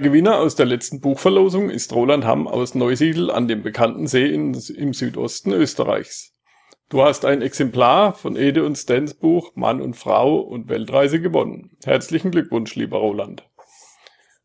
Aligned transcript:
Gewinner 0.00 0.38
aus 0.38 0.54
der 0.54 0.66
letzten 0.66 1.00
Buchverlosung 1.00 1.70
ist 1.70 1.92
Roland 1.92 2.24
Hamm 2.24 2.46
aus 2.46 2.76
Neusiedl 2.76 3.32
an 3.32 3.48
dem 3.48 3.62
bekannten 3.62 4.06
See 4.06 4.26
in, 4.26 4.54
im 4.54 4.94
Südosten 4.94 5.50
Österreichs. 5.50 6.36
Du 6.88 7.02
hast 7.02 7.24
ein 7.24 7.42
Exemplar 7.42 8.14
von 8.14 8.36
Ede 8.36 8.64
und 8.64 8.76
Stans 8.76 9.14
Buch 9.14 9.56
Mann 9.56 9.82
und 9.82 9.94
Frau 9.96 10.38
und 10.38 10.68
Weltreise 10.68 11.20
gewonnen. 11.20 11.76
Herzlichen 11.84 12.30
Glückwunsch, 12.30 12.76
lieber 12.76 12.98
Roland. 12.98 13.42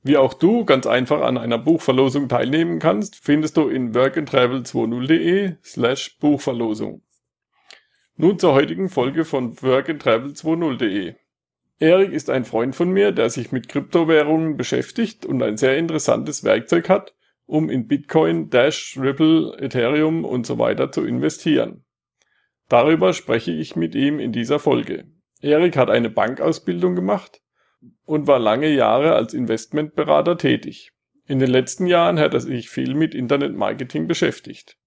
Wie 0.02 0.18
auch 0.18 0.34
du 0.34 0.66
ganz 0.66 0.88
einfach 0.88 1.21
an 1.21 1.38
einer 1.38 1.60
Buchverlosung 1.60 2.29
teilnehmen 2.29 2.79
kannst, 2.79 3.15
findest 3.15 3.56
du 3.56 3.70
in 3.70 3.94
workandtravel20.de 3.94 5.58
slash 5.63 6.17
Buchverlosung. 6.17 7.04
Nun 8.15 8.40
zur 8.40 8.56
heutigen 8.56 8.90
Folge 8.90 9.24
von 9.24 9.56
workandtravel20.de. 9.56 11.13
Erik 11.79 12.12
ist 12.12 12.29
ein 12.29 12.46
Freund 12.46 12.76
von 12.76 12.92
mir, 12.92 13.12
der 13.12 13.29
sich 13.29 13.51
mit 13.51 13.67
Kryptowährungen 13.67 14.58
beschäftigt 14.58 15.26
und 15.26 15.42
ein 15.42 15.58
sehr 15.58 15.78
interessantes 15.78 16.44
Werkzeug 16.44 16.89
hat, 16.89 17.16
um 17.45 17.70
in 17.70 17.88
Bitcoin, 17.88 18.49
Dash, 18.49 18.98
Ripple, 18.99 19.57
Ethereum 19.59 20.23
und 20.23 20.45
so 20.45 20.59
weiter 20.59 20.91
zu 20.91 21.05
investieren. 21.05 21.84
Darüber 22.70 23.13
spreche 23.13 23.51
ich 23.51 23.75
mit 23.75 23.95
ihm 23.95 24.20
in 24.20 24.31
dieser 24.31 24.59
Folge. 24.59 25.05
Erik 25.41 25.75
hat 25.75 25.89
eine 25.89 26.09
Bankausbildung 26.09 26.95
gemacht 26.95 27.41
und 28.05 28.27
war 28.27 28.40
lange 28.40 28.70
Jahre 28.70 29.13
als 29.15 29.34
Investmentberater 29.34 30.37
tätig. 30.37 30.91
In 31.26 31.40
den 31.40 31.49
letzten 31.49 31.85
Jahren 31.87 32.20
hat 32.20 32.34
er 32.34 32.40
sich 32.40 32.70
viel 32.70 32.95
mit 32.95 33.13
Internetmarketing 33.13 34.07
beschäftigt. 34.07 34.77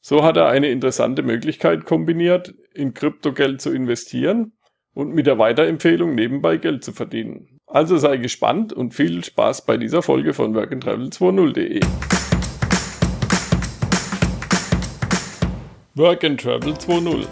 So 0.00 0.22
hat 0.22 0.36
er 0.36 0.48
eine 0.48 0.68
interessante 0.68 1.22
Möglichkeit 1.22 1.86
kombiniert, 1.86 2.54
in 2.74 2.92
Kryptogeld 2.92 3.62
zu 3.62 3.72
investieren 3.72 4.52
und 4.94 5.14
mit 5.14 5.26
der 5.26 5.38
Weiterempfehlung 5.38 6.14
nebenbei 6.14 6.56
Geld 6.56 6.84
zu 6.84 6.92
verdienen. 6.92 7.60
Also 7.66 7.98
sei 7.98 8.16
gespannt 8.16 8.72
und 8.72 8.94
viel 8.94 9.24
Spaß 9.24 9.66
bei 9.66 9.76
dieser 9.76 10.02
Folge 10.02 10.32
von 10.32 10.54
workandtravel20.de. 10.54 11.80
Work 15.96 16.24
and 16.24 16.40
Travel 16.40 16.72
2.0, 16.72 17.24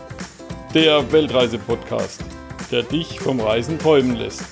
der 0.72 1.10
Weltreise-Podcast, 1.10 2.24
der 2.70 2.84
dich 2.84 3.19
vom 3.19 3.41
Reisen 3.41 3.78
träumen 3.78 4.16
lässt, 4.16 4.44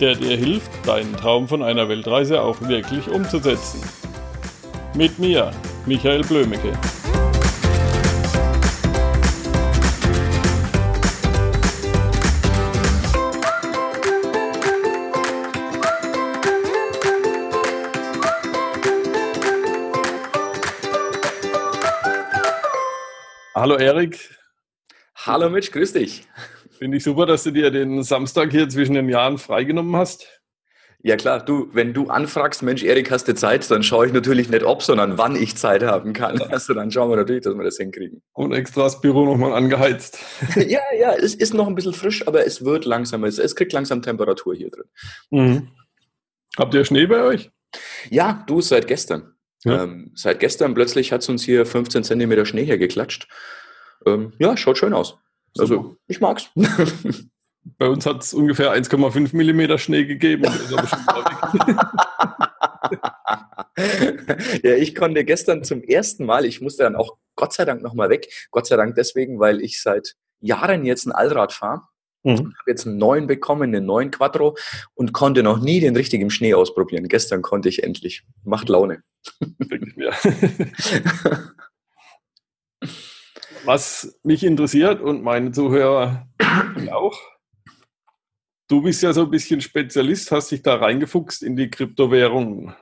der 0.00 0.14
dir 0.14 0.36
hilft, 0.36 0.70
deinen 0.86 1.12
Traum 1.16 1.48
von 1.48 1.62
einer 1.62 1.88
Weltreise 1.88 2.40
auch 2.40 2.60
wirklich 2.68 3.08
umzusetzen. 3.08 3.80
Mit 4.94 5.18
mir, 5.18 5.50
Michael 5.86 6.22
Blömecke. 6.22 6.72
Hallo 23.66 23.78
Erik. 23.78 24.30
Hallo 25.16 25.50
Mitch, 25.50 25.72
grüß 25.72 25.94
dich. 25.94 26.22
Finde 26.78 26.98
ich 26.98 27.02
super, 27.02 27.26
dass 27.26 27.42
du 27.42 27.50
dir 27.50 27.72
den 27.72 28.04
Samstag 28.04 28.52
hier 28.52 28.68
zwischen 28.68 28.94
den 28.94 29.08
Jahren 29.08 29.38
freigenommen 29.38 29.96
hast. 29.96 30.40
Ja 31.02 31.16
klar, 31.16 31.44
du, 31.44 31.68
wenn 31.72 31.92
du 31.92 32.06
anfragst, 32.06 32.62
Mensch, 32.62 32.84
Erik, 32.84 33.10
hast 33.10 33.26
du 33.26 33.34
Zeit, 33.34 33.68
dann 33.68 33.82
schaue 33.82 34.06
ich 34.06 34.12
natürlich 34.12 34.50
nicht 34.50 34.62
ob, 34.62 34.84
sondern 34.84 35.18
wann 35.18 35.34
ich 35.34 35.56
Zeit 35.56 35.82
haben 35.82 36.12
kann. 36.12 36.40
Also 36.52 36.74
dann 36.74 36.92
schauen 36.92 37.10
wir 37.10 37.16
natürlich, 37.16 37.42
dass 37.42 37.56
wir 37.56 37.64
das 37.64 37.76
hinkriegen. 37.76 38.22
Und 38.34 38.52
extra 38.52 38.84
das 38.84 39.00
Büro 39.00 39.24
nochmal 39.24 39.52
angeheizt. 39.52 40.20
ja, 40.54 40.82
ja, 40.96 41.14
es 41.14 41.34
ist 41.34 41.52
noch 41.52 41.66
ein 41.66 41.74
bisschen 41.74 41.92
frisch, 41.92 42.24
aber 42.28 42.46
es 42.46 42.64
wird 42.64 42.84
langsam, 42.84 43.24
es, 43.24 43.40
es 43.40 43.56
kriegt 43.56 43.72
langsam 43.72 44.00
Temperatur 44.00 44.54
hier 44.54 44.70
drin. 44.70 44.86
Mhm. 45.30 45.68
Habt 46.56 46.72
ihr 46.72 46.84
Schnee 46.84 47.06
bei 47.06 47.20
euch? 47.20 47.50
Ja, 48.10 48.44
du 48.46 48.60
seit 48.60 48.86
gestern. 48.86 49.35
Ja. 49.64 49.84
Ähm, 49.84 50.12
seit 50.14 50.40
gestern 50.40 50.74
plötzlich 50.74 51.12
hat 51.12 51.22
es 51.22 51.28
uns 51.28 51.42
hier 51.44 51.66
15 51.66 52.04
Zentimeter 52.04 52.46
Schnee 52.46 52.64
hergeklatscht. 52.64 53.28
Ähm, 54.06 54.32
ja, 54.38 54.56
schaut 54.56 54.78
schön 54.78 54.92
aus. 54.92 55.18
Also, 55.58 55.96
ich 56.06 56.20
mag's. 56.20 56.50
Bei 57.78 57.88
uns 57.88 58.06
hat 58.06 58.22
es 58.22 58.32
ungefähr 58.32 58.72
1,5 58.72 59.34
Millimeter 59.34 59.76
Schnee 59.78 60.04
gegeben. 60.04 60.44
ja, 64.62 64.74
ich 64.76 64.94
konnte 64.94 65.24
gestern 65.24 65.64
zum 65.64 65.82
ersten 65.82 66.26
Mal, 66.26 66.44
ich 66.44 66.60
musste 66.60 66.84
dann 66.84 66.94
auch 66.94 67.16
Gott 67.34 67.52
sei 67.52 67.64
Dank 67.64 67.82
nochmal 67.82 68.08
weg. 68.08 68.28
Gott 68.52 68.68
sei 68.68 68.76
Dank 68.76 68.94
deswegen, 68.94 69.40
weil 69.40 69.60
ich 69.60 69.82
seit 69.82 70.14
Jahren 70.40 70.84
jetzt 70.84 71.06
ein 71.06 71.12
Allrad 71.12 71.52
fahre. 71.52 71.82
Mhm. 72.26 72.32
Ich 72.32 72.58
habe 72.58 72.70
jetzt 72.70 72.86
einen 72.86 72.98
neuen 72.98 73.26
bekommen, 73.28 73.74
einen 73.74 73.86
neuen 73.86 74.10
Quattro 74.10 74.56
und 74.94 75.12
konnte 75.12 75.44
noch 75.44 75.60
nie 75.60 75.78
den 75.78 75.94
richtigen 75.94 76.28
Schnee 76.30 76.54
ausprobieren. 76.54 77.06
Gestern 77.06 77.40
konnte 77.40 77.68
ich 77.68 77.84
endlich. 77.84 78.24
Macht 78.42 78.68
Laune. 78.68 79.02
Was 83.64 84.18
mich 84.24 84.42
interessiert 84.44 85.00
und 85.00 85.22
meine 85.22 85.52
Zuhörer 85.52 86.26
auch, 86.90 87.18
du 88.68 88.82
bist 88.82 89.02
ja 89.02 89.12
so 89.12 89.22
ein 89.22 89.30
bisschen 89.30 89.60
Spezialist, 89.60 90.32
hast 90.32 90.50
dich 90.50 90.62
da 90.62 90.74
reingefuchst 90.76 91.44
in 91.44 91.56
die 91.56 91.70
Kryptowährungen. 91.70 92.74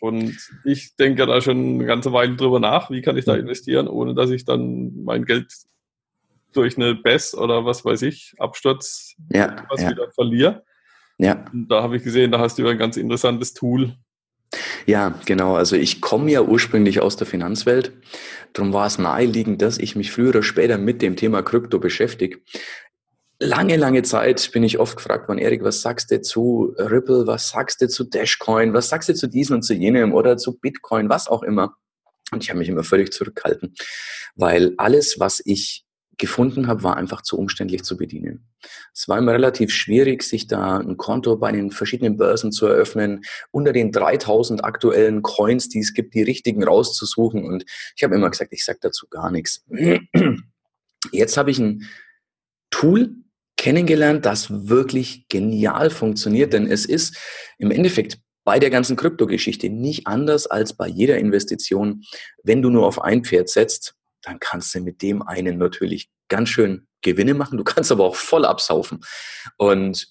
Und 0.00 0.36
ich 0.64 0.94
denke 0.94 1.26
da 1.26 1.40
schon 1.40 1.74
eine 1.74 1.86
ganze 1.86 2.12
Weile 2.12 2.36
drüber 2.36 2.60
nach, 2.60 2.90
wie 2.90 3.02
kann 3.02 3.16
ich 3.16 3.24
da 3.24 3.34
mhm. 3.34 3.40
investieren, 3.40 3.88
ohne 3.88 4.14
dass 4.14 4.30
ich 4.30 4.44
dann 4.44 5.02
mein 5.02 5.24
Geld 5.24 5.52
durch 6.52 6.76
eine 6.76 6.94
BES 6.94 7.34
oder 7.34 7.64
was 7.64 7.84
weiß 7.84 8.02
ich, 8.02 8.34
Absturz 8.38 9.14
ja, 9.32 9.66
was 9.68 9.82
ja. 9.82 9.90
wieder 9.90 10.10
verliere. 10.12 10.64
Ja. 11.18 11.44
Und 11.52 11.68
da 11.68 11.82
habe 11.82 11.96
ich 11.96 12.04
gesehen, 12.04 12.30
da 12.30 12.38
hast 12.38 12.58
du 12.58 12.66
ein 12.66 12.78
ganz 12.78 12.96
interessantes 12.96 13.54
Tool. 13.54 13.96
Ja, 14.86 15.18
genau. 15.24 15.56
Also 15.56 15.76
ich 15.76 16.00
komme 16.00 16.30
ja 16.30 16.42
ursprünglich 16.42 17.00
aus 17.00 17.16
der 17.16 17.26
Finanzwelt. 17.26 17.92
Darum 18.52 18.72
war 18.72 18.86
es 18.86 18.98
naheliegend, 18.98 19.60
dass 19.60 19.78
ich 19.78 19.96
mich 19.96 20.12
früher 20.12 20.28
oder 20.28 20.42
später 20.42 20.78
mit 20.78 21.02
dem 21.02 21.16
Thema 21.16 21.42
Krypto 21.42 21.78
beschäftige. 21.78 22.38
Lange, 23.38 23.76
lange 23.76 24.02
Zeit 24.02 24.50
bin 24.52 24.62
ich 24.62 24.78
oft 24.78 24.96
gefragt 24.96 25.28
worden, 25.28 25.38
Erik, 25.38 25.62
was 25.62 25.82
sagst 25.82 26.10
du 26.10 26.22
zu 26.22 26.74
Ripple, 26.78 27.26
was 27.26 27.50
sagst 27.50 27.82
du 27.82 27.88
zu 27.88 28.04
Dashcoin, 28.04 28.72
was 28.72 28.88
sagst 28.88 29.10
du 29.10 29.14
zu 29.14 29.26
diesem 29.26 29.56
und 29.56 29.62
zu 29.62 29.74
jenem 29.74 30.14
oder 30.14 30.38
zu 30.38 30.58
Bitcoin, 30.58 31.10
was 31.10 31.28
auch 31.28 31.42
immer. 31.42 31.76
Und 32.32 32.42
ich 32.42 32.48
habe 32.48 32.58
mich 32.58 32.68
immer 32.68 32.82
völlig 32.82 33.12
zurückgehalten, 33.12 33.74
weil 34.36 34.72
alles, 34.78 35.20
was 35.20 35.42
ich 35.44 35.85
gefunden 36.18 36.66
habe, 36.66 36.82
war 36.82 36.96
einfach 36.96 37.22
zu 37.22 37.38
umständlich 37.38 37.82
zu 37.82 37.96
bedienen. 37.96 38.48
Es 38.94 39.08
war 39.08 39.18
immer 39.18 39.32
relativ 39.32 39.70
schwierig, 39.72 40.22
sich 40.22 40.46
da 40.46 40.78
ein 40.78 40.96
Konto 40.96 41.36
bei 41.36 41.52
den 41.52 41.70
verschiedenen 41.70 42.16
Börsen 42.16 42.52
zu 42.52 42.66
eröffnen, 42.66 43.22
unter 43.50 43.72
den 43.72 43.92
3000 43.92 44.64
aktuellen 44.64 45.22
Coins, 45.22 45.68
die 45.68 45.80
es 45.80 45.94
gibt, 45.94 46.14
die 46.14 46.22
richtigen 46.22 46.64
rauszusuchen. 46.64 47.44
Und 47.44 47.64
ich 47.96 48.02
habe 48.02 48.14
immer 48.14 48.30
gesagt, 48.30 48.52
ich 48.52 48.64
sage 48.64 48.78
dazu 48.80 49.06
gar 49.08 49.30
nichts. 49.30 49.64
Jetzt 51.12 51.36
habe 51.36 51.50
ich 51.50 51.58
ein 51.58 51.86
Tool 52.70 53.14
kennengelernt, 53.56 54.26
das 54.26 54.68
wirklich 54.68 55.28
genial 55.28 55.90
funktioniert, 55.90 56.52
denn 56.52 56.66
es 56.66 56.84
ist 56.84 57.16
im 57.58 57.70
Endeffekt 57.70 58.18
bei 58.44 58.60
der 58.60 58.70
ganzen 58.70 58.96
Kryptogeschichte 58.96 59.68
nicht 59.68 60.06
anders 60.06 60.46
als 60.46 60.72
bei 60.72 60.86
jeder 60.86 61.18
Investition. 61.18 62.04
Wenn 62.44 62.62
du 62.62 62.70
nur 62.70 62.86
auf 62.86 63.02
ein 63.02 63.24
Pferd 63.24 63.48
setzt, 63.48 63.95
dann 64.22 64.38
kannst 64.40 64.74
du 64.74 64.80
mit 64.80 65.02
dem 65.02 65.22
einen 65.22 65.58
natürlich 65.58 66.10
ganz 66.28 66.48
schön 66.48 66.86
Gewinne 67.02 67.34
machen. 67.34 67.58
Du 67.58 67.64
kannst 67.64 67.92
aber 67.92 68.04
auch 68.04 68.16
voll 68.16 68.44
absaufen. 68.44 69.00
Und 69.56 70.08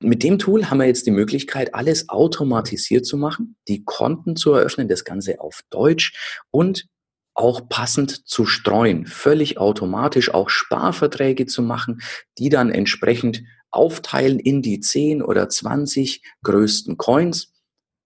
mit 0.00 0.22
dem 0.22 0.38
Tool 0.38 0.68
haben 0.68 0.78
wir 0.78 0.86
jetzt 0.86 1.06
die 1.06 1.12
Möglichkeit, 1.12 1.74
alles 1.74 2.08
automatisiert 2.08 3.06
zu 3.06 3.16
machen, 3.16 3.56
die 3.68 3.84
Konten 3.84 4.36
zu 4.36 4.52
eröffnen, 4.52 4.88
das 4.88 5.04
Ganze 5.04 5.40
auf 5.40 5.60
Deutsch 5.70 6.42
und 6.50 6.86
auch 7.34 7.68
passend 7.68 8.28
zu 8.28 8.44
streuen, 8.44 9.06
völlig 9.06 9.58
automatisch 9.58 10.34
auch 10.34 10.50
Sparverträge 10.50 11.46
zu 11.46 11.62
machen, 11.62 12.02
die 12.38 12.48
dann 12.50 12.70
entsprechend 12.70 13.42
aufteilen 13.70 14.38
in 14.38 14.60
die 14.60 14.80
10 14.80 15.22
oder 15.22 15.48
20 15.48 16.22
größten 16.42 16.98
Coins. 16.98 17.52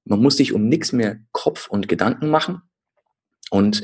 Man 0.04 0.20
muss 0.20 0.36
sich 0.36 0.52
um 0.52 0.68
nichts 0.68 0.92
mehr 0.92 1.18
Kopf 1.32 1.68
und 1.68 1.88
Gedanken 1.88 2.30
machen. 2.30 2.62
Und 3.50 3.82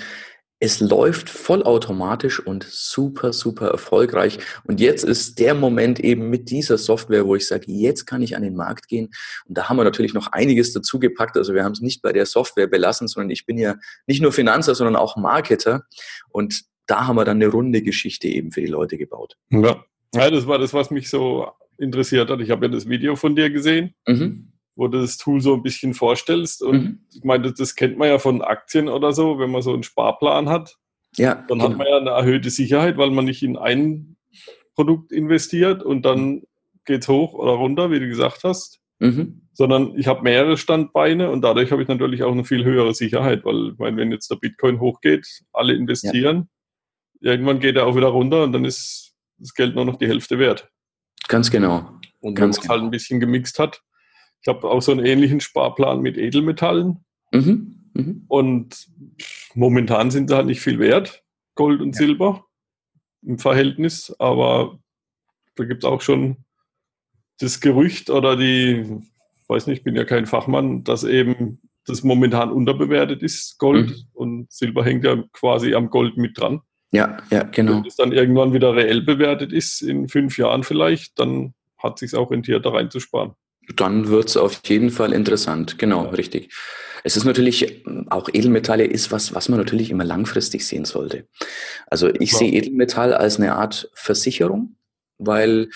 es 0.63 0.79
läuft 0.79 1.29
vollautomatisch 1.29 2.39
und 2.39 2.63
super, 2.63 3.33
super 3.33 3.67
erfolgreich. 3.71 4.39
Und 4.63 4.79
jetzt 4.79 5.03
ist 5.03 5.41
der 5.41 5.55
Moment 5.55 5.99
eben 5.99 6.31
mit 6.31 6.51
dieser 6.51 6.79
Software, 6.79 7.27
wo 7.27 7.35
ich 7.35 7.49
sage, 7.49 7.65
jetzt 7.67 8.07
kann 8.07 8.23
ich 8.23 8.37
an 8.37 8.45
den 8.45 8.55
Markt 8.55 8.87
gehen. 8.87 9.07
Und 9.49 9.59
da 9.59 9.69
haben 9.69 9.77
wir 9.77 9.83
natürlich 9.83 10.15
noch 10.15 10.29
einiges 10.31 10.73
dazu 10.73 11.01
gepackt. 11.01 11.37
Also 11.37 11.53
wir 11.53 11.65
haben 11.65 11.73
es 11.73 11.81
nicht 11.81 12.01
bei 12.01 12.13
der 12.13 12.27
Software 12.27 12.69
belassen, 12.69 13.09
sondern 13.09 13.31
ich 13.31 13.45
bin 13.45 13.59
ja 13.59 13.75
nicht 14.07 14.23
nur 14.23 14.31
Finanzer, 14.31 14.77
sondern 14.77 14.95
auch 14.95 15.17
Marketer. 15.17 15.83
Und 16.29 16.63
da 16.87 17.09
haben 17.09 17.17
wir 17.17 17.25
dann 17.25 17.43
eine 17.43 17.49
runde 17.49 17.83
Geschichte 17.83 18.29
eben 18.29 18.53
für 18.53 18.61
die 18.61 18.69
Leute 18.69 18.99
gebaut. 18.99 19.37
Ja, 19.51 19.85
ja 20.15 20.31
das 20.31 20.47
war 20.47 20.61
das, 20.61 20.73
was 20.73 20.93
mich 20.93 21.11
so 21.11 21.51
interessiert 21.77 22.31
hat. 22.31 22.41
Ich 22.41 22.51
habe 22.51 22.67
ja 22.67 22.71
das 22.71 22.89
Video 22.89 23.17
von 23.17 23.35
dir 23.35 23.51
gesehen. 23.51 23.95
Mhm 24.07 24.52
wo 24.75 24.89
du 24.89 25.01
das 25.01 25.17
Tool 25.19 25.41
so 25.41 25.55
ein 25.55 25.63
bisschen 25.63 25.95
vorstellst. 25.95 26.63
Und 26.63 26.83
mhm. 26.83 27.01
ich 27.15 27.25
meine, 27.25 27.53
das 27.53 27.75
kennt 27.75 27.99
man 27.99 28.09
ja 28.09 28.19
von 28.19 28.43
Aktien 28.43 28.89
oder 28.89 29.13
so, 29.13 29.39
wenn 29.39 29.51
man 29.51 29.63
so 29.63 29.73
einen 29.73 29.83
Sparplan 29.83 30.49
hat. 30.49 30.77
Ja, 31.17 31.35
dann 31.35 31.59
genau. 31.59 31.71
hat 31.71 31.77
man 31.77 31.87
ja 31.87 31.99
eine 31.99 32.11
erhöhte 32.11 32.51
Sicherheit, 32.51 32.97
weil 32.97 33.11
man 33.11 33.27
nicht 33.27 33.43
in 33.43 33.59
ein 33.59 34.17
Produkt 34.75 35.13
investiert 35.13 35.83
und 35.83 36.07
dann 36.07 36.43
geht 36.87 37.03
es 37.03 37.09
hoch 37.09 37.35
oder 37.35 37.53
runter, 37.53 37.91
wie 37.91 38.01
du 38.01 38.09
gesagt 38.09 38.45
hast. 38.45 38.81
Mhm. 38.99 39.43
sondern 39.53 39.99
ich 39.99 40.07
habe 40.07 40.23
mehrere 40.23 40.57
Standbeine 40.57 41.29
und 41.31 41.43
dadurch 41.43 41.73
habe 41.73 41.83
ich 41.83 41.89
natürlich 41.89 42.23
auch 42.23 42.31
eine 42.31 42.45
viel 42.45 42.65
höhere 42.65 42.95
Sicherheit, 42.95 43.45
weil 43.45 43.73
ich 43.73 43.79
meine, 43.79 43.97
wenn 43.97 44.13
jetzt 44.13 44.31
der 44.31 44.37
Bitcoin 44.37 44.79
hochgeht, 44.79 45.27
alle 45.53 45.75
investieren, 45.75 46.49
ja. 47.21 47.33
irgendwann 47.33 47.59
geht 47.59 47.75
er 47.75 47.87
auch 47.87 47.97
wieder 47.97 48.07
runter 48.07 48.45
und 48.45 48.53
dann 48.53 48.65
ist 48.65 49.15
das 49.39 49.55
Geld 49.55 49.75
nur 49.75 49.85
noch 49.85 49.97
die 49.97 50.07
Hälfte 50.07 50.39
wert. 50.39 50.71
Ganz 51.27 51.51
genau. 51.51 51.99
Und 52.21 52.39
wenn 52.39 52.45
man 52.45 52.51
es 52.51 52.61
genau. 52.61 52.75
halt 52.75 52.83
ein 52.85 52.91
bisschen 52.93 53.19
gemixt 53.19 53.59
hat, 53.59 53.83
ich 54.43 54.49
habe 54.49 54.69
auch 54.69 54.83
so 54.83 54.93
einen 54.93 55.07
ähnlichen 55.07 55.41
Sparplan 55.41 56.01
mit 56.01 56.19
Edelmetallen. 56.19 57.05
Mhm. 57.33 57.91
Mhm. 57.95 58.25
Und 58.29 58.89
momentan 59.55 60.11
sind 60.11 60.29
sie 60.29 60.37
halt 60.37 60.47
nicht 60.47 60.61
viel 60.61 60.79
wert, 60.79 61.23
Gold 61.55 61.81
und 61.81 61.95
ja. 61.95 62.07
Silber 62.07 62.47
im 63.23 63.39
Verhältnis, 63.39 64.15
aber 64.19 64.79
da 65.55 65.65
gibt 65.65 65.85
es 65.85 65.89
auch 65.89 66.01
schon 66.01 66.39
das 67.39 67.61
Gerücht 67.61 68.11
oder 68.11 68.37
die, 68.37 69.01
weiß 69.49 69.67
nicht, 69.67 69.79
ich 69.79 69.85
bin 69.85 69.95
ja 69.95 70.05
kein 70.05 70.27
Fachmann, 70.27 70.83
dass 70.85 71.05
eben 71.05 71.61
das 71.85 72.03
momentan 72.03 72.51
unterbewertet 72.51 73.23
ist, 73.23 73.59
Gold 73.59 73.91
mhm. 73.91 74.05
und 74.13 74.53
Silber 74.53 74.85
hängt 74.85 75.05
ja 75.05 75.23
quasi 75.33 75.75
am 75.75 75.91
Gold 75.91 76.17
mit 76.17 76.39
dran. 76.39 76.63
Ja, 76.91 77.19
ja, 77.31 77.45
genau. 77.45 77.77
Wenn 77.77 77.87
es 77.87 77.97
dann 77.97 78.13
irgendwann 78.13 78.53
wieder 78.53 78.75
reell 78.75 79.03
bewertet 79.03 79.53
ist, 79.53 79.83
in 79.83 80.09
fünf 80.09 80.37
Jahren 80.37 80.63
vielleicht, 80.63 81.19
dann 81.19 81.55
hat 81.79 81.99
sich 81.99 82.15
auch 82.15 82.31
rentiert, 82.31 82.67
da 82.67 82.71
reinzusparen. 82.71 83.33
Dann 83.77 84.09
wird 84.09 84.29
es 84.29 84.37
auf 84.37 84.61
jeden 84.65 84.91
Fall 84.91 85.13
interessant, 85.13 85.79
genau, 85.79 86.05
ja. 86.05 86.11
richtig. 86.11 86.53
Es 87.05 87.17
ist 87.17 87.25
natürlich, 87.25 87.85
auch 88.11 88.29
Edelmetalle 88.33 88.85
ist 88.85 89.11
was, 89.11 89.35
was 89.35 89.49
man 89.49 89.59
natürlich 89.59 89.91
immer 89.91 90.05
langfristig 90.05 90.67
sehen 90.67 90.85
sollte. 90.85 91.27
Also 91.89 92.09
ich 92.09 92.33
ja. 92.33 92.39
sehe 92.39 92.53
Edelmetall 92.53 93.13
als 93.13 93.39
eine 93.39 93.57
Art 93.57 93.91
Versicherung 93.95 94.77
weil 95.27 95.69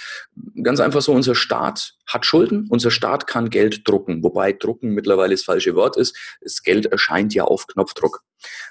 ganz 0.62 0.80
einfach 0.80 1.02
so, 1.02 1.12
unser 1.12 1.34
Staat 1.34 1.94
hat 2.06 2.24
Schulden, 2.24 2.66
unser 2.70 2.90
Staat 2.90 3.26
kann 3.26 3.50
Geld 3.50 3.86
drucken, 3.88 4.22
wobei 4.22 4.52
drucken 4.52 4.90
mittlerweile 4.90 5.34
das 5.34 5.42
falsche 5.42 5.74
Wort 5.74 5.96
ist. 5.96 6.16
Das 6.40 6.62
Geld 6.62 6.86
erscheint 6.86 7.34
ja 7.34 7.44
auf 7.44 7.66
Knopfdruck. 7.66 8.22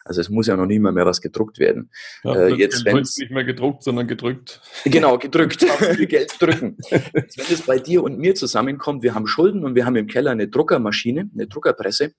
Also 0.06 0.22
es 0.22 0.30
muss 0.30 0.48
ja 0.48 0.56
noch 0.56 0.66
nie 0.66 0.80
mal 0.80 0.92
mehr 0.92 1.06
was 1.06 1.22
gedruckt 1.22 1.60
werden. 1.60 1.92
Ja, 2.24 2.36
äh, 2.36 2.54
jetzt 2.54 2.86
wenn 2.86 2.98
nicht 2.98 3.32
mehr 3.32 3.44
gedruckt, 3.44 3.84
sondern 3.84 4.08
gedrückt. 4.08 4.62
Genau, 4.86 5.18
gedrückt. 5.18 5.66
Geld 6.08 6.36
drücken. 6.40 6.78
Jetzt, 6.90 7.38
wenn 7.38 7.54
es 7.54 7.62
bei 7.64 7.80
dir 7.80 8.04
und 8.04 8.20
mir 8.20 8.36
zusammenkommt, 8.36 9.04
wir 9.04 9.16
haben 9.16 9.28
Schulden 9.28 9.66
und 9.66 9.76
wir 9.76 9.86
haben 9.86 9.96
im 9.96 10.08
Keller 10.08 10.32
eine 10.32 10.48
Druckermaschine, 10.48 11.30
eine 11.34 11.48
Druckerpresse. 11.48 12.14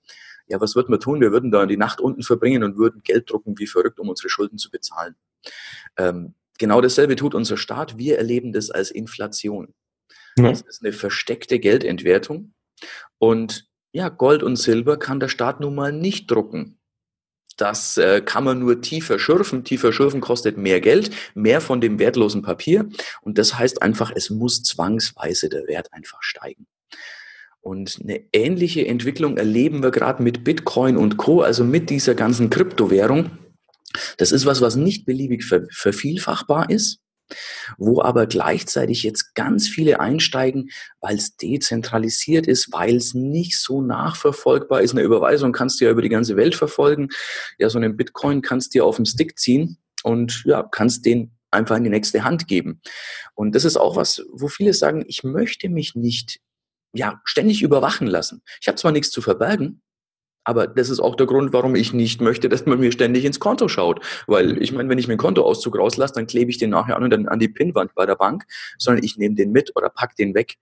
Ja, 0.47 0.61
was 0.61 0.75
würden 0.75 0.91
wir 0.91 0.99
tun? 0.99 1.19
Wir 1.19 1.31
würden 1.31 1.51
da 1.51 1.65
die 1.65 1.77
Nacht 1.77 1.99
unten 1.99 2.23
verbringen 2.23 2.63
und 2.63 2.77
würden 2.77 3.01
Geld 3.03 3.29
drucken 3.29 3.57
wie 3.57 3.67
verrückt, 3.67 3.99
um 3.99 4.09
unsere 4.09 4.29
Schulden 4.29 4.57
zu 4.57 4.69
bezahlen. 4.69 5.15
Ähm, 5.97 6.35
Genau 6.57 6.81
dasselbe 6.81 7.15
tut 7.15 7.35
unser 7.35 7.57
Staat. 7.57 7.97
Wir 7.97 8.17
erleben 8.17 8.53
das 8.53 8.69
als 8.71 8.91
Inflation. 8.91 9.73
Ja. 10.37 10.49
Das 10.49 10.61
ist 10.61 10.83
eine 10.83 10.93
versteckte 10.93 11.59
Geldentwertung. 11.59 12.53
Und 13.17 13.67
ja, 13.91 14.09
Gold 14.09 14.43
und 14.43 14.55
Silber 14.55 14.97
kann 14.97 15.19
der 15.19 15.29
Staat 15.29 15.59
nun 15.59 15.75
mal 15.75 15.91
nicht 15.91 16.29
drucken. 16.29 16.77
Das 17.57 17.97
äh, 17.97 18.21
kann 18.21 18.43
man 18.43 18.59
nur 18.59 18.81
tiefer 18.81 19.17
schürfen. 19.17 19.63
Tiefer 19.63 19.91
schürfen 19.91 20.21
kostet 20.21 20.57
mehr 20.57 20.79
Geld, 20.79 21.09
mehr 21.33 21.59
von 21.59 21.81
dem 21.81 21.97
wertlosen 21.97 22.43
Papier. 22.43 22.87
Und 23.21 23.39
das 23.39 23.57
heißt 23.57 23.81
einfach, 23.81 24.11
es 24.15 24.29
muss 24.29 24.61
zwangsweise 24.61 25.49
der 25.49 25.65
Wert 25.67 25.91
einfach 25.91 26.21
steigen. 26.21 26.67
Und 27.59 27.99
eine 28.01 28.23
ähnliche 28.31 28.87
Entwicklung 28.87 29.37
erleben 29.37 29.81
wir 29.81 29.91
gerade 29.91 30.21
mit 30.21 30.43
Bitcoin 30.43 30.95
und 30.95 31.17
Co., 31.17 31.41
also 31.41 31.63
mit 31.63 31.89
dieser 31.89 32.13
ganzen 32.13 32.49
Kryptowährung. 32.49 33.31
Das 34.17 34.31
ist 34.31 34.45
was, 34.45 34.61
was 34.61 34.75
nicht 34.75 35.05
beliebig 35.05 35.43
ver 35.45 35.65
vervielfachbar 35.71 36.69
ist, 36.69 36.99
wo 37.77 38.01
aber 38.01 38.25
gleichzeitig 38.25 39.03
jetzt 39.03 39.35
ganz 39.35 39.67
viele 39.67 39.99
einsteigen, 39.99 40.69
weil 41.01 41.15
es 41.15 41.35
dezentralisiert 41.35 42.47
ist, 42.47 42.71
weil 42.71 42.95
es 42.95 43.13
nicht 43.13 43.57
so 43.57 43.81
nachverfolgbar 43.81 44.81
ist. 44.81 44.91
Eine 44.91 45.01
Überweisung 45.01 45.51
kannst 45.51 45.79
du 45.79 45.85
ja 45.85 45.91
über 45.91 46.01
die 46.01 46.09
ganze 46.09 46.35
Welt 46.35 46.55
verfolgen. 46.55 47.09
Ja, 47.57 47.69
so 47.69 47.77
einen 47.77 47.97
Bitcoin 47.97 48.41
kannst 48.41 48.73
du 48.73 48.79
dir 48.79 48.85
auf 48.85 48.97
dem 48.97 49.05
Stick 49.05 49.37
ziehen 49.37 49.77
und 50.03 50.43
ja, 50.45 50.63
kannst 50.63 51.05
den 51.05 51.33
einfach 51.51 51.77
in 51.77 51.83
die 51.83 51.89
nächste 51.89 52.23
Hand 52.23 52.47
geben. 52.47 52.81
Und 53.33 53.55
das 53.55 53.65
ist 53.65 53.77
auch 53.77 53.95
was, 53.95 54.23
wo 54.31 54.47
viele 54.47 54.73
sagen, 54.73 55.05
ich 55.07 55.23
möchte 55.23 55.69
mich 55.69 55.95
nicht 55.95 56.39
ja, 56.93 57.21
ständig 57.25 57.61
überwachen 57.61 58.07
lassen. 58.07 58.41
Ich 58.61 58.67
habe 58.67 58.77
zwar 58.77 58.91
nichts 58.91 59.11
zu 59.11 59.21
verbergen, 59.21 59.81
aber 60.47 60.65
das 60.65 60.89
ist 60.89 61.01
auch 61.01 61.15
der 61.15 61.27
Grund, 61.27 61.51
warum 61.51 61.75
ich 61.75 61.91
nicht 61.91 62.21
möchte, 62.21 62.47
dass 62.47 62.65
man 62.65 62.79
mir 62.79 62.93
ständig 62.93 63.25
ins 63.25 63.41
Konto 63.41 63.67
schaut. 63.67 63.99
Weil 64.27 64.61
ich 64.61 64.71
meine, 64.71 64.87
wenn 64.87 64.97
ich 64.97 65.09
meinen 65.09 65.17
Kontoauszug 65.17 65.77
rauslasse, 65.77 66.13
dann 66.13 66.25
klebe 66.25 66.49
ich 66.49 66.57
den 66.57 66.69
nachher 66.69 66.95
an 66.95 67.03
und 67.03 67.09
dann 67.09 67.27
an 67.27 67.37
die 67.37 67.49
Pinnwand 67.49 67.93
bei 67.95 68.05
der 68.05 68.15
Bank, 68.15 68.45
sondern 68.77 69.03
ich 69.03 69.17
nehme 69.17 69.35
den 69.35 69.51
mit 69.51 69.75
oder 69.75 69.89
pack 69.89 70.15
den 70.15 70.33
weg. 70.35 70.55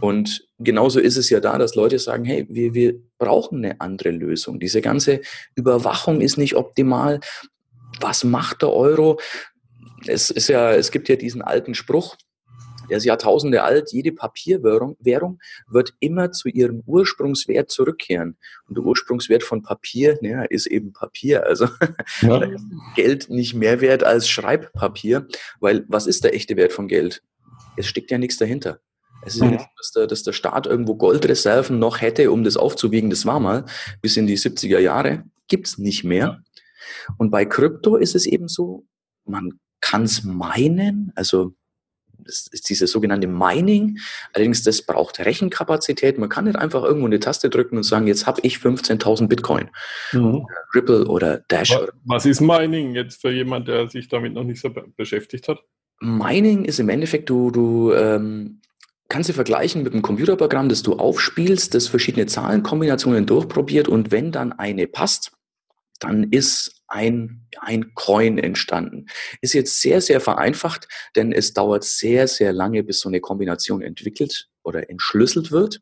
Und 0.00 0.48
genauso 0.58 1.00
ist 1.00 1.18
es 1.18 1.28
ja 1.28 1.40
da, 1.40 1.58
dass 1.58 1.74
Leute 1.74 1.98
sagen, 1.98 2.24
hey, 2.24 2.46
wir, 2.48 2.72
wir 2.72 2.94
brauchen 3.18 3.62
eine 3.62 3.78
andere 3.82 4.10
Lösung. 4.10 4.58
Diese 4.58 4.80
ganze 4.80 5.20
Überwachung 5.54 6.22
ist 6.22 6.38
nicht 6.38 6.56
optimal. 6.56 7.20
Was 8.00 8.24
macht 8.24 8.62
der 8.62 8.72
Euro? 8.72 9.20
Es 10.06 10.30
ist 10.30 10.48
ja, 10.48 10.72
es 10.72 10.90
gibt 10.90 11.10
ja 11.10 11.16
diesen 11.16 11.42
alten 11.42 11.74
Spruch, 11.74 12.16
der 12.88 12.98
ist 12.98 13.04
Jahrtausende 13.04 13.62
alt. 13.62 13.92
Jede 13.92 14.12
Papierwährung 14.12 14.96
Währung 15.00 15.38
wird 15.68 15.94
immer 16.00 16.32
zu 16.32 16.48
ihrem 16.48 16.82
Ursprungswert 16.86 17.70
zurückkehren. 17.70 18.36
Und 18.68 18.76
der 18.76 18.84
Ursprungswert 18.84 19.42
von 19.42 19.62
Papier 19.62 20.18
ja, 20.22 20.42
ist 20.42 20.66
eben 20.66 20.92
Papier. 20.92 21.44
Also 21.46 21.68
ja. 22.22 22.48
Geld 22.94 23.30
nicht 23.30 23.54
mehr 23.54 23.80
wert 23.80 24.04
als 24.04 24.28
Schreibpapier, 24.28 25.26
weil 25.60 25.84
was 25.88 26.06
ist 26.06 26.24
der 26.24 26.34
echte 26.34 26.56
Wert 26.56 26.72
von 26.72 26.88
Geld? 26.88 27.22
Es 27.76 27.86
steckt 27.86 28.10
ja 28.10 28.18
nichts 28.18 28.36
dahinter. 28.36 28.80
Es 29.22 29.34
ist 29.34 29.40
ja 29.40 29.50
nicht, 29.50 29.66
dass 29.76 29.90
der, 29.92 30.06
dass 30.06 30.22
der 30.22 30.32
Staat 30.32 30.66
irgendwo 30.66 30.94
Goldreserven 30.94 31.78
noch 31.78 32.00
hätte, 32.00 32.30
um 32.30 32.44
das 32.44 32.56
aufzuwiegen. 32.56 33.10
Das 33.10 33.26
war 33.26 33.40
mal 33.40 33.64
bis 34.00 34.16
in 34.16 34.26
die 34.26 34.38
70er 34.38 34.78
Jahre. 34.78 35.24
Gibt's 35.48 35.78
nicht 35.78 36.04
mehr. 36.04 36.42
Und 37.16 37.30
bei 37.30 37.44
Krypto 37.44 37.96
ist 37.96 38.14
es 38.14 38.26
eben 38.26 38.48
so, 38.48 38.86
man 39.24 39.58
kann 39.80 40.04
es 40.04 40.24
meinen, 40.24 41.12
also 41.14 41.54
das 42.28 42.46
ist 42.46 42.68
dieses 42.68 42.90
sogenannte 42.90 43.26
Mining. 43.26 43.98
Allerdings, 44.32 44.62
das 44.62 44.82
braucht 44.82 45.18
Rechenkapazität. 45.18 46.18
Man 46.18 46.28
kann 46.28 46.44
nicht 46.44 46.56
einfach 46.56 46.84
irgendwo 46.84 47.06
eine 47.06 47.18
Taste 47.18 47.48
drücken 47.48 47.78
und 47.78 47.82
sagen, 47.82 48.06
jetzt 48.06 48.26
habe 48.26 48.40
ich 48.42 48.56
15.000 48.56 49.28
Bitcoin. 49.28 49.70
Mhm. 50.12 50.46
Ripple 50.74 51.06
oder 51.06 51.38
Dash. 51.48 51.70
Was, 51.70 51.88
was 52.04 52.26
ist 52.26 52.40
Mining 52.40 52.94
jetzt 52.94 53.20
für 53.20 53.32
jemand, 53.32 53.66
der 53.68 53.88
sich 53.88 54.08
damit 54.08 54.34
noch 54.34 54.44
nicht 54.44 54.60
so 54.60 54.70
beschäftigt 54.96 55.48
hat? 55.48 55.58
Mining 56.00 56.64
ist 56.64 56.78
im 56.78 56.90
Endeffekt, 56.90 57.30
du, 57.30 57.50
du 57.50 57.92
ähm, 57.92 58.60
kannst 59.08 59.30
du 59.30 59.32
vergleichen 59.32 59.82
mit 59.82 59.94
einem 59.94 60.02
Computerprogramm, 60.02 60.68
das 60.68 60.82
du 60.82 60.94
aufspielst, 60.94 61.74
das 61.74 61.88
verschiedene 61.88 62.26
Zahlenkombinationen 62.26 63.26
durchprobiert 63.26 63.88
und 63.88 64.10
wenn 64.10 64.30
dann 64.32 64.52
eine 64.52 64.86
passt, 64.86 65.32
dann 65.98 66.24
ist 66.30 66.82
ein, 66.88 67.46
ein 67.60 67.94
Coin 67.94 68.38
entstanden. 68.38 69.06
Ist 69.40 69.54
jetzt 69.54 69.80
sehr, 69.80 70.00
sehr 70.00 70.20
vereinfacht, 70.20 70.88
denn 71.16 71.32
es 71.32 71.52
dauert 71.52 71.84
sehr, 71.84 72.28
sehr 72.28 72.52
lange, 72.52 72.82
bis 72.82 73.00
so 73.00 73.08
eine 73.08 73.20
Kombination 73.20 73.82
entwickelt 73.82 74.48
oder 74.62 74.88
entschlüsselt 74.90 75.50
wird 75.50 75.80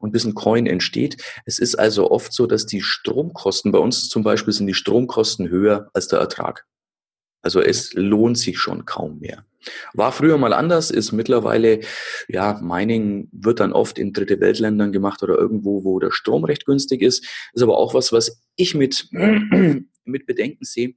und 0.00 0.12
bis 0.12 0.24
ein 0.24 0.34
Coin 0.34 0.66
entsteht. 0.66 1.22
Es 1.46 1.58
ist 1.58 1.76
also 1.76 2.10
oft 2.10 2.32
so, 2.32 2.46
dass 2.46 2.66
die 2.66 2.82
Stromkosten, 2.82 3.72
bei 3.72 3.78
uns 3.78 4.08
zum 4.08 4.22
Beispiel 4.22 4.52
sind 4.52 4.66
die 4.66 4.74
Stromkosten 4.74 5.48
höher 5.48 5.90
als 5.94 6.08
der 6.08 6.18
Ertrag. 6.18 6.66
Also 7.42 7.60
es 7.60 7.92
lohnt 7.94 8.38
sich 8.38 8.58
schon 8.58 8.84
kaum 8.84 9.20
mehr. 9.20 9.44
War 9.92 10.12
früher 10.12 10.38
mal 10.38 10.52
anders, 10.52 10.90
ist 10.90 11.12
mittlerweile, 11.12 11.80
ja, 12.28 12.58
Mining 12.62 13.28
wird 13.32 13.60
dann 13.60 13.72
oft 13.72 13.98
in 13.98 14.12
dritte 14.12 14.40
Weltländern 14.40 14.92
gemacht 14.92 15.22
oder 15.22 15.36
irgendwo, 15.36 15.84
wo 15.84 15.98
der 15.98 16.12
Strom 16.12 16.44
recht 16.44 16.64
günstig 16.64 17.02
ist. 17.02 17.26
Ist 17.52 17.62
aber 17.62 17.76
auch 17.76 17.92
was, 17.94 18.12
was 18.12 18.42
ich 18.56 18.74
mit, 18.74 19.08
mit 20.04 20.26
Bedenken 20.26 20.64
sehe, 20.64 20.94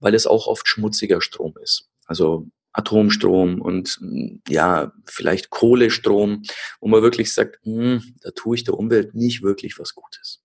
weil 0.00 0.14
es 0.14 0.26
auch 0.26 0.46
oft 0.46 0.66
schmutziger 0.66 1.20
Strom 1.20 1.54
ist. 1.62 1.88
Also 2.06 2.48
Atomstrom 2.72 3.60
und 3.60 4.00
ja, 4.48 4.92
vielleicht 5.06 5.50
Kohlestrom, 5.50 6.42
wo 6.80 6.88
man 6.88 7.02
wirklich 7.02 7.32
sagt, 7.32 7.60
hm, 7.62 8.02
da 8.22 8.30
tue 8.32 8.56
ich 8.56 8.64
der 8.64 8.74
Umwelt 8.74 9.14
nicht 9.14 9.42
wirklich 9.42 9.78
was 9.78 9.94
Gutes. 9.94 10.42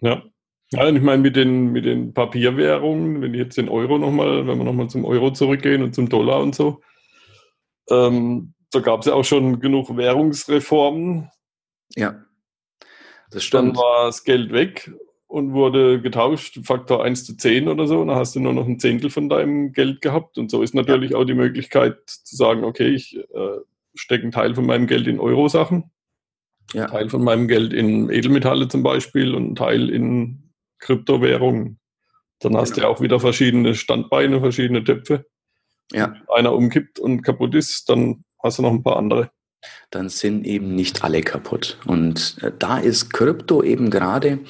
Ja, 0.00 0.24
ja, 0.72 0.88
ich 0.88 1.02
meine, 1.02 1.22
mit 1.22 1.36
den, 1.36 1.72
mit 1.72 1.84
den 1.84 2.14
Papierwährungen, 2.14 3.20
wenn 3.20 3.34
jetzt 3.34 3.58
den 3.58 3.68
Euro 3.68 3.98
nochmal, 3.98 4.46
wenn 4.46 4.58
wir 4.58 4.64
nochmal 4.64 4.88
zum 4.88 5.04
Euro 5.04 5.30
zurückgehen 5.32 5.82
und 5.82 5.94
zum 5.94 6.08
Dollar 6.08 6.40
und 6.40 6.54
so, 6.54 6.80
ähm, 7.90 8.54
da 8.70 8.80
gab 8.80 9.00
es 9.00 9.06
ja 9.06 9.12
auch 9.12 9.24
schon 9.24 9.60
genug 9.60 9.94
Währungsreformen. 9.96 11.30
Ja, 11.94 12.24
das 13.30 13.44
stimmt. 13.44 13.68
Dann 13.68 13.76
war 13.76 14.06
das 14.06 14.24
Geld 14.24 14.52
weg 14.52 14.90
und 15.26 15.52
wurde 15.52 16.00
getauscht, 16.00 16.60
Faktor 16.64 17.04
1 17.04 17.24
zu 17.24 17.36
10 17.36 17.68
oder 17.68 17.86
so, 17.86 18.00
und 18.00 18.08
dann 18.08 18.16
hast 18.16 18.34
du 18.34 18.40
nur 18.40 18.54
noch 18.54 18.66
ein 18.66 18.78
Zehntel 18.78 19.10
von 19.10 19.28
deinem 19.28 19.72
Geld 19.72 20.00
gehabt. 20.00 20.38
Und 20.38 20.50
so 20.50 20.62
ist 20.62 20.74
natürlich 20.74 21.10
ja. 21.10 21.18
auch 21.18 21.24
die 21.24 21.34
Möglichkeit 21.34 21.98
zu 22.06 22.34
sagen, 22.34 22.64
okay, 22.64 22.88
ich 22.88 23.16
äh, 23.16 23.58
stecke 23.94 24.22
einen 24.22 24.32
Teil 24.32 24.54
von 24.54 24.64
meinem 24.64 24.86
Geld 24.86 25.06
in 25.06 25.20
Euro-Sachen, 25.20 25.90
ja. 26.72 26.86
Teil 26.86 27.10
von 27.10 27.22
meinem 27.22 27.48
Geld 27.48 27.74
in 27.74 28.08
Edelmetalle 28.10 28.68
zum 28.68 28.82
Beispiel 28.82 29.34
und 29.34 29.44
einen 29.44 29.54
Teil 29.54 29.90
in 29.90 30.51
Kryptowährungen. 30.82 31.78
Dann 32.40 32.56
hast 32.56 32.74
genau. 32.74 32.88
du 32.88 32.90
ja 32.90 32.96
auch 32.96 33.00
wieder 33.00 33.20
verschiedene 33.20 33.74
Standbeine, 33.74 34.40
verschiedene 34.40 34.84
Töpfe. 34.84 35.24
Ja. 35.92 36.12
Wenn 36.12 36.36
einer 36.36 36.52
umkippt 36.52 36.98
und 36.98 37.22
kaputt 37.22 37.54
ist, 37.54 37.88
dann 37.88 38.24
hast 38.42 38.58
du 38.58 38.62
noch 38.62 38.72
ein 38.72 38.82
paar 38.82 38.96
andere. 38.96 39.30
dann 39.90 40.08
sind 40.08 40.44
eben 40.44 40.74
nicht 40.74 41.04
alle 41.04 41.22
kaputt. 41.22 41.78
Und 41.86 42.36
äh, 42.42 42.50
da 42.58 42.78
ist 42.78 43.12
Krypto 43.12 43.62
eben 43.62 43.90
gerade, 43.90 44.40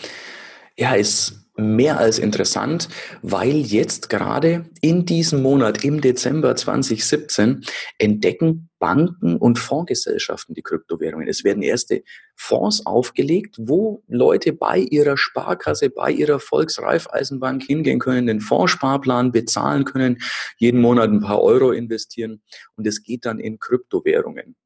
ja, 0.77 0.95
ist 0.95 1.42
mehr 1.57 1.99
als 1.99 2.19
interessant, 2.19 2.89
weil 3.21 3.57
jetzt 3.57 4.09
gerade 4.09 4.65
in 4.81 5.05
diesem 5.05 5.43
Monat, 5.43 5.85
im 5.85 6.01
Dezember 6.01 6.57
2017, 6.57 7.65
entdecken 7.99 8.71
Banken 8.79 9.37
und 9.37 9.59
Fondsgesellschaften 9.59 10.55
die 10.55 10.63
Kryptowährungen. 10.63 11.29
Es 11.29 11.45
werden 11.45 11.63
erste 11.63 12.03
Fonds 12.35 12.85
aufgelegt, 12.85 13.57
wo 13.59 14.03
Leute 14.09 14.53
bei 14.53 14.79
ihrer 14.79 15.17
Sparkasse, 15.17 15.91
bei 15.91 16.11
ihrer 16.11 16.41
Volksreifeisenbank 16.41 17.63
hingehen 17.63 18.01
können, 18.01 18.27
den 18.27 18.41
Fondssparplan 18.41 19.31
bezahlen 19.31 19.85
können, 19.85 20.19
jeden 20.57 20.81
Monat 20.81 21.11
ein 21.11 21.21
paar 21.21 21.43
Euro 21.43 21.71
investieren 21.71 22.43
und 22.77 22.87
es 22.87 23.03
geht 23.03 23.25
dann 23.25 23.39
in 23.39 23.59
Kryptowährungen. 23.61 24.57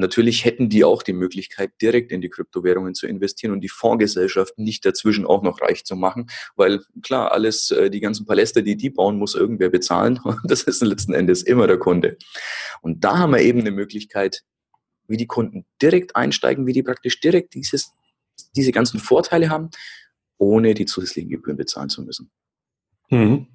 Natürlich 0.00 0.46
hätten 0.46 0.70
die 0.70 0.82
auch 0.82 1.02
die 1.02 1.12
Möglichkeit, 1.12 1.72
direkt 1.82 2.10
in 2.10 2.22
die 2.22 2.30
Kryptowährungen 2.30 2.94
zu 2.94 3.06
investieren 3.06 3.52
und 3.52 3.60
die 3.60 3.68
Fondsgesellschaften 3.68 4.64
nicht 4.64 4.86
dazwischen 4.86 5.26
auch 5.26 5.42
noch 5.42 5.60
reich 5.60 5.84
zu 5.84 5.94
machen, 5.94 6.30
weil 6.56 6.80
klar, 7.02 7.32
alles, 7.32 7.70
äh, 7.70 7.90
die 7.90 8.00
ganzen 8.00 8.24
Paläste, 8.24 8.62
die 8.62 8.76
die 8.76 8.88
bauen, 8.88 9.18
muss 9.18 9.34
irgendwer 9.34 9.68
bezahlen 9.68 10.18
das 10.44 10.62
ist 10.62 10.80
letzten 10.80 11.12
Endes 11.12 11.42
immer 11.42 11.66
der 11.66 11.78
Kunde. 11.78 12.16
Und 12.80 13.04
da 13.04 13.18
haben 13.18 13.32
wir 13.32 13.40
eben 13.40 13.60
eine 13.60 13.72
Möglichkeit, 13.72 14.42
wie 15.06 15.18
die 15.18 15.26
Kunden 15.26 15.66
direkt 15.82 16.16
einsteigen, 16.16 16.66
wie 16.66 16.72
die 16.72 16.82
praktisch 16.82 17.20
direkt 17.20 17.52
dieses, 17.52 17.92
diese 18.56 18.72
ganzen 18.72 19.00
Vorteile 19.00 19.50
haben, 19.50 19.68
ohne 20.38 20.72
die 20.72 20.86
zusätzlichen 20.86 21.28
Gebühren 21.30 21.58
bezahlen 21.58 21.90
zu 21.90 22.02
müssen. 22.02 22.30
Mhm. 23.10 23.48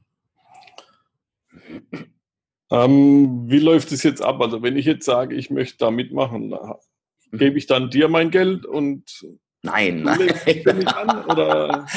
Ähm, 2.75 3.49
wie 3.49 3.59
läuft 3.59 3.91
es 3.91 4.03
jetzt 4.03 4.21
ab? 4.21 4.41
Also 4.41 4.61
wenn 4.61 4.75
ich 4.75 4.85
jetzt 4.85 5.05
sage, 5.05 5.35
ich 5.35 5.49
möchte 5.49 5.77
da 5.77 5.91
mitmachen, 5.91 6.49
mhm. 6.49 7.37
gebe 7.37 7.57
ich 7.57 7.67
dann 7.67 7.89
dir 7.89 8.09
mein 8.09 8.31
Geld 8.31 8.65
und 8.65 9.25
Nein, 9.61 10.03
nein. 10.03 10.29
An, 10.85 11.87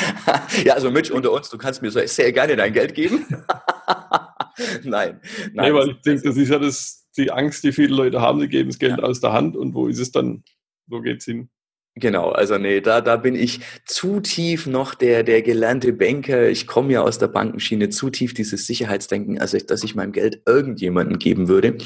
ja, 0.64 0.72
also 0.72 0.90
Mitch, 0.90 1.12
unter 1.12 1.32
uns, 1.32 1.50
du 1.50 1.58
kannst 1.58 1.82
mir 1.82 1.90
so 1.90 2.00
sehr 2.06 2.32
gerne 2.32 2.56
dein 2.56 2.72
Geld 2.72 2.94
geben. 2.94 3.26
nein, 4.84 5.20
nein. 5.52 5.72
Nee, 5.72 5.74
weil 5.74 5.90
ich 5.90 6.00
denke, 6.00 6.22
das 6.22 6.38
ist 6.38 6.48
ja 6.48 6.58
das, 6.58 7.06
die 7.18 7.30
Angst, 7.30 7.64
die 7.64 7.72
viele 7.72 7.94
Leute 7.94 8.22
haben, 8.22 8.40
sie 8.40 8.48
geben 8.48 8.70
das 8.70 8.78
Geld 8.78 8.96
ja. 8.96 9.04
aus 9.04 9.20
der 9.20 9.34
Hand 9.34 9.54
und 9.54 9.74
wo 9.74 9.86
ist 9.86 9.98
es 9.98 10.10
dann, 10.10 10.44
wo 10.86 11.02
geht 11.02 11.18
es 11.18 11.26
hin? 11.26 11.50
Genau, 12.00 12.30
also 12.30 12.58
nee, 12.58 12.80
da, 12.80 13.00
da 13.00 13.16
bin 13.16 13.34
ich 13.34 13.60
zu 13.84 14.20
tief 14.20 14.66
noch 14.66 14.94
der, 14.94 15.24
der 15.24 15.42
gelernte 15.42 15.92
Banker. 15.92 16.48
Ich 16.48 16.66
komme 16.66 16.92
ja 16.92 17.02
aus 17.02 17.18
der 17.18 17.26
Bankenschiene, 17.26 17.88
zu 17.88 18.10
tief 18.10 18.34
dieses 18.34 18.66
Sicherheitsdenken, 18.66 19.40
also 19.40 19.58
dass 19.58 19.82
ich 19.82 19.96
mein 19.96 20.12
Geld 20.12 20.42
irgendjemandem 20.46 21.18
geben 21.18 21.48
würde. 21.48 21.78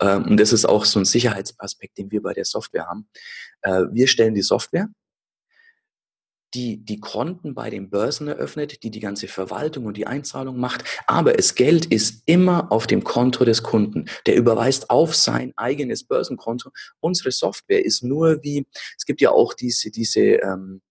Ähm, 0.00 0.24
und 0.24 0.40
das 0.40 0.52
ist 0.52 0.64
auch 0.64 0.84
so 0.84 0.98
ein 0.98 1.04
Sicherheitsaspekt, 1.04 1.98
den 1.98 2.10
wir 2.10 2.22
bei 2.22 2.32
der 2.32 2.44
Software 2.44 2.86
haben. 2.86 3.06
Äh, 3.62 3.84
wir 3.92 4.08
stellen 4.08 4.34
die 4.34 4.42
Software, 4.42 4.88
die 6.54 6.84
die 6.84 7.00
Konten 7.00 7.54
bei 7.54 7.70
den 7.70 7.90
Börsen 7.90 8.28
eröffnet, 8.28 8.82
die 8.82 8.90
die 8.90 9.00
ganze 9.00 9.28
Verwaltung 9.28 9.86
und 9.86 9.96
die 9.96 10.06
Einzahlung 10.06 10.58
macht. 10.58 10.84
Aber 11.06 11.32
das 11.32 11.54
Geld 11.54 11.86
ist 11.86 12.22
immer 12.26 12.70
auf 12.70 12.86
dem 12.86 13.04
Konto 13.04 13.44
des 13.44 13.62
Kunden. 13.62 14.06
Der 14.26 14.36
überweist 14.36 14.90
auf 14.90 15.14
sein 15.14 15.52
eigenes 15.56 16.04
Börsenkonto. 16.04 16.70
Unsere 17.00 17.30
Software 17.30 17.84
ist 17.84 18.02
nur 18.02 18.42
wie, 18.42 18.66
es 18.96 19.06
gibt 19.06 19.20
ja 19.20 19.30
auch 19.30 19.54
diese, 19.54 19.90
diese, 19.90 20.20
ähm, 20.20 20.82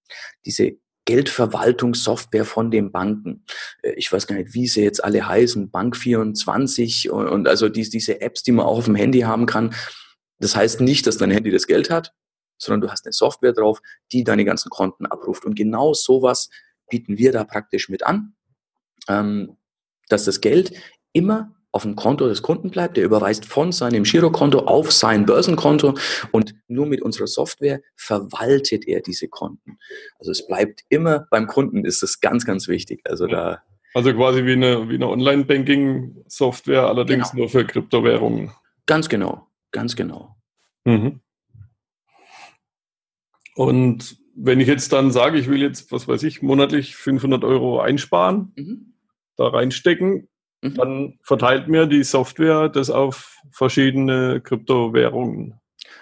diese 0.45 0.73
Geldverwaltungssoftware 1.05 2.45
von 2.45 2.71
den 2.71 2.91
Banken. 2.91 3.45
Äh, 3.81 3.93
ich 3.93 4.11
weiß 4.11 4.27
gar 4.27 4.35
nicht, 4.35 4.53
wie 4.53 4.67
sie 4.67 4.83
jetzt 4.83 5.03
alle 5.03 5.27
heißen, 5.27 5.71
Bank24 5.71 7.09
und, 7.09 7.27
und 7.27 7.47
also 7.47 7.69
die, 7.69 7.89
diese 7.89 8.21
Apps, 8.21 8.43
die 8.43 8.51
man 8.51 8.65
auch 8.65 8.77
auf 8.77 8.85
dem 8.85 8.95
Handy 8.95 9.21
haben 9.21 9.45
kann. 9.45 9.73
Das 10.39 10.55
heißt 10.55 10.81
nicht, 10.81 11.05
dass 11.07 11.17
dein 11.17 11.31
Handy 11.31 11.51
das 11.51 11.67
Geld 11.67 11.89
hat, 11.89 12.13
sondern 12.61 12.81
du 12.81 12.91
hast 12.91 13.05
eine 13.05 13.13
Software 13.13 13.53
drauf, 13.53 13.81
die 14.11 14.23
deine 14.23 14.45
ganzen 14.45 14.69
Konten 14.69 15.05
abruft. 15.05 15.45
Und 15.45 15.55
genau 15.55 15.93
sowas 15.93 16.49
bieten 16.89 17.17
wir 17.17 17.31
da 17.31 17.43
praktisch 17.43 17.89
mit 17.89 18.05
an, 18.05 18.33
ähm, 19.07 19.57
dass 20.09 20.25
das 20.25 20.41
Geld 20.41 20.73
immer 21.13 21.55
auf 21.71 21.83
dem 21.83 21.95
Konto 21.95 22.27
des 22.27 22.41
Kunden 22.41 22.69
bleibt. 22.69 22.97
Der 22.97 23.05
überweist 23.05 23.45
von 23.45 23.71
seinem 23.71 24.03
Girokonto 24.03 24.59
auf 24.59 24.91
sein 24.91 25.25
Börsenkonto 25.25 25.95
und 26.31 26.53
nur 26.67 26.85
mit 26.85 27.01
unserer 27.01 27.27
Software 27.27 27.81
verwaltet 27.95 28.87
er 28.87 29.01
diese 29.01 29.27
Konten. 29.29 29.77
Also 30.19 30.31
es 30.31 30.45
bleibt 30.45 30.81
immer 30.89 31.27
beim 31.31 31.47
Kunden, 31.47 31.85
ist 31.85 32.03
das 32.03 32.19
ganz, 32.19 32.45
ganz 32.45 32.67
wichtig. 32.67 33.01
Also 33.05 33.27
da. 33.27 33.63
Also 33.93 34.13
quasi 34.13 34.45
wie 34.45 34.53
eine, 34.53 34.89
wie 34.89 34.95
eine 34.95 35.07
Online-Banking-Software, 35.07 36.87
allerdings 36.87 37.31
genau. 37.31 37.41
nur 37.41 37.49
für 37.49 37.65
Kryptowährungen. 37.65 38.51
Ganz 38.85 39.09
genau, 39.09 39.47
ganz 39.71 39.95
genau. 39.95 40.35
Mhm. 40.85 41.21
Und 43.55 44.17
wenn 44.35 44.59
ich 44.59 44.67
jetzt 44.67 44.93
dann 44.93 45.11
sage, 45.11 45.37
ich 45.37 45.49
will 45.49 45.61
jetzt, 45.61 45.91
was 45.91 46.07
weiß 46.07 46.23
ich, 46.23 46.41
monatlich 46.41 46.95
500 46.95 47.43
Euro 47.43 47.79
einsparen, 47.81 48.53
mhm. 48.55 48.93
da 49.35 49.47
reinstecken, 49.47 50.29
mhm. 50.61 50.73
dann 50.75 51.19
verteilt 51.23 51.67
mir 51.67 51.85
die 51.85 52.03
Software 52.03 52.69
das 52.69 52.89
auf 52.89 53.37
verschiedene 53.51 54.41
Kryptowährungen. 54.41 55.55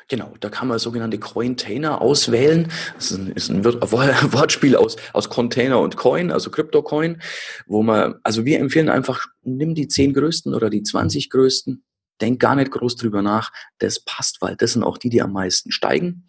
Genau, 0.07 0.33
da 0.39 0.49
kann 0.49 0.67
man 0.67 0.79
sogenannte 0.79 1.19
Cointainer 1.19 2.01
auswählen. 2.01 2.71
Das 2.95 3.11
ist 3.11 3.17
ein, 3.17 3.31
ist 3.31 3.49
ein 3.49 3.63
Wortspiel 3.65 4.75
aus, 4.75 4.95
aus 5.13 5.29
Container 5.29 5.79
und 5.79 5.97
Coin, 5.97 6.31
also 6.31 6.49
Crypto-Coin, 6.49 7.21
wo 7.67 7.83
man, 7.83 8.15
also 8.23 8.43
wir 8.43 8.59
empfehlen 8.59 8.89
einfach, 8.89 9.27
nimm 9.43 9.75
die 9.75 9.87
10 9.87 10.13
größten 10.13 10.53
oder 10.55 10.69
die 10.69 10.81
20 10.81 11.29
größten, 11.29 11.83
denk 12.21 12.39
gar 12.39 12.55
nicht 12.55 12.71
groß 12.71 12.95
drüber 12.95 13.21
nach, 13.21 13.51
das 13.77 13.99
passt, 13.99 14.41
weil 14.41 14.55
das 14.55 14.73
sind 14.73 14.83
auch 14.83 14.97
die, 14.97 15.09
die 15.09 15.21
am 15.21 15.31
meisten 15.31 15.71
steigen. 15.71 16.25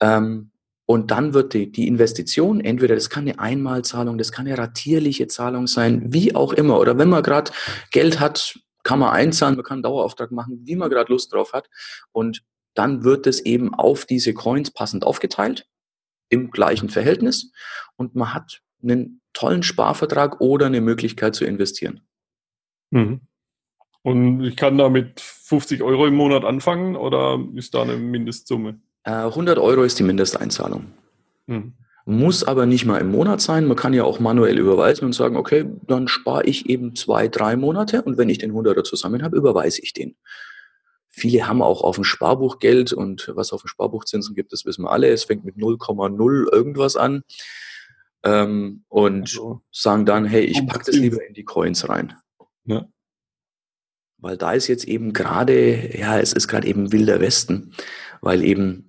Ähm, 0.00 0.50
und 0.90 1.10
dann 1.10 1.34
wird 1.34 1.52
die, 1.52 1.70
die 1.70 1.86
Investition, 1.86 2.60
entweder 2.62 2.94
das 2.94 3.10
kann 3.10 3.24
eine 3.24 3.38
Einmalzahlung, 3.38 4.16
das 4.16 4.32
kann 4.32 4.46
eine 4.46 4.56
ratierliche 4.56 5.26
Zahlung 5.26 5.66
sein, 5.66 6.14
wie 6.14 6.34
auch 6.34 6.54
immer. 6.54 6.80
Oder 6.80 6.96
wenn 6.96 7.10
man 7.10 7.22
gerade 7.22 7.52
Geld 7.90 8.20
hat, 8.20 8.58
kann 8.84 8.98
man 8.98 9.10
einzahlen, 9.10 9.56
man 9.56 9.66
kann 9.66 9.76
einen 9.76 9.82
Dauerauftrag 9.82 10.32
machen, 10.32 10.62
wie 10.64 10.76
man 10.76 10.88
gerade 10.88 11.12
Lust 11.12 11.30
drauf 11.30 11.52
hat. 11.52 11.68
Und 12.10 12.42
dann 12.72 13.04
wird 13.04 13.26
es 13.26 13.40
eben 13.40 13.74
auf 13.74 14.06
diese 14.06 14.32
Coins 14.32 14.70
passend 14.70 15.04
aufgeteilt, 15.04 15.68
im 16.30 16.50
gleichen 16.50 16.88
Verhältnis. 16.88 17.52
Und 17.96 18.14
man 18.14 18.32
hat 18.32 18.62
einen 18.82 19.20
tollen 19.34 19.62
Sparvertrag 19.62 20.40
oder 20.40 20.64
eine 20.64 20.80
Möglichkeit 20.80 21.34
zu 21.34 21.44
investieren. 21.44 22.00
Mhm. 22.92 23.20
Und 24.00 24.42
ich 24.42 24.56
kann 24.56 24.78
da 24.78 24.88
mit 24.88 25.20
50 25.20 25.82
Euro 25.82 26.06
im 26.06 26.14
Monat 26.14 26.46
anfangen 26.46 26.96
oder 26.96 27.38
ist 27.56 27.74
da 27.74 27.82
eine 27.82 27.98
Mindestsumme? 27.98 28.80
100 29.08 29.56
äh, 29.56 29.60
Euro 29.60 29.82
ist 29.82 29.98
die 29.98 30.02
Mindesteinzahlung. 30.02 30.86
Mhm. 31.46 31.74
Muss 32.04 32.42
aber 32.42 32.64
nicht 32.64 32.86
mal 32.86 32.98
im 32.98 33.10
Monat 33.10 33.40
sein. 33.42 33.66
Man 33.66 33.76
kann 33.76 33.92
ja 33.92 34.04
auch 34.04 34.18
manuell 34.18 34.58
überweisen 34.58 35.04
und 35.04 35.12
sagen, 35.12 35.36
okay, 35.36 35.66
dann 35.86 36.08
spare 36.08 36.44
ich 36.44 36.68
eben 36.68 36.96
zwei, 36.96 37.28
drei 37.28 37.56
Monate 37.56 38.02
und 38.02 38.16
wenn 38.16 38.30
ich 38.30 38.38
den 38.38 38.52
100er 38.52 38.82
zusammen 38.82 39.22
habe, 39.22 39.36
überweise 39.36 39.82
ich 39.82 39.92
den. 39.92 40.16
Viele 41.08 41.46
haben 41.46 41.60
auch 41.60 41.82
auf 41.82 41.96
dem 41.96 42.04
Sparbuch 42.04 42.60
Geld 42.60 42.92
und 42.92 43.30
was 43.34 43.52
auf 43.52 43.62
dem 43.62 43.68
Sparbuch 43.68 44.04
Zinsen 44.04 44.34
gibt, 44.34 44.52
das 44.52 44.64
wissen 44.64 44.84
wir 44.84 44.90
alle. 44.90 45.08
Es 45.08 45.24
fängt 45.24 45.44
mit 45.44 45.56
0,0 45.56 46.50
irgendwas 46.50 46.96
an 46.96 47.24
ähm, 48.22 48.84
und 48.88 49.22
also, 49.22 49.62
sagen 49.70 50.06
dann, 50.06 50.24
hey, 50.24 50.44
ich 50.44 50.66
packe 50.66 50.86
das 50.86 50.96
lieber 50.96 51.24
in 51.26 51.34
die 51.34 51.44
Coins 51.44 51.88
rein. 51.88 52.14
Ja. 52.64 52.86
Weil 54.18 54.36
da 54.36 54.52
ist 54.52 54.66
jetzt 54.66 54.84
eben 54.84 55.12
gerade, 55.12 55.96
ja, 55.96 56.18
es 56.18 56.32
ist 56.32 56.48
gerade 56.48 56.66
eben 56.66 56.92
wilder 56.92 57.20
Westen, 57.20 57.72
weil 58.20 58.42
eben 58.42 58.87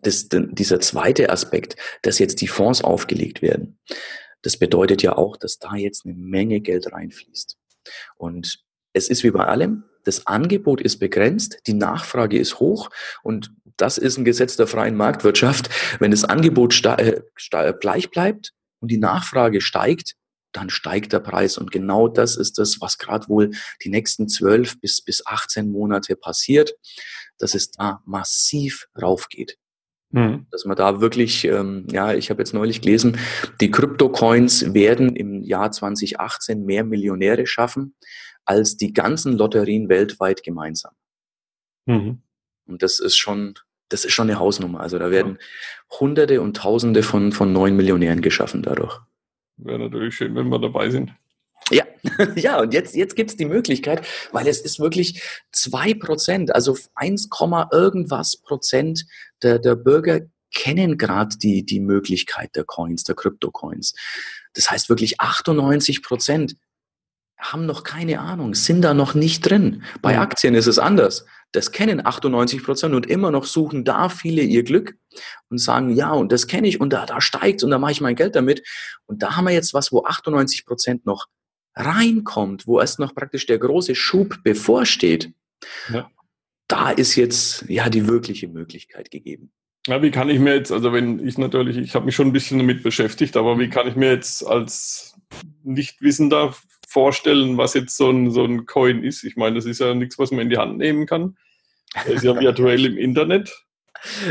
das, 0.00 0.28
dieser 0.30 0.80
zweite 0.80 1.30
Aspekt, 1.30 1.76
dass 2.02 2.18
jetzt 2.18 2.40
die 2.40 2.48
Fonds 2.48 2.82
aufgelegt 2.82 3.42
werden, 3.42 3.78
das 4.42 4.56
bedeutet 4.56 5.02
ja 5.02 5.16
auch, 5.16 5.36
dass 5.36 5.58
da 5.58 5.74
jetzt 5.74 6.06
eine 6.06 6.14
Menge 6.14 6.60
Geld 6.60 6.92
reinfließt. 6.92 7.56
Und 8.16 8.60
es 8.92 9.08
ist 9.08 9.24
wie 9.24 9.30
bei 9.30 9.44
allem, 9.44 9.84
das 10.04 10.26
Angebot 10.26 10.80
ist 10.80 10.98
begrenzt, 10.98 11.58
die 11.66 11.74
Nachfrage 11.74 12.38
ist 12.38 12.60
hoch 12.60 12.90
und 13.22 13.52
das 13.76 13.98
ist 13.98 14.16
ein 14.16 14.24
Gesetz 14.24 14.56
der 14.56 14.66
freien 14.66 14.96
Marktwirtschaft. 14.96 15.70
Wenn 16.00 16.10
das 16.10 16.24
Angebot 16.24 16.84
äh, 16.84 17.20
gleich 17.80 18.10
bleibt 18.10 18.52
und 18.80 18.90
die 18.90 18.98
Nachfrage 18.98 19.60
steigt, 19.60 20.14
dann 20.52 20.70
steigt 20.70 21.12
der 21.12 21.20
Preis. 21.20 21.58
Und 21.58 21.70
genau 21.70 22.08
das 22.08 22.36
ist 22.36 22.58
das, 22.58 22.80
was 22.80 22.98
gerade 22.98 23.28
wohl 23.28 23.50
die 23.84 23.90
nächsten 23.90 24.28
zwölf 24.28 24.80
bis, 24.80 25.02
bis 25.02 25.24
18 25.26 25.70
Monate 25.70 26.16
passiert, 26.16 26.74
dass 27.38 27.54
es 27.54 27.70
da 27.70 28.02
massiv 28.04 28.88
raufgeht. 29.00 29.58
Mhm. 30.10 30.46
Dass 30.50 30.64
man 30.64 30.76
da 30.76 31.00
wirklich, 31.00 31.44
ähm, 31.44 31.86
ja, 31.90 32.14
ich 32.14 32.30
habe 32.30 32.40
jetzt 32.40 32.54
neulich 32.54 32.80
gelesen, 32.80 33.18
die 33.60 33.70
Kryptocoins 33.70 34.72
werden 34.72 35.14
im 35.14 35.42
Jahr 35.42 35.70
2018 35.70 36.64
mehr 36.64 36.84
Millionäre 36.84 37.46
schaffen 37.46 37.94
als 38.44 38.78
die 38.78 38.94
ganzen 38.94 39.36
Lotterien 39.36 39.90
weltweit 39.90 40.42
gemeinsam. 40.42 40.94
Mhm. 41.86 42.22
Und 42.66 42.82
das 42.82 42.98
ist 42.98 43.16
schon, 43.16 43.54
das 43.90 44.06
ist 44.06 44.12
schon 44.12 44.30
eine 44.30 44.38
Hausnummer. 44.38 44.80
Also 44.80 44.98
da 44.98 45.10
werden 45.10 45.38
ja. 45.38 45.98
Hunderte 46.00 46.40
und 46.40 46.56
Tausende 46.56 47.02
von, 47.02 47.32
von 47.32 47.52
neuen 47.52 47.76
Millionären 47.76 48.22
geschaffen 48.22 48.62
dadurch. 48.62 49.00
Wäre 49.56 49.78
natürlich 49.78 50.14
schön, 50.14 50.34
wenn 50.34 50.48
wir 50.48 50.58
dabei 50.58 50.88
sind. 50.88 51.12
Ja, 51.70 51.84
ja, 52.36 52.60
und 52.60 52.72
jetzt, 52.72 52.94
jetzt 52.94 53.16
gibt's 53.16 53.36
die 53.36 53.44
Möglichkeit, 53.44 54.06
weil 54.32 54.46
es 54.46 54.60
ist 54.60 54.80
wirklich 54.80 55.22
zwei 55.52 55.94
Prozent, 55.94 56.54
also 56.54 56.76
1, 56.94 57.28
irgendwas 57.72 58.36
Prozent 58.36 59.04
der, 59.42 59.58
der 59.58 59.74
Bürger 59.76 60.20
kennen 60.54 60.96
gerade 60.96 61.36
die, 61.36 61.64
die 61.64 61.80
Möglichkeit 61.80 62.56
der 62.56 62.64
Coins, 62.64 63.04
der 63.04 63.14
Krypto-Coins. 63.14 63.94
Das 64.54 64.70
heißt 64.70 64.88
wirklich 64.88 65.20
98 65.20 66.02
Prozent 66.02 66.56
haben 67.38 67.66
noch 67.66 67.84
keine 67.84 68.18
Ahnung, 68.18 68.54
sind 68.54 68.82
da 68.82 68.94
noch 68.94 69.14
nicht 69.14 69.48
drin. 69.48 69.84
Bei. 70.02 70.18
Aktien 70.18 70.54
ist 70.54 70.66
es 70.66 70.78
anders. 70.78 71.24
Das 71.52 71.70
kennen 71.70 72.04
98 72.04 72.64
Prozent 72.64 72.94
und 72.94 73.06
immer 73.06 73.30
noch 73.30 73.44
suchen 73.44 73.84
da 73.84 74.08
viele 74.08 74.42
ihr 74.42 74.64
Glück 74.64 74.96
und 75.48 75.58
sagen, 75.58 75.94
ja, 75.94 76.10
und 76.10 76.32
das 76.32 76.46
kenne 76.46 76.66
ich 76.66 76.80
und 76.80 76.92
da, 76.92 77.06
da 77.06 77.20
steigt 77.20 77.62
und 77.62 77.70
da 77.70 77.78
mache 77.78 77.92
ich 77.92 78.00
mein 78.00 78.16
Geld 78.16 78.34
damit. 78.34 78.66
Und 79.06 79.22
da 79.22 79.36
haben 79.36 79.44
wir 79.44 79.52
jetzt 79.52 79.72
was, 79.72 79.92
wo 79.92 80.04
98 80.04 80.66
Prozent 80.66 81.06
noch 81.06 81.26
reinkommt, 81.78 82.66
wo 82.66 82.80
erst 82.80 82.98
noch 82.98 83.14
praktisch 83.14 83.46
der 83.46 83.58
große 83.58 83.94
Schub 83.94 84.42
bevorsteht. 84.42 85.32
Ja. 85.92 86.10
Da 86.66 86.90
ist 86.90 87.16
jetzt 87.16 87.64
ja 87.68 87.88
die 87.88 88.06
wirkliche 88.06 88.48
Möglichkeit 88.48 89.10
gegeben. 89.10 89.52
Ja, 89.86 90.02
wie 90.02 90.10
kann 90.10 90.28
ich 90.28 90.38
mir 90.38 90.54
jetzt, 90.54 90.70
also 90.70 90.92
wenn 90.92 91.26
ich 91.26 91.38
natürlich, 91.38 91.78
ich 91.78 91.94
habe 91.94 92.04
mich 92.04 92.14
schon 92.14 92.26
ein 92.26 92.32
bisschen 92.32 92.58
damit 92.58 92.82
beschäftigt, 92.82 93.38
aber 93.38 93.58
wie 93.58 93.70
kann 93.70 93.88
ich 93.88 93.96
mir 93.96 94.10
jetzt 94.10 94.46
als 94.46 95.18
Nichtwissender 95.62 96.54
vorstellen, 96.86 97.56
was 97.56 97.72
jetzt 97.72 97.96
so 97.96 98.10
ein, 98.10 98.30
so 98.30 98.44
ein 98.44 98.66
Coin 98.66 99.02
ist? 99.02 99.24
Ich 99.24 99.36
meine, 99.36 99.56
das 99.56 99.64
ist 99.64 99.80
ja 99.80 99.94
nichts, 99.94 100.18
was 100.18 100.30
man 100.30 100.40
in 100.40 100.50
die 100.50 100.58
Hand 100.58 100.76
nehmen 100.76 101.06
kann. 101.06 101.38
Er 101.94 102.06
ist 102.08 102.22
ja 102.22 102.38
virtuell 102.38 102.84
im 102.84 102.98
Internet. 102.98 103.64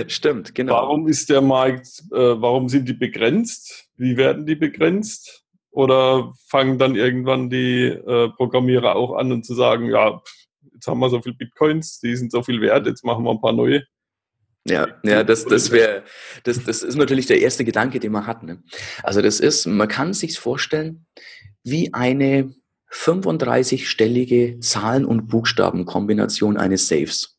Stimmt, 0.08 0.54
genau. 0.54 0.74
Warum 0.74 1.08
ist 1.08 1.30
der 1.30 1.42
Markt, 1.42 2.04
äh, 2.12 2.42
warum 2.42 2.70
sind 2.70 2.88
die 2.88 2.94
begrenzt? 2.94 3.90
Wie 3.96 4.16
werden 4.16 4.46
die 4.46 4.56
begrenzt? 4.56 5.44
Oder 5.78 6.34
fangen 6.48 6.80
dann 6.80 6.96
irgendwann 6.96 7.52
die 7.52 7.84
äh, 7.84 8.30
Programmierer 8.30 8.96
auch 8.96 9.16
an 9.16 9.32
und 9.32 9.46
zu 9.46 9.54
sagen, 9.54 9.92
ja, 9.92 10.24
jetzt 10.74 10.88
haben 10.88 10.98
wir 10.98 11.12
so 11.12 11.22
viel 11.22 11.36
Bitcoins, 11.36 12.00
die 12.00 12.16
sind 12.16 12.32
so 12.32 12.42
viel 12.42 12.62
wert, 12.62 12.88
jetzt 12.88 13.06
machen 13.06 13.24
wir 13.24 13.30
ein 13.30 13.40
paar 13.40 13.54
neue. 13.54 13.84
Ja, 14.68 14.88
ja, 15.04 15.24
das, 15.24 15.46
das 15.46 15.70
wäre, 15.70 16.04
das, 16.46 16.64
das 16.64 16.82
ist 16.82 16.96
natürlich 16.96 17.28
der 17.28 17.42
erste 17.42 17.64
Gedanke, 17.64 18.00
den 18.00 18.12
man 18.12 18.26
hat. 18.26 18.42
Ne? 18.42 18.64
Also 19.04 19.22
das 19.22 19.40
ist, 19.40 19.68
man 19.68 19.88
kann 19.88 20.14
sich 20.14 20.40
vorstellen, 20.40 21.06
wie 21.64 21.94
eine 21.94 22.56
35-stellige 22.92 24.60
Zahlen- 24.60 25.06
und 25.06 25.28
Buchstabenkombination 25.28 26.58
eines 26.58 26.88
Safes. 26.88 27.37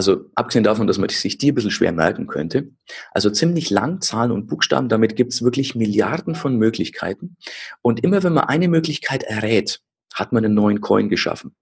Also 0.00 0.24
abgesehen 0.34 0.64
davon, 0.64 0.86
dass 0.86 0.96
man 0.96 1.10
sich 1.10 1.36
die 1.36 1.52
ein 1.52 1.54
bisschen 1.54 1.70
schwer 1.70 1.92
merken 1.92 2.26
könnte. 2.26 2.70
Also 3.10 3.28
ziemlich 3.28 3.68
lang 3.68 4.00
Zahlen 4.00 4.30
und 4.30 4.46
Buchstaben, 4.46 4.88
damit 4.88 5.14
gibt's 5.14 5.42
wirklich 5.42 5.74
Milliarden 5.74 6.34
von 6.34 6.56
Möglichkeiten. 6.56 7.36
Und 7.82 8.02
immer 8.02 8.22
wenn 8.22 8.32
man 8.32 8.44
eine 8.44 8.68
Möglichkeit 8.68 9.24
errät, 9.24 9.82
hat 10.14 10.32
man 10.32 10.42
einen 10.42 10.54
neuen 10.54 10.80
Coin 10.80 11.10
geschaffen 11.10 11.54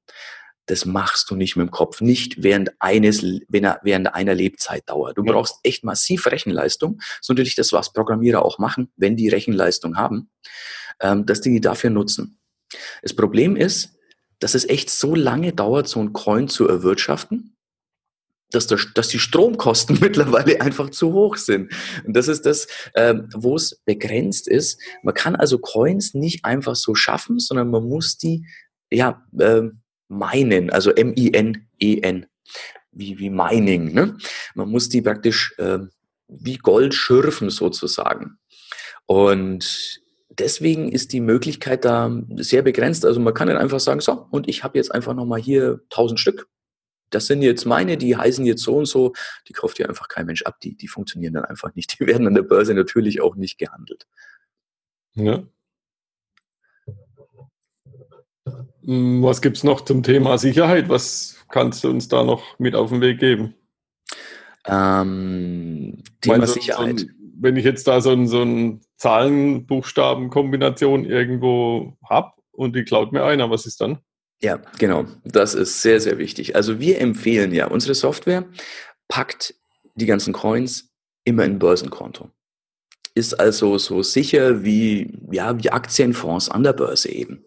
das 0.66 0.84
machst 0.84 1.30
du 1.30 1.34
nicht 1.34 1.56
mit 1.56 1.66
dem 1.66 1.70
Kopf, 1.70 2.02
nicht 2.02 2.42
während 2.42 2.72
eines, 2.78 3.22
während 3.48 4.14
einer 4.14 4.34
Lebzeit 4.34 4.82
dauert. 4.86 5.16
Du 5.16 5.24
brauchst 5.24 5.60
echt 5.62 5.82
massiv 5.82 6.26
Rechenleistung. 6.26 6.98
Das 6.98 7.20
ist 7.22 7.28
natürlich 7.30 7.54
das, 7.54 7.72
was 7.72 7.94
Programmierer 7.94 8.44
auch 8.44 8.58
machen, 8.58 8.92
wenn 8.96 9.16
die 9.16 9.30
Rechenleistung 9.30 9.96
haben, 9.96 10.30
ähm, 11.00 11.24
dass 11.24 11.40
die 11.40 11.52
die 11.52 11.62
dafür 11.62 11.88
nutzen. 11.88 12.38
Das 13.00 13.14
Problem 13.14 13.56
ist, 13.56 13.94
dass 14.40 14.54
es 14.54 14.68
echt 14.68 14.90
so 14.90 15.14
lange 15.14 15.54
dauert, 15.54 15.88
so 15.88 16.00
ein 16.00 16.12
Coin 16.12 16.48
zu 16.48 16.68
erwirtschaften, 16.68 17.56
dass, 18.50 18.66
der, 18.66 18.78
dass 18.94 19.08
die 19.08 19.18
Stromkosten 19.18 19.98
mittlerweile 20.00 20.60
einfach 20.60 20.90
zu 20.90 21.12
hoch 21.12 21.36
sind. 21.36 21.72
Und 22.04 22.14
das 22.16 22.28
ist 22.28 22.46
das, 22.46 22.66
ähm, 22.94 23.28
wo 23.34 23.56
es 23.56 23.80
begrenzt 23.84 24.48
ist. 24.48 24.80
Man 25.02 25.14
kann 25.14 25.36
also 25.36 25.58
Coins 25.58 26.14
nicht 26.14 26.44
einfach 26.44 26.76
so 26.76 26.94
schaffen, 26.94 27.38
sondern 27.38 27.70
man 27.70 27.84
muss 27.84 28.16
die 28.18 28.44
ja, 28.90 29.22
ähm, 29.38 29.80
meinen, 30.08 30.70
also 30.70 30.90
M-I-N-E-N, 30.90 32.26
wie, 32.92 33.18
wie 33.18 33.30
Mining. 33.30 33.92
Ne? 33.92 34.16
Man 34.54 34.70
muss 34.70 34.88
die 34.88 35.02
praktisch 35.02 35.54
äh, 35.58 35.80
wie 36.28 36.56
Gold 36.56 36.94
schürfen 36.94 37.50
sozusagen. 37.50 38.38
Und 39.06 40.00
deswegen 40.30 40.90
ist 40.90 41.12
die 41.12 41.20
Möglichkeit 41.20 41.84
da 41.84 42.10
sehr 42.36 42.62
begrenzt. 42.62 43.04
Also 43.04 43.20
man 43.20 43.34
kann 43.34 43.48
dann 43.48 43.56
einfach 43.56 43.80
sagen, 43.80 44.00
so, 44.00 44.26
und 44.30 44.48
ich 44.48 44.64
habe 44.64 44.78
jetzt 44.78 44.94
einfach 44.94 45.14
nochmal 45.14 45.40
hier 45.40 45.80
1000 45.90 46.20
Stück. 46.20 46.48
Das 47.10 47.26
sind 47.26 47.42
jetzt 47.42 47.64
meine, 47.64 47.96
die 47.96 48.16
heißen 48.16 48.44
jetzt 48.44 48.62
so 48.62 48.76
und 48.76 48.86
so. 48.86 49.12
Die 49.48 49.52
kauft 49.52 49.78
dir 49.78 49.88
einfach 49.88 50.08
kein 50.08 50.26
Mensch 50.26 50.42
ab. 50.42 50.60
Die, 50.60 50.76
die 50.76 50.88
funktionieren 50.88 51.34
dann 51.34 51.44
einfach 51.44 51.74
nicht. 51.74 51.98
Die 51.98 52.06
werden 52.06 52.26
an 52.26 52.34
der 52.34 52.42
Börse 52.42 52.74
natürlich 52.74 53.20
auch 53.20 53.36
nicht 53.36 53.58
gehandelt. 53.58 54.06
Ja. 55.14 55.42
Hm, 58.84 59.22
was 59.22 59.42
gibt 59.42 59.58
es 59.58 59.64
noch 59.64 59.82
zum 59.82 60.02
Thema 60.02 60.38
Sicherheit? 60.38 60.88
Was 60.88 61.44
kannst 61.50 61.84
du 61.84 61.90
uns 61.90 62.08
da 62.08 62.24
noch 62.24 62.58
mit 62.58 62.74
auf 62.74 62.90
den 62.90 63.00
Weg 63.00 63.20
geben? 63.20 63.54
Ähm, 64.66 66.02
Thema 66.20 66.38
Meinst 66.38 66.54
Sicherheit. 66.54 67.00
So 67.00 67.06
ein, 67.06 67.14
wenn 67.40 67.56
ich 67.56 67.64
jetzt 67.64 67.86
da 67.86 68.00
so, 68.00 68.10
ein, 68.10 68.26
so 68.26 68.40
eine 68.42 68.80
Zahlen-Buchstaben-Kombination 68.96 71.04
irgendwo 71.04 71.96
habe 72.08 72.32
und 72.52 72.74
die 72.74 72.84
klaut 72.84 73.12
mir 73.12 73.22
einer, 73.24 73.50
was 73.50 73.66
ist 73.66 73.80
dann? 73.80 73.98
Ja, 74.40 74.60
genau. 74.78 75.06
Das 75.24 75.54
ist 75.54 75.82
sehr, 75.82 76.00
sehr 76.00 76.18
wichtig. 76.18 76.54
Also 76.54 76.78
wir 76.78 77.00
empfehlen 77.00 77.52
ja, 77.52 77.66
unsere 77.66 77.94
Software 77.94 78.44
packt 79.08 79.54
die 79.94 80.06
ganzen 80.06 80.32
Coins 80.32 80.90
immer 81.24 81.44
in 81.44 81.52
ein 81.52 81.58
Börsenkonto 81.58 82.30
ist 83.18 83.34
also 83.34 83.76
so 83.78 84.02
sicher 84.02 84.64
wie, 84.64 85.18
ja, 85.30 85.62
wie 85.62 85.70
Aktienfonds 85.70 86.48
an 86.48 86.62
der 86.62 86.72
Börse 86.72 87.10
eben. 87.10 87.44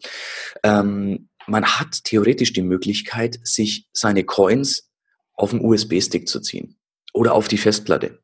Ähm, 0.63 1.30
man 1.47 1.65
hat 1.65 2.04
theoretisch 2.04 2.54
die 2.54 2.62
Möglichkeit, 2.62 3.39
sich 3.43 3.88
seine 3.93 4.23
Coins 4.23 4.91
auf 5.34 5.54
einen 5.54 5.63
USB-Stick 5.63 6.27
zu 6.27 6.41
ziehen 6.41 6.77
oder 7.13 7.34
auf 7.34 7.47
die 7.47 7.58
Festplatte. 7.58 8.19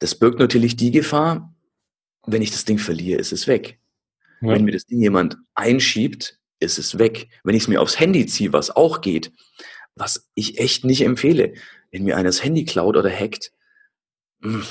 Das 0.00 0.16
birgt 0.16 0.38
natürlich 0.38 0.76
die 0.76 0.90
Gefahr, 0.90 1.54
wenn 2.26 2.42
ich 2.42 2.50
das 2.50 2.64
Ding 2.64 2.78
verliere, 2.78 3.20
ist 3.20 3.32
es 3.32 3.46
weg. 3.46 3.78
Ja. 4.42 4.48
Wenn 4.50 4.64
mir 4.64 4.72
das 4.72 4.84
Ding 4.84 5.00
jemand 5.00 5.38
einschiebt, 5.54 6.38
ist 6.60 6.78
es 6.78 6.98
weg. 6.98 7.28
Wenn 7.44 7.54
ich 7.54 7.64
es 7.64 7.68
mir 7.68 7.80
aufs 7.80 7.98
Handy 7.98 8.26
ziehe, 8.26 8.52
was 8.52 8.74
auch 8.74 9.00
geht, 9.00 9.32
was 9.94 10.28
ich 10.34 10.58
echt 10.58 10.84
nicht 10.84 11.02
empfehle, 11.02 11.54
wenn 11.90 12.04
mir 12.04 12.16
einer 12.16 12.28
das 12.28 12.44
Handy 12.44 12.64
klaut 12.64 12.96
oder 12.96 13.10
hackt, 13.10 13.52
hm, 14.42 14.62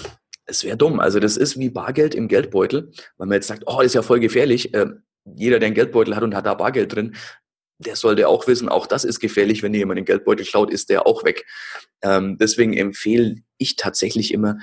es 0.45 0.63
wäre 0.63 0.77
dumm. 0.77 0.99
Also 0.99 1.19
das 1.19 1.37
ist 1.37 1.57
wie 1.57 1.69
Bargeld 1.69 2.15
im 2.15 2.27
Geldbeutel, 2.27 2.91
weil 3.17 3.27
man 3.27 3.35
jetzt 3.35 3.47
sagt, 3.47 3.63
oh, 3.65 3.77
das 3.77 3.87
ist 3.87 3.95
ja 3.95 4.01
voll 4.01 4.19
gefährlich. 4.19 4.73
Äh, 4.73 4.87
jeder, 5.25 5.59
der 5.59 5.67
einen 5.67 5.75
Geldbeutel 5.75 6.15
hat 6.15 6.23
und 6.23 6.35
hat 6.35 6.45
da 6.45 6.53
Bargeld 6.53 6.93
drin, 6.93 7.15
der 7.79 7.95
sollte 7.95 8.27
auch 8.27 8.47
wissen, 8.47 8.69
auch 8.69 8.87
das 8.87 9.03
ist 9.03 9.19
gefährlich. 9.19 9.63
Wenn 9.63 9.73
dir 9.73 9.79
jemand 9.79 9.97
den 9.97 10.05
Geldbeutel 10.05 10.45
klaut, 10.45 10.71
ist 10.71 10.89
der 10.89 11.07
auch 11.07 11.23
weg. 11.23 11.45
Ähm, 12.01 12.37
deswegen 12.39 12.73
empfehle 12.73 13.37
ich 13.57 13.75
tatsächlich 13.75 14.31
immer, 14.33 14.59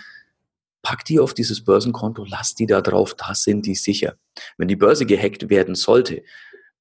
pack 0.82 1.04
die 1.04 1.20
auf 1.20 1.34
dieses 1.34 1.64
Börsenkonto, 1.64 2.24
lass 2.28 2.54
die 2.54 2.66
da 2.66 2.80
drauf, 2.80 3.14
da 3.14 3.34
sind 3.34 3.66
die 3.66 3.74
sicher. 3.74 4.16
Wenn 4.56 4.68
die 4.68 4.76
Börse 4.76 5.06
gehackt 5.06 5.48
werden 5.50 5.74
sollte, 5.74 6.22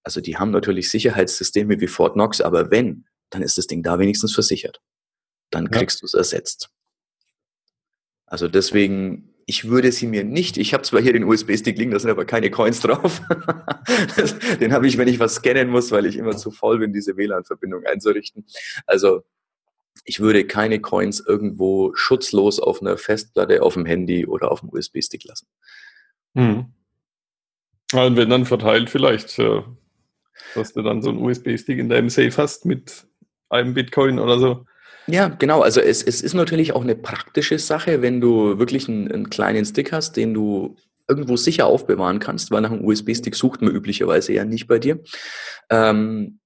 also 0.03 0.21
die 0.21 0.37
haben 0.37 0.51
natürlich 0.51 0.89
Sicherheitssysteme 0.89 1.79
wie 1.79 1.87
Fort 1.87 2.13
Knox, 2.13 2.41
aber 2.41 2.71
wenn, 2.71 3.05
dann 3.29 3.41
ist 3.41 3.57
das 3.57 3.67
Ding 3.67 3.83
da 3.83 3.99
wenigstens 3.99 4.33
versichert. 4.33 4.81
Dann 5.49 5.69
kriegst 5.69 5.99
ja. 5.99 6.01
du 6.01 6.05
es 6.07 6.13
ersetzt. 6.13 6.69
Also 8.25 8.47
deswegen, 8.47 9.33
ich 9.45 9.67
würde 9.67 9.91
sie 9.91 10.07
mir 10.07 10.23
nicht, 10.23 10.57
ich 10.57 10.73
habe 10.73 10.83
zwar 10.83 11.01
hier 11.01 11.13
den 11.13 11.25
USB-Stick 11.25 11.77
liegen, 11.77 11.91
da 11.91 11.99
sind 11.99 12.09
aber 12.09 12.25
keine 12.25 12.49
Coins 12.49 12.79
drauf. 12.79 13.21
den 14.59 14.71
habe 14.71 14.87
ich, 14.87 14.97
wenn 14.97 15.07
ich 15.07 15.19
was 15.19 15.35
scannen 15.35 15.69
muss, 15.69 15.91
weil 15.91 16.05
ich 16.05 16.15
immer 16.15 16.37
zu 16.37 16.51
faul 16.51 16.79
bin, 16.79 16.93
diese 16.93 17.17
WLAN-Verbindung 17.17 17.85
einzurichten. 17.85 18.45
Also 18.85 19.23
ich 20.05 20.19
würde 20.19 20.47
keine 20.47 20.79
Coins 20.79 21.19
irgendwo 21.19 21.93
schutzlos 21.95 22.59
auf 22.59 22.81
einer 22.81 22.97
Festplatte, 22.97 23.61
auf 23.61 23.73
dem 23.73 23.85
Handy 23.85 24.25
oder 24.25 24.51
auf 24.51 24.61
dem 24.61 24.69
USB-Stick 24.69 25.25
lassen. 25.25 25.47
Hm. 26.35 26.73
Und 27.93 28.15
wenn 28.15 28.29
dann 28.29 28.45
verteilt 28.45 28.89
vielleicht, 28.89 29.37
äh, 29.39 29.63
dass 30.55 30.73
du 30.73 30.81
dann 30.81 31.01
so 31.01 31.09
einen 31.09 31.19
USB-Stick 31.19 31.79
in 31.79 31.89
deinem 31.89 32.09
Safe 32.09 32.35
hast 32.37 32.65
mit 32.65 33.07
einem 33.49 33.73
Bitcoin 33.73 34.19
oder 34.19 34.39
so. 34.39 34.65
Ja, 35.07 35.27
genau. 35.27 35.61
Also 35.61 35.81
es, 35.81 36.03
es 36.03 36.21
ist 36.21 36.33
natürlich 36.33 36.73
auch 36.73 36.83
eine 36.83 36.95
praktische 36.95 37.59
Sache, 37.59 38.01
wenn 38.01 38.21
du 38.21 38.59
wirklich 38.59 38.87
einen, 38.87 39.11
einen 39.11 39.29
kleinen 39.29 39.65
Stick 39.65 39.91
hast, 39.91 40.15
den 40.15 40.33
du 40.33 40.75
irgendwo 41.07 41.35
sicher 41.35 41.65
aufbewahren 41.65 42.19
kannst, 42.19 42.51
weil 42.51 42.61
nach 42.61 42.71
einem 42.71 42.85
USB-Stick 42.85 43.35
sucht 43.35 43.61
man 43.61 43.75
üblicherweise 43.75 44.33
ja 44.33 44.45
nicht 44.45 44.67
bei 44.67 44.79
dir. 44.79 45.03
Ähm, 45.69 46.39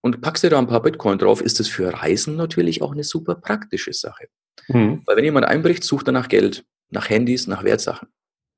und 0.00 0.20
packst 0.20 0.44
dir 0.44 0.50
da 0.50 0.58
ein 0.58 0.68
paar 0.68 0.82
Bitcoin 0.82 1.18
drauf, 1.18 1.40
ist 1.40 1.58
das 1.58 1.68
für 1.68 1.92
Reisen 1.92 2.36
natürlich 2.36 2.80
auch 2.80 2.92
eine 2.92 3.02
super 3.02 3.34
praktische 3.34 3.92
Sache. 3.92 4.28
Mhm. 4.68 5.02
Weil 5.04 5.16
wenn 5.16 5.24
jemand 5.24 5.46
einbricht, 5.46 5.84
sucht 5.84 6.08
er 6.08 6.12
nach 6.12 6.28
Geld, 6.28 6.64
nach 6.90 7.10
Handys, 7.10 7.46
nach 7.46 7.64
Wertsachen. 7.64 8.08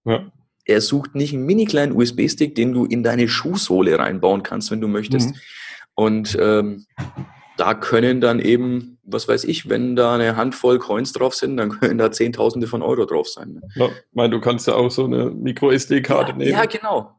Ja. 0.04 0.30
Er 0.68 0.80
sucht 0.82 1.14
nicht 1.14 1.32
einen 1.32 1.46
mini 1.46 1.64
kleinen 1.64 1.92
USB-Stick, 1.92 2.54
den 2.54 2.72
du 2.72 2.84
in 2.84 3.02
deine 3.02 3.26
Schuhsohle 3.26 3.98
reinbauen 3.98 4.42
kannst, 4.42 4.70
wenn 4.70 4.80
du 4.80 4.86
möchtest. 4.86 5.30
Mhm. 5.30 5.40
Und 5.94 6.38
ähm, 6.40 6.86
da 7.56 7.74
können 7.74 8.20
dann 8.20 8.38
eben, 8.38 8.98
was 9.02 9.26
weiß 9.26 9.44
ich, 9.44 9.70
wenn 9.70 9.96
da 9.96 10.14
eine 10.14 10.36
Handvoll 10.36 10.78
Coins 10.78 11.12
drauf 11.12 11.34
sind, 11.34 11.56
dann 11.56 11.70
können 11.70 11.98
da 11.98 12.12
Zehntausende 12.12 12.66
von 12.66 12.82
Euro 12.82 13.06
drauf 13.06 13.28
sein. 13.28 13.54
Ne? 13.54 13.62
Ja, 13.76 13.86
ich 13.86 14.14
meine, 14.14 14.30
du 14.30 14.40
kannst 14.40 14.66
ja 14.66 14.74
auch 14.74 14.90
so 14.90 15.06
eine 15.06 15.30
Micro-SD-Karte 15.30 16.32
ja, 16.32 16.36
nehmen. 16.36 16.50
Ja, 16.52 16.66
genau. 16.66 17.12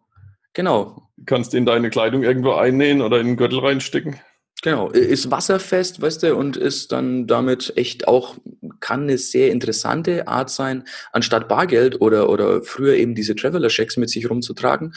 Genau. 0.54 1.10
Kannst 1.26 1.54
in 1.54 1.66
deine 1.66 1.90
Kleidung 1.90 2.24
irgendwo 2.24 2.54
einnähen 2.54 3.02
oder 3.02 3.20
in 3.20 3.28
den 3.28 3.38
Gürtel 3.38 3.60
reinstecken. 3.60 4.20
Genau, 4.62 4.90
ist 4.90 5.32
wasserfest, 5.32 6.02
weißt 6.02 6.24
du, 6.24 6.36
und 6.36 6.58
ist 6.58 6.92
dann 6.92 7.28
damit 7.28 7.74
echt 7.78 8.08
auch, 8.08 8.36
kann 8.82 9.04
eine 9.04 9.18
sehr 9.18 9.52
interessante 9.52 10.28
Art 10.28 10.50
sein, 10.50 10.84
anstatt 11.14 11.48
Bargeld 11.48 12.02
oder, 12.02 12.30
oder 12.30 12.62
früher 12.62 12.96
eben 12.96 13.16
diese 13.16 13.36
Traveler-Checks 13.36 13.96
mit 13.96 14.10
sich 14.10 14.30
rumzutragen, 14.30 14.94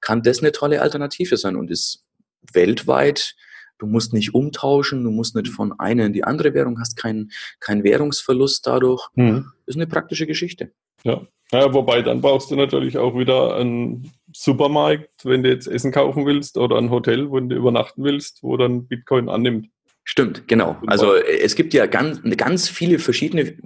kann 0.00 0.22
das 0.22 0.40
eine 0.40 0.50
tolle 0.50 0.82
Alternative 0.82 1.36
sein 1.36 1.54
und 1.54 1.70
ist 1.70 2.04
weltweit, 2.52 3.36
du 3.78 3.86
musst 3.86 4.12
nicht 4.12 4.34
umtauschen, 4.34 5.04
du 5.04 5.10
musst 5.10 5.36
nicht 5.36 5.48
von 5.48 5.78
einer 5.78 6.06
in 6.06 6.12
die 6.12 6.24
andere 6.24 6.52
Währung, 6.54 6.80
hast 6.80 6.96
keinen 6.96 7.30
keinen 7.60 7.84
Währungsverlust 7.84 8.66
dadurch. 8.66 9.08
Mhm. 9.14 9.52
Ist 9.66 9.76
eine 9.76 9.86
praktische 9.86 10.26
Geschichte. 10.26 10.72
Ja. 11.04 11.20
ja, 11.52 11.72
wobei 11.72 12.02
dann 12.02 12.20
brauchst 12.20 12.50
du 12.50 12.56
natürlich 12.56 12.98
auch 12.98 13.16
wieder 13.16 13.56
einen 13.56 14.12
Supermarkt, 14.34 15.24
wenn 15.24 15.42
du 15.42 15.50
jetzt 15.50 15.68
Essen 15.68 15.92
kaufen 15.92 16.26
willst 16.26 16.58
oder 16.58 16.76
ein 16.76 16.90
Hotel, 16.90 17.30
wo 17.30 17.38
du 17.38 17.54
übernachten 17.54 18.02
willst, 18.02 18.42
wo 18.42 18.56
dann 18.56 18.86
Bitcoin 18.86 19.28
annimmt. 19.28 19.68
Stimmt, 20.02 20.48
genau. 20.48 20.76
Also 20.86 21.14
es 21.14 21.54
gibt 21.54 21.72
ja 21.72 21.86
ganz, 21.86 22.20
ganz 22.36 22.68
viele 22.68 22.98
verschiedene 22.98 23.56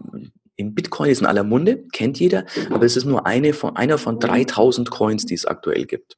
in 0.58 0.74
Bitcoin 0.74 1.10
ist 1.10 1.20
in 1.20 1.26
aller 1.26 1.44
Munde, 1.44 1.84
kennt 1.92 2.18
jeder, 2.18 2.44
aber 2.70 2.84
es 2.84 2.96
ist 2.96 3.04
nur 3.04 3.26
eine 3.26 3.52
von, 3.52 3.76
einer 3.76 3.96
von 3.96 4.18
3000 4.18 4.90
Coins, 4.90 5.24
die 5.24 5.34
es 5.34 5.46
aktuell 5.46 5.86
gibt. 5.86 6.17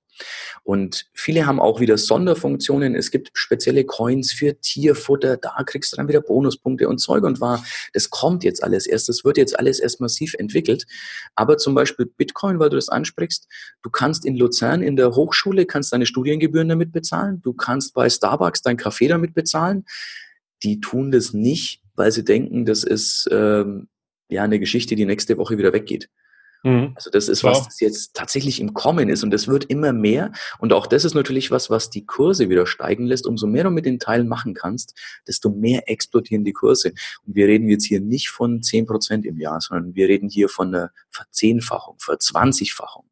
Und 0.63 1.07
viele 1.15 1.47
haben 1.47 1.61
auch 1.61 1.81
wieder 1.81 1.99
Sonderfunktionen. 1.99 2.95
Es 2.95 3.11
gibt 3.11 3.31
spezielle 3.33 3.85
Coins 3.85 4.33
für 4.33 4.61
Tierfutter. 4.61 5.37
Da 5.37 5.63
kriegst 5.65 5.93
du 5.93 5.97
dann 5.97 6.09
wieder 6.09 6.21
Bonuspunkte 6.21 6.89
und 6.89 6.99
Zeug 6.99 7.25
und 7.25 7.41
war. 7.41 7.65
Das 7.93 8.11
kommt 8.11 8.45
jetzt 8.45 8.63
alles 8.63 8.87
erst. 8.87 9.09
Das 9.09 9.25
wird 9.25 9.37
jetzt 9.37 9.59
alles 9.59 9.81
erst 9.81 10.01
massiv 10.01 10.35
entwickelt. 10.35 10.87
Aber 11.35 11.57
zum 11.59 11.75
Beispiel 11.75 12.07
Bitcoin, 12.07 12.59
weil 12.59 12.71
du 12.71 12.77
das 12.77 12.89
ansprichst. 12.89 13.49
Du 13.83 13.91
kannst 13.91 14.25
in 14.25 14.37
Luzern 14.37 14.83
in 14.83 14.97
der 14.97 15.15
Hochschule, 15.15 15.67
kannst 15.67 15.93
deine 15.93 16.07
Studiengebühren 16.07 16.69
damit 16.69 16.93
bezahlen. 16.93 17.41
Du 17.43 17.53
kannst 17.53 17.95
bei 17.95 18.09
Starbucks 18.09 18.63
dein 18.63 18.77
Kaffee 18.77 19.09
damit 19.09 19.35
bezahlen. 19.35 19.85
Die 20.63 20.81
tun 20.81 21.11
das 21.11 21.33
nicht, 21.33 21.83
weil 21.95 22.13
sie 22.13 22.25
denken, 22.25 22.67
das 22.67 22.85
ist 22.85 23.29
ähm, 23.33 23.89
ja 24.29 24.43
eine 24.43 24.61
Geschichte, 24.61 24.95
die 24.95 25.07
nächste 25.07 25.39
Woche 25.39 25.59
wieder 25.59 25.73
weggeht. 25.73 26.09
Mhm. 26.63 26.93
Also 26.95 27.11
das 27.11 27.29
ist 27.29 27.43
was, 27.43 27.65
das 27.65 27.81
jetzt 27.81 28.15
tatsächlich 28.15 28.61
im 28.61 28.75
Kommen 28.75 29.09
ist 29.09 29.23
und 29.23 29.31
das 29.31 29.49
wird 29.49 29.65
immer 29.65 29.93
mehr. 29.93 30.33
Und 30.59 30.73
auch 30.73 30.87
das 30.87 31.05
ist 31.05 31.15
natürlich 31.15 31.51
was, 31.51 31.71
was 31.71 31.91
die 31.91 32.05
Kurse 32.05 32.49
wieder 32.49 32.67
steigen 32.67 33.07
lässt. 33.07 33.27
Umso 33.27 33.47
mehr 33.47 33.65
du 33.65 33.71
mit 33.71 33.87
den 33.87 33.99
Teilen 33.99 34.29
machen 34.29 34.55
kannst, 34.55 34.99
desto 35.27 35.51
mehr 35.51 35.89
explodieren 35.89 36.45
die 36.45 36.53
Kurse. 36.53 36.93
Und 37.27 37.35
wir 37.35 37.47
reden 37.47 37.69
jetzt 37.69 37.87
hier 37.87 38.01
nicht 38.01 38.29
von 38.29 38.63
zehn 38.63 38.87
Prozent 38.87 39.25
im 39.25 39.39
Jahr, 39.39 39.61
sondern 39.61 39.95
wir 39.95 40.09
reden 40.09 40.29
hier 40.29 40.49
von 40.49 40.75
einer 40.75 40.91
Verzehnfachung, 41.11 41.97
Verzwanzigfachung. 41.99 43.09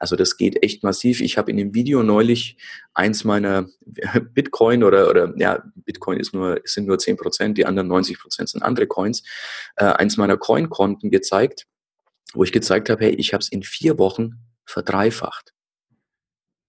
Also 0.00 0.14
das 0.14 0.36
geht 0.36 0.62
echt 0.62 0.84
massiv. 0.84 1.20
Ich 1.20 1.38
habe 1.38 1.50
in 1.50 1.56
dem 1.56 1.74
Video 1.74 2.02
neulich 2.02 2.56
eins 2.94 3.24
meiner 3.24 3.68
Bitcoin 4.34 4.84
oder, 4.84 5.08
oder 5.10 5.34
ja, 5.36 5.62
Bitcoin 5.74 6.20
ist 6.20 6.34
nur, 6.34 6.60
sind 6.64 6.86
nur 6.86 6.98
zehn 6.98 7.16
Prozent, 7.16 7.58
die 7.58 7.66
anderen 7.66 7.88
90 7.88 8.18
Prozent 8.18 8.48
sind 8.48 8.62
andere 8.62 8.86
Coins, 8.86 9.22
äh, 9.76 9.84
eins 9.84 10.16
meiner 10.16 10.36
Coin-Konten 10.36 11.10
gezeigt 11.10 11.66
wo 12.34 12.44
ich 12.44 12.52
gezeigt 12.52 12.90
habe, 12.90 13.04
hey, 13.04 13.14
ich 13.14 13.32
habe 13.32 13.42
es 13.42 13.48
in 13.48 13.62
vier 13.62 13.98
Wochen 13.98 14.44
verdreifacht. 14.64 15.52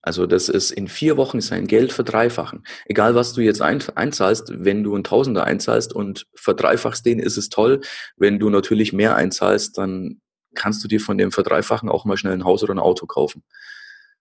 Also 0.01 0.25
das 0.25 0.47
ist 0.47 0.71
in 0.71 0.87
vier 0.87 1.17
Wochen 1.17 1.39
ist 1.39 1.51
ein 1.51 1.67
Geld 1.67 1.91
verdreifachen. 1.91 2.63
Egal 2.85 3.15
was 3.15 3.33
du 3.33 3.41
jetzt 3.41 3.61
ein, 3.61 3.83
einzahlst, 3.95 4.53
wenn 4.55 4.83
du 4.83 4.95
ein 4.95 5.03
Tausender 5.03 5.43
einzahlst 5.43 5.93
und 5.93 6.25
verdreifachst 6.35 7.05
den, 7.05 7.19
ist 7.19 7.37
es 7.37 7.49
toll. 7.49 7.81
Wenn 8.15 8.39
du 8.39 8.49
natürlich 8.49 8.93
mehr 8.93 9.15
einzahlst, 9.15 9.77
dann 9.77 10.21
kannst 10.55 10.83
du 10.83 10.87
dir 10.87 11.01
von 11.01 11.17
dem 11.17 11.31
Verdreifachen 11.31 11.89
auch 11.89 12.05
mal 12.05 12.17
schnell 12.17 12.33
ein 12.33 12.45
Haus 12.45 12.63
oder 12.63 12.73
ein 12.73 12.79
Auto 12.79 13.05
kaufen. 13.05 13.43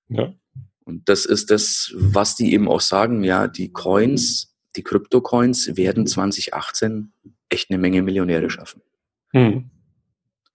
Ja. 0.08 0.34
Und 0.84 1.08
das 1.08 1.26
ist 1.26 1.50
das, 1.50 1.92
was 1.94 2.34
die 2.34 2.52
eben 2.52 2.68
auch 2.68 2.80
sagen, 2.80 3.22
ja, 3.22 3.46
die 3.46 3.72
Coins, 3.72 4.56
die 4.74 4.82
Krypto-Coins 4.82 5.76
werden 5.76 6.06
2018 6.06 7.12
echt 7.50 7.70
eine 7.70 7.78
Menge 7.78 8.02
Millionäre 8.02 8.50
schaffen. 8.50 8.82
Hm. 9.32 9.70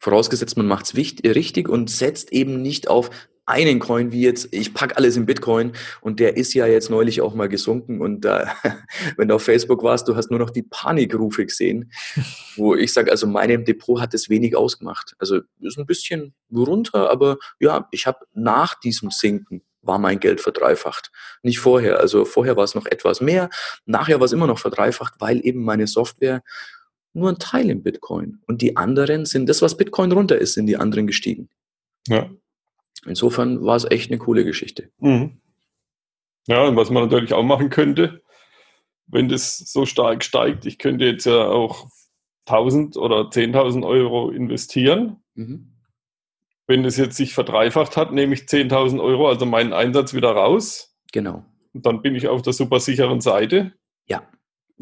Vorausgesetzt, 0.04 0.58
man 0.58 0.68
macht 0.68 0.86
es 0.86 0.96
richtig 0.98 1.70
und 1.70 1.89
setzt 1.89 2.34
eben 2.34 2.62
nicht 2.62 2.89
auf 2.89 3.10
einen 3.46 3.80
Coin 3.80 4.12
wie 4.12 4.22
jetzt, 4.22 4.50
ich 4.52 4.74
pack 4.74 4.98
alles 4.98 5.16
in 5.16 5.26
Bitcoin 5.26 5.72
und 6.02 6.20
der 6.20 6.36
ist 6.36 6.54
ja 6.54 6.68
jetzt 6.68 6.89
neulich 6.89 7.22
auch 7.22 7.34
mal 7.34 7.48
gesunken 7.48 8.02
und 8.02 8.26
äh, 8.26 8.46
wenn 9.16 9.30
du 9.30 9.36
auf 9.36 9.44
Facebook 9.44 9.82
warst, 9.82 10.10
du 10.10 10.18
hast 10.18 10.30
nur 10.30 10.39
noch 10.39 10.50
die 10.50 10.63
Panikrufe 10.63 11.46
gesehen, 11.46 11.89
wo 12.58 12.76
ich 12.76 12.92
sage, 12.92 13.12
also 13.12 13.28
meinem 13.28 13.63
Depot 13.63 14.02
hat 14.02 14.13
es 14.13 14.28
wenig 14.28 14.58
ausgemacht. 14.58 15.16
Also 15.20 15.39
ist 15.62 15.78
ein 15.78 15.86
bisschen 15.86 16.34
runter, 16.54 17.10
aber 17.10 17.38
ja, 17.62 17.88
ich 17.92 18.06
habe 18.06 18.26
nach 18.34 18.78
diesem 18.78 19.10
Sinken 19.10 19.62
war 19.82 20.00
mein 20.00 20.20
Geld 20.20 20.42
verdreifacht. 20.42 21.12
Nicht 21.44 21.60
vorher. 21.60 22.02
Also 22.02 22.26
vorher 22.26 22.58
war 22.58 22.66
es 22.66 22.76
noch 22.76 22.88
etwas 22.88 23.22
mehr, 23.22 23.50
nachher 23.86 24.20
war 24.20 24.26
es 24.26 24.34
immer 24.34 24.48
noch 24.48 24.60
verdreifacht, 24.60 25.13
weil 25.20 25.39
eben 25.46 25.63
meine 25.63 25.88
Software 25.88 26.44
nur 27.13 27.30
ein 27.30 27.39
Teil 27.39 27.69
im 27.69 27.84
Bitcoin. 27.84 28.39
Und 28.47 28.62
die 28.62 28.76
anderen 28.76 29.26
sind, 29.26 29.47
das, 29.47 29.62
was 29.62 29.78
Bitcoin 29.78 30.12
runter 30.12 30.38
ist, 30.38 30.54
sind 30.54 30.65
die 30.67 30.78
anderen 30.78 31.08
gestiegen. 31.08 31.49
Ja. 32.08 32.30
Insofern 33.06 33.63
war 33.63 33.76
es 33.76 33.89
echt 33.89 34.12
eine 34.12 34.17
coole 34.17 34.43
Geschichte. 34.43 34.89
Mhm. 34.99 35.39
Ja, 36.47 36.65
und 36.65 36.76
was 36.76 36.89
man 36.89 37.04
natürlich 37.04 37.34
auch 37.34 37.43
machen 37.43 37.69
könnte, 37.69 38.21
wenn 39.08 39.30
das 39.30 39.58
so 39.58 39.86
stark 39.86 40.23
steigt, 40.23 40.65
ich 40.65 40.78
könnte 40.78 41.06
jetzt 41.06 41.26
ja 41.26 41.47
auch 41.47 41.88
1000 42.47 42.97
oder 42.97 43.30
10.000 43.30 43.86
Euro 43.86 44.30
investieren. 44.30 45.17
Mhm. 45.36 45.69
Wenn 46.65 46.84
das 46.84 46.97
jetzt 46.97 47.17
sich 47.17 47.34
verdreifacht 47.34 47.97
hat, 47.97 48.12
nehme 48.12 48.34
ich 48.34 48.41
10.000 48.41 49.02
Euro, 49.02 49.28
also 49.28 49.45
meinen 49.45 49.73
Einsatz 49.73 50.13
wieder 50.13 50.32
raus. 50.32 50.95
Genau. 51.12 51.45
Und 51.73 51.86
dann 51.86 52.02
bin 52.02 52.15
ich 52.15 52.28
auf 52.28 52.41
der 52.41 52.54
super 52.54 52.80
sicheren 52.80 53.21
Seite. 53.21 53.73
Ja 54.08 54.28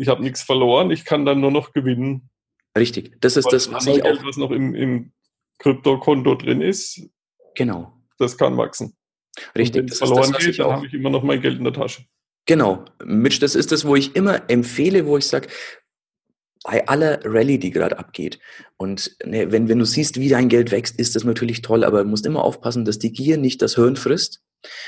ich 0.02 0.08
habe 0.08 0.24
nichts 0.24 0.42
verloren, 0.42 0.92
ich 0.92 1.06
kann 1.06 1.26
dann 1.26 1.40
nur 1.40 1.52
noch 1.52 1.74
gewinnen. 1.74 2.30
Richtig, 2.78 3.20
das 3.22 3.38
ist 3.38 3.52
das, 3.52 3.72
was 3.72 3.86
ich 3.86 4.04
auch... 4.04 4.24
was 4.24 4.38
noch 4.38 4.52
im, 4.52 4.74
im 4.74 5.12
Kryptokonto 5.60 6.36
drin 6.36 6.62
ist, 6.62 7.02
genau. 7.56 7.94
das 8.18 8.38
kann 8.38 8.58
wachsen. 8.58 8.96
Richtig, 9.56 9.84
wenn 9.84 9.90
es 9.90 9.98
verloren 10.00 10.32
das, 10.32 10.46
geht, 10.46 10.60
dann 10.60 10.72
habe 10.72 10.88
ich 10.88 10.94
immer 10.94 11.10
noch 11.10 11.24
mein 11.24 11.42
Geld 11.42 11.58
in 11.58 11.64
der 11.64 11.74
Tasche. 11.74 12.04
Genau, 12.48 12.86
Mitch, 13.04 13.40
das 13.40 13.56
ist 13.56 13.72
das, 13.72 13.86
wo 13.86 13.96
ich 13.96 14.16
immer 14.16 14.50
empfehle, 14.50 15.06
wo 15.06 15.18
ich 15.18 15.28
sage, 15.28 15.48
bei 16.64 16.88
aller 16.88 17.20
Rallye, 17.24 17.58
die 17.58 17.72
gerade 17.72 17.98
abgeht. 17.98 18.40
Und 18.78 19.16
ne, 19.26 19.52
wenn, 19.52 19.68
wenn 19.68 19.80
du 19.80 19.86
siehst, 19.86 20.20
wie 20.20 20.30
dein 20.30 20.50
Geld 20.50 20.72
wächst, 20.72 21.00
ist 21.00 21.16
das 21.16 21.24
natürlich 21.24 21.62
toll, 21.62 21.84
aber 21.84 22.04
du 22.04 22.10
musst 22.10 22.26
immer 22.26 22.44
aufpassen, 22.44 22.86
dass 22.86 23.00
die 23.00 23.12
Gier 23.12 23.38
nicht 23.38 23.62
das 23.62 23.76
Hirn 23.76 23.96
frisst. 23.96 24.42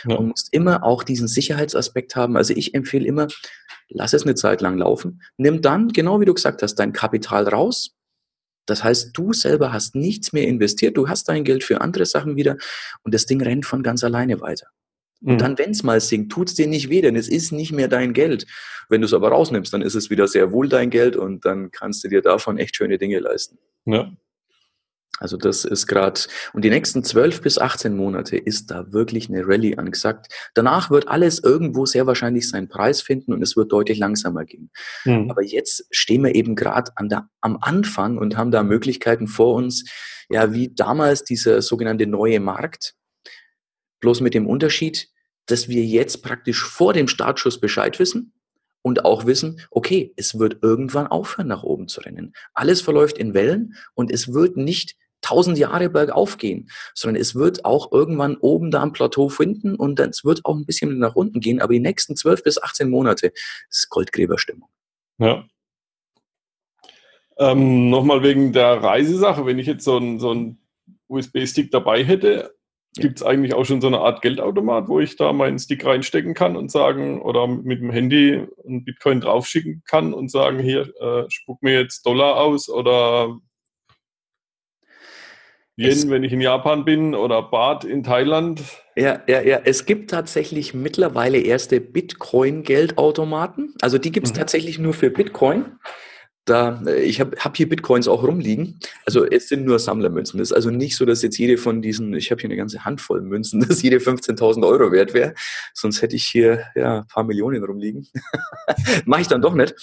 Ja. 0.08 0.18
Und 0.18 0.28
musst 0.28 0.54
immer 0.54 0.84
auch 0.84 1.04
diesen 1.04 1.28
Sicherheitsaspekt 1.28 2.16
haben. 2.16 2.38
Also 2.38 2.54
ich 2.54 2.76
empfehle 2.76 3.08
immer, 3.08 3.28
lass 3.94 4.14
es 4.14 4.24
eine 4.24 4.36
Zeit 4.36 4.62
lang 4.62 4.78
laufen. 4.78 5.22
Nimm 5.38 5.62
dann, 5.62 5.90
genau 5.90 6.20
wie 6.20 6.26
du 6.26 6.34
gesagt 6.34 6.62
hast, 6.62 6.76
dein 6.76 6.94
Kapital 6.94 7.48
raus. 7.48 7.96
Das 8.66 8.84
heißt, 8.84 9.18
du 9.18 9.34
selber 9.34 9.74
hast 9.74 9.96
nichts 9.96 10.34
mehr 10.34 10.48
investiert, 10.48 10.96
du 10.96 11.10
hast 11.10 11.28
dein 11.28 11.44
Geld 11.44 11.64
für 11.64 11.82
andere 11.82 12.06
Sachen 12.06 12.36
wieder 12.36 12.58
und 13.04 13.14
das 13.14 13.26
Ding 13.26 13.42
rennt 13.42 13.66
von 13.66 13.84
ganz 13.84 14.04
alleine 14.04 14.40
weiter. 14.40 14.68
Und 15.22 15.36
mhm. 15.36 15.38
dann, 15.38 15.58
wenn 15.58 15.72
es 15.72 15.84
mal 15.84 16.02
sinkt, 16.02 16.32
tut 16.32 16.50
es 16.50 16.56
dir 16.56 16.68
nicht 16.68 16.90
weh, 16.90 17.02
denn 17.02 17.16
es 17.16 17.30
ist 17.30 17.52
nicht 17.52 17.72
mehr 17.72 17.88
dein 17.88 18.14
Geld. 18.14 18.46
Wenn 18.90 19.02
du 19.02 19.06
es 19.06 19.14
aber 19.14 19.30
rausnimmst, 19.30 19.74
dann 19.74 19.82
ist 19.82 19.96
es 19.96 20.10
wieder 20.10 20.28
sehr 20.28 20.52
wohl 20.52 20.68
dein 20.68 20.90
Geld 20.90 21.16
und 21.16 21.46
dann 21.46 21.72
kannst 21.72 22.04
du 22.04 22.10
dir 22.10 22.22
davon 22.22 22.58
echt 22.58 22.76
schöne 22.76 22.98
Dinge 22.98 23.20
leisten. 23.20 23.58
Ja. 23.86 24.12
Also 25.20 25.38
das 25.38 25.64
ist 25.64 25.88
gerade, 25.88 26.22
und 26.54 26.66
die 26.66 26.70
nächsten 26.70 27.04
12 27.04 27.42
bis 27.42 27.58
18 27.58 27.96
Monate 27.96 28.36
ist 28.36 28.72
da 28.72 28.92
wirklich 28.92 29.30
eine 29.30 29.48
Rallye 29.48 29.78
angesagt. 29.78 30.34
Danach 30.54 30.90
wird 30.90 31.08
alles 31.08 31.40
irgendwo 31.40 31.86
sehr 31.86 32.08
wahrscheinlich 32.08 32.50
seinen 32.50 32.68
Preis 32.68 33.02
finden 33.02 33.32
und 33.32 33.42
es 33.42 33.56
wird 33.56 33.72
deutlich 33.72 34.00
langsamer 34.00 34.44
gehen. 34.44 34.72
Mhm. 35.06 35.30
Aber 35.30 35.44
jetzt 35.44 35.86
stehen 35.92 36.24
wir 36.24 36.34
eben 36.36 36.56
gerade 36.56 36.92
am 36.96 37.58
Anfang 37.62 38.18
und 38.18 38.38
haben 38.38 38.52
da 38.52 38.64
Möglichkeiten 38.64 39.28
vor 39.28 39.54
uns, 39.56 39.86
ja, 40.30 40.52
wie 40.52 40.74
damals 40.74 41.24
dieser 41.24 41.62
sogenannte 41.62 42.08
neue 42.08 42.40
Markt, 42.40 42.96
bloß 44.00 44.22
mit 44.22 44.34
dem 44.34 44.48
Unterschied, 44.48 45.10
dass 45.46 45.68
wir 45.68 45.84
jetzt 45.84 46.24
praktisch 46.24 46.64
vor 46.64 46.94
dem 46.94 47.08
Startschuss 47.08 47.60
Bescheid 47.60 48.00
wissen 48.00 48.34
und 48.84 49.06
auch 49.06 49.26
wissen, 49.26 49.60
okay, 49.72 50.14
es 50.16 50.38
wird 50.38 50.60
irgendwann 50.62 51.08
aufhören, 51.08 51.48
nach 51.48 51.64
oben 51.64 51.88
zu 51.88 52.02
rennen. 52.02 52.34
Alles 52.54 52.82
verläuft 52.82 53.18
in 53.18 53.34
Wellen 53.34 53.74
und 53.96 54.12
es 54.12 54.34
wird 54.34 54.56
nicht 54.58 54.96
tausend 55.22 55.58
Jahre 55.58 55.90
bergauf 55.90 56.38
gehen, 56.38 56.70
sondern 56.94 57.20
es 57.20 57.34
wird 57.34 57.66
auch 57.66 57.92
irgendwann 57.92 58.36
oben 58.38 58.70
da 58.70 58.82
am 58.82 58.92
Plateau 58.92 59.30
finden 59.30 59.76
und 59.76 59.98
dann, 59.98 60.10
es 60.10 60.24
wird 60.24 60.42
auch 60.44 60.56
ein 60.56 60.66
bisschen 60.66 61.00
nach 61.00 61.16
unten 61.16 61.40
gehen, 61.40 61.62
aber 61.62 61.74
die 61.74 61.80
nächsten 61.80 62.16
zwölf 62.16 62.44
bis 62.44 62.62
18 62.62 62.90
Monate 62.90 63.32
ist 63.70 63.90
Goldgräberstimmung. 63.90 64.70
Ja. 65.18 65.46
Ähm, 67.38 67.90
Nochmal 67.90 68.22
wegen 68.22 68.54
der 68.54 68.84
Reisesache, 68.84 69.46
wenn 69.46 69.58
ich 69.58 69.66
jetzt 69.66 69.86
so 69.86 69.98
einen 69.98 70.20
so 70.20 70.56
USB-Stick 71.08 71.72
dabei 71.72 72.04
hätte, 72.04 72.54
ja. 72.98 73.02
gibt 73.02 73.18
es 73.18 73.24
eigentlich 73.24 73.54
auch 73.54 73.66
schon 73.66 73.82
so 73.82 73.88
eine 73.88 74.00
Art 74.00 74.22
Geldautomat, 74.22 74.88
wo 74.88 75.00
ich 75.00 75.16
da 75.16 75.34
meinen 75.34 75.60
Stick 75.60 75.86
reinstecken 75.86 76.34
kann 76.34 76.56
und 76.56 76.72
sagen, 76.72 77.22
oder 77.22 77.48
mit 77.48 77.82
dem 77.82 77.92
Handy 77.92 78.46
einen 78.66 78.84
Bitcoin 78.84 79.22
draufschicken 79.22 79.84
kann 79.86 80.14
und 80.14 80.30
sagen, 80.30 80.60
hier, 80.60 80.94
äh, 81.02 81.30
spuck 81.30 81.62
mir 81.62 81.80
jetzt 81.80 82.06
Dollar 82.06 82.38
aus 82.38 82.70
oder 82.70 83.38
Yen, 85.76 86.12
wenn 86.12 86.24
ich 86.24 86.32
in 86.32 86.42
Japan 86.42 86.86
bin, 86.86 87.16
oder 87.16 87.42
Baht 87.42 87.84
in 87.84 88.04
Thailand. 88.04 88.62
Ja, 88.96 89.22
ja, 89.28 89.42
ja. 89.42 89.62
Es 89.64 89.86
gibt 89.86 90.12
tatsächlich 90.12 90.76
mittlerweile 90.76 91.40
erste 91.40 91.82
Bitcoin-Geldautomaten. 91.82 93.74
Also 93.82 93.98
die 93.98 94.12
gibt 94.12 94.28
es 94.28 94.34
mhm. 94.34 94.38
tatsächlich 94.38 94.78
nur 94.78 94.94
für 94.94 95.10
Bitcoin. 95.10 95.80
Da, 96.46 96.82
äh, 96.86 97.04
ich 97.04 97.22
habe 97.22 97.38
hab 97.38 97.56
hier 97.56 97.70
Bitcoins 97.70 98.08
auch 98.08 98.24
rumliegen. 98.24 98.80
Also 99.06 99.26
es 99.26 99.48
sind 99.48 99.66
nur 99.66 99.80
Sammlermünzen. 99.80 100.40
Es 100.40 100.52
ist 100.52 100.56
also 100.56 100.70
nicht 100.72 100.96
so, 100.96 101.06
dass 101.06 101.22
jetzt 101.22 101.38
jede 101.38 101.58
von 101.58 101.82
diesen, 101.82 102.14
ich 102.14 102.32
habe 102.32 102.42
hier 102.42 102.50
eine 102.50 102.58
ganze 102.58 102.84
Handvoll 102.84 103.22
Münzen, 103.22 103.62
dass 103.68 103.82
jede 103.82 103.98
15.000 103.98 104.68
Euro 104.68 104.92
wert 104.92 105.14
wäre. 105.14 105.34
Sonst 105.74 106.02
hätte 106.02 106.16
ich 106.16 106.26
hier 106.26 106.66
ja 106.76 107.00
ein 107.00 107.08
paar 107.08 107.24
Millionen 107.24 107.64
rumliegen. 107.64 108.08
Mache 109.06 109.22
ich 109.22 109.28
dann 109.28 109.42
doch 109.42 109.54
nicht. 109.54 109.74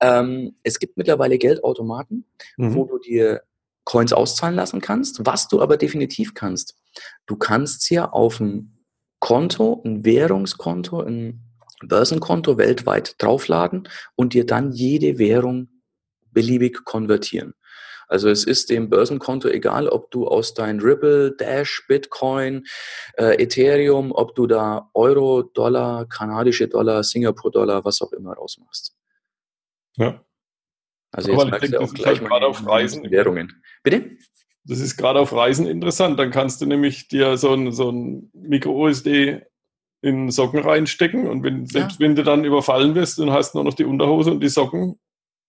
Ähm, 0.00 0.54
es 0.62 0.78
gibt 0.78 0.96
mittlerweile 0.96 1.38
Geldautomaten, 1.38 2.24
mhm. 2.56 2.74
wo 2.74 2.84
du 2.84 2.98
dir 2.98 3.42
Coins 3.84 4.12
auszahlen 4.12 4.54
lassen 4.54 4.80
kannst. 4.80 5.24
Was 5.26 5.48
du 5.48 5.60
aber 5.60 5.76
definitiv 5.76 6.34
kannst, 6.34 6.76
du 7.26 7.36
kannst 7.36 7.90
ja 7.90 8.10
auf 8.10 8.40
ein 8.40 8.78
Konto, 9.18 9.82
ein 9.84 10.04
Währungskonto, 10.04 11.00
ein 11.00 11.42
Börsenkonto 11.86 12.58
weltweit 12.58 13.14
draufladen 13.18 13.88
und 14.16 14.34
dir 14.34 14.46
dann 14.46 14.72
jede 14.72 15.18
Währung 15.18 15.68
beliebig 16.32 16.84
konvertieren. 16.84 17.54
Also 18.08 18.30
es 18.30 18.44
ist 18.44 18.70
dem 18.70 18.88
Börsenkonto 18.88 19.48
egal, 19.48 19.88
ob 19.88 20.10
du 20.10 20.26
aus 20.26 20.54
dein 20.54 20.80
Ripple, 20.80 21.32
Dash, 21.32 21.84
Bitcoin, 21.86 22.66
äh, 23.18 23.42
Ethereum, 23.42 24.12
ob 24.12 24.34
du 24.34 24.46
da 24.46 24.90
Euro, 24.94 25.42
Dollar, 25.42 26.06
kanadische 26.06 26.68
Dollar, 26.68 27.04
Singapur-Dollar, 27.04 27.84
was 27.84 28.00
auch 28.00 28.12
immer 28.12 28.32
rausmachst. 28.32 28.96
Ja. 29.96 30.24
Also 31.12 31.32
jetzt 31.32 31.50
merkst 31.50 31.72
du 31.72 31.80
auch 31.80 31.94
gleich 31.94 32.20
halt 32.20 32.30
mal 32.30 32.42
auf 32.44 32.66
Reisen. 32.66 33.10
Währungen. 33.10 33.62
Bitte? 33.82 34.16
Das 34.64 34.80
ist 34.80 34.96
gerade 34.96 35.20
auf 35.20 35.32
Reisen 35.32 35.66
interessant. 35.66 36.18
Dann 36.18 36.30
kannst 36.30 36.60
du 36.60 36.66
nämlich 36.66 37.08
dir 37.08 37.36
so 37.36 37.52
ein, 37.52 37.72
so 37.72 37.90
ein 37.90 38.30
Micro-OSD 38.34 39.42
in 40.00 40.30
Socken 40.30 40.60
reinstecken 40.60 41.26
und 41.26 41.42
wenn, 41.42 41.66
selbst 41.66 41.98
ja. 41.98 42.06
wenn 42.06 42.14
du 42.14 42.22
dann 42.22 42.44
überfallen 42.44 42.94
wirst 42.94 43.18
und 43.18 43.32
hast 43.32 43.54
nur 43.54 43.64
noch 43.64 43.74
die 43.74 43.84
Unterhose 43.84 44.30
und 44.30 44.40
die 44.40 44.48
Socken, 44.48 44.98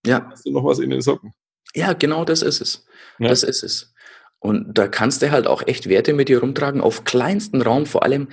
ja. 0.06 0.28
hast 0.30 0.46
du 0.46 0.52
noch 0.52 0.64
was 0.64 0.78
in 0.78 0.90
den 0.90 1.00
Socken. 1.00 1.32
Ja, 1.74 1.92
genau 1.92 2.24
das 2.24 2.42
ist 2.42 2.60
es. 2.60 2.86
Ja. 3.18 3.28
Das 3.28 3.42
ist 3.42 3.62
es. 3.62 3.94
Und 4.38 4.78
da 4.78 4.88
kannst 4.88 5.22
du 5.22 5.30
halt 5.30 5.46
auch 5.46 5.66
echt 5.66 5.88
Werte 5.88 6.14
mit 6.14 6.28
dir 6.28 6.40
rumtragen, 6.40 6.80
auf 6.80 7.04
kleinsten 7.04 7.60
Raum, 7.62 7.86
vor 7.86 8.02
allem 8.02 8.28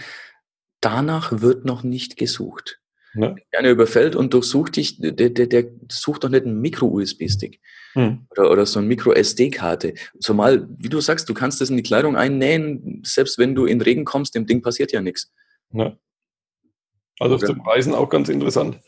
danach 0.80 1.42
wird 1.42 1.66
noch 1.66 1.84
nicht 1.84 2.18
gesucht. 2.18 2.80
Ja. 3.14 3.36
Einer 3.52 3.70
überfällt 3.70 4.16
und 4.16 4.34
durchsucht 4.34 4.76
dich, 4.76 5.00
der, 5.00 5.12
der, 5.12 5.48
der 5.48 5.66
sucht 5.90 6.24
doch 6.24 6.30
nicht 6.30 6.46
einen 6.46 6.62
Micro-USB-Stick 6.62 7.60
hm. 7.94 8.28
oder, 8.30 8.52
oder 8.52 8.66
so 8.66 8.80
eine 8.80 8.88
Micro-SD-Karte. 8.88 9.96
Zumal, 10.20 10.68
wie 10.78 10.90
du 10.90 11.02
sagst, 11.02 11.28
du 11.28 11.34
kannst 11.34 11.60
das 11.60 11.70
in 11.70 11.78
die 11.78 11.84
Kleidung 11.84 12.16
einnähen, 12.16 13.02
selbst 13.06 13.38
wenn 13.38 13.56
du 13.56 13.66
in 13.66 13.82
Regen 13.82 14.06
kommst, 14.06 14.36
dem 14.36 14.46
Ding 14.46 14.62
passiert 14.62 14.92
ja 14.92 15.02
nichts. 15.02 15.34
Ja. 15.72 15.98
Also 17.20 17.36
oder? 17.36 17.48
zum 17.48 17.62
Reisen 17.62 17.96
auch 17.96 18.10
ganz 18.10 18.30
interessant. 18.30 18.80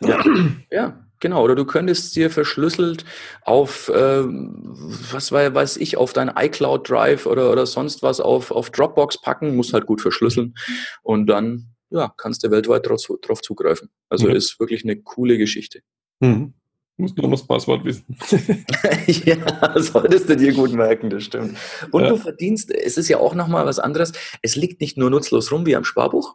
Ja, 0.00 0.22
ja, 0.70 1.07
genau. 1.20 1.42
Oder 1.42 1.54
du 1.54 1.64
könntest 1.64 2.14
dir 2.16 2.30
verschlüsselt 2.30 3.04
auf, 3.42 3.88
äh, 3.88 4.24
was 4.24 5.32
weiß 5.32 5.76
ich, 5.78 5.96
auf 5.96 6.12
dein 6.12 6.32
iCloud 6.36 6.88
Drive 6.88 7.26
oder, 7.26 7.50
oder 7.50 7.66
sonst 7.66 8.02
was 8.02 8.20
auf, 8.20 8.50
auf 8.50 8.70
Dropbox 8.70 9.20
packen, 9.20 9.56
musst 9.56 9.72
halt 9.72 9.86
gut 9.86 10.00
verschlüsseln 10.00 10.54
und 11.02 11.26
dann 11.26 11.74
ja, 11.90 12.12
kannst 12.16 12.44
du 12.44 12.50
weltweit 12.50 12.86
drauf, 12.86 13.02
drauf 13.22 13.40
zugreifen. 13.42 13.90
Also 14.08 14.28
ja. 14.28 14.34
ist 14.34 14.60
wirklich 14.60 14.84
eine 14.84 14.96
coole 15.00 15.38
Geschichte. 15.38 15.80
Mhm. 16.20 16.54
Muss 17.00 17.14
nur 17.14 17.30
das 17.30 17.46
Passwort 17.46 17.84
wissen. 17.84 18.04
ja, 19.06 19.80
solltest 19.80 20.28
du 20.28 20.36
dir 20.36 20.52
gut 20.52 20.72
merken, 20.72 21.10
das 21.10 21.24
stimmt. 21.24 21.56
Und 21.92 22.02
ja. 22.02 22.08
du 22.10 22.16
verdienst, 22.16 22.72
es 22.72 22.98
ist 22.98 23.08
ja 23.08 23.18
auch 23.18 23.34
nochmal 23.34 23.66
was 23.66 23.78
anderes, 23.78 24.12
es 24.42 24.56
liegt 24.56 24.80
nicht 24.80 24.98
nur 24.98 25.08
nutzlos 25.08 25.52
rum 25.52 25.64
wie 25.64 25.76
am 25.76 25.84
Sparbuch, 25.84 26.34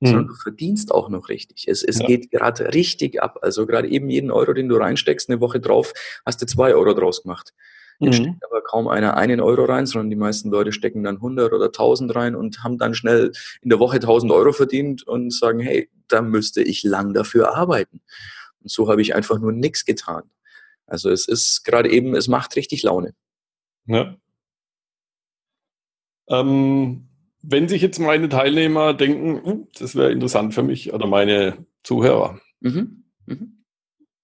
mhm. 0.00 0.06
sondern 0.06 0.26
du 0.28 0.34
verdienst 0.34 0.92
auch 0.92 1.08
noch 1.08 1.28
richtig. 1.28 1.68
Es, 1.68 1.82
es 1.82 2.00
ja. 2.00 2.06
geht 2.06 2.30
gerade 2.30 2.74
richtig 2.74 3.22
ab. 3.22 3.38
Also 3.42 3.66
gerade 3.66 3.88
eben 3.88 4.10
jeden 4.10 4.30
Euro, 4.30 4.52
den 4.52 4.68
du 4.68 4.76
reinsteckst, 4.76 5.28
eine 5.28 5.40
Woche 5.40 5.60
drauf, 5.60 5.92
hast 6.26 6.42
du 6.42 6.46
zwei 6.46 6.74
Euro 6.74 6.94
draus 6.94 7.22
gemacht. 7.22 7.52
Jetzt 8.00 8.18
mhm. 8.18 8.24
steckt 8.24 8.44
aber 8.46 8.62
kaum 8.62 8.88
einer 8.88 9.16
einen 9.18 9.40
Euro 9.40 9.64
rein, 9.64 9.84
sondern 9.84 10.08
die 10.08 10.16
meisten 10.16 10.50
Leute 10.50 10.72
stecken 10.72 11.04
dann 11.04 11.16
100 11.16 11.52
oder 11.52 11.66
1000 11.66 12.14
rein 12.14 12.34
und 12.34 12.64
haben 12.64 12.78
dann 12.78 12.94
schnell 12.94 13.32
in 13.60 13.68
der 13.68 13.78
Woche 13.78 13.96
1000 13.96 14.32
Euro 14.32 14.52
verdient 14.52 15.06
und 15.06 15.32
sagen, 15.32 15.60
hey, 15.60 15.90
da 16.08 16.22
müsste 16.22 16.62
ich 16.62 16.82
lang 16.82 17.12
dafür 17.12 17.54
arbeiten. 17.54 18.00
Und 18.62 18.70
so 18.70 18.88
habe 18.88 19.02
ich 19.02 19.14
einfach 19.14 19.38
nur 19.38 19.52
nichts 19.52 19.84
getan. 19.84 20.22
Also 20.86 21.10
es 21.10 21.28
ist 21.28 21.62
gerade 21.64 21.90
eben, 21.90 22.16
es 22.16 22.26
macht 22.26 22.56
richtig 22.56 22.82
Laune. 22.82 23.14
Ja. 23.86 24.16
Ähm, 26.28 27.09
wenn 27.42 27.68
sich 27.68 27.82
jetzt 27.82 27.98
meine 27.98 28.28
Teilnehmer 28.28 28.94
denken, 28.94 29.40
uh, 29.44 29.66
das 29.78 29.96
wäre 29.96 30.12
interessant 30.12 30.54
für 30.54 30.62
mich 30.62 30.92
oder 30.92 31.06
meine 31.06 31.66
Zuhörer, 31.82 32.40
mhm. 32.60 33.04
Mhm. 33.26 33.64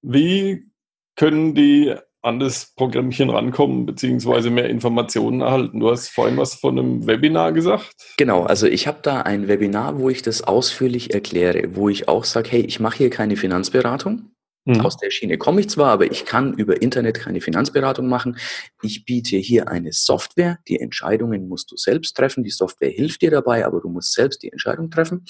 wie 0.03 0.71
können 1.17 1.55
die 1.55 1.95
an 2.27 2.41
das 2.41 2.75
Programmchen 2.75 3.31
rankommen, 3.31 3.87
beziehungsweise 3.87 4.51
mehr 4.51 4.69
Informationen 4.69 5.43
erhalten. 5.43 5.79
Du 5.79 5.91
hast 5.91 6.09
vorhin 6.09 6.37
was 6.37 6.57
von 6.57 6.77
einem 6.77 7.07
Webinar 7.07 7.53
gesagt. 7.53 7.95
Genau, 8.17 8.43
also 8.43 8.67
ich 8.67 8.89
habe 8.89 8.99
da 9.03 9.23
ein 9.23 9.47
Webinar, 9.47 10.01
wo 10.01 10.11
ich 10.11 10.23
das 10.23 10.43
ausführlich 10.43 11.15
erkläre, 11.15 11.77
wo 11.77 11.89
ich 11.89 12.09
auch 12.09 12.25
sage, 12.25 12.51
hey, 12.51 12.63
ich 12.63 12.81
mache 12.81 12.99
hier 12.99 13.11
keine 13.11 13.37
Finanzberatung. 13.37 14.31
Mhm. 14.67 14.81
Aus 14.81 14.97
der 14.97 15.11
Schiene 15.11 15.39
komme 15.39 15.61
ich 15.61 15.71
zwar, 15.71 15.93
aber 15.93 16.11
ich 16.11 16.25
kann 16.25 16.53
über 16.55 16.83
Internet 16.83 17.21
keine 17.21 17.41
Finanzberatung 17.41 18.09
machen. 18.09 18.37
Ich 18.83 19.05
biete 19.05 19.37
hier 19.37 19.69
eine 19.69 19.93
Software. 19.93 20.59
Die 20.67 20.81
Entscheidungen 20.81 21.49
musst 21.49 21.71
du 21.71 21.77
selbst 21.77 22.17
treffen. 22.17 22.43
Die 22.43 22.51
Software 22.51 22.91
hilft 22.91 23.23
dir 23.23 23.31
dabei, 23.31 23.65
aber 23.65 23.81
du 23.81 23.89
musst 23.89 24.13
selbst 24.13 24.43
die 24.43 24.51
Entscheidung 24.51 24.91
treffen. 24.91 25.25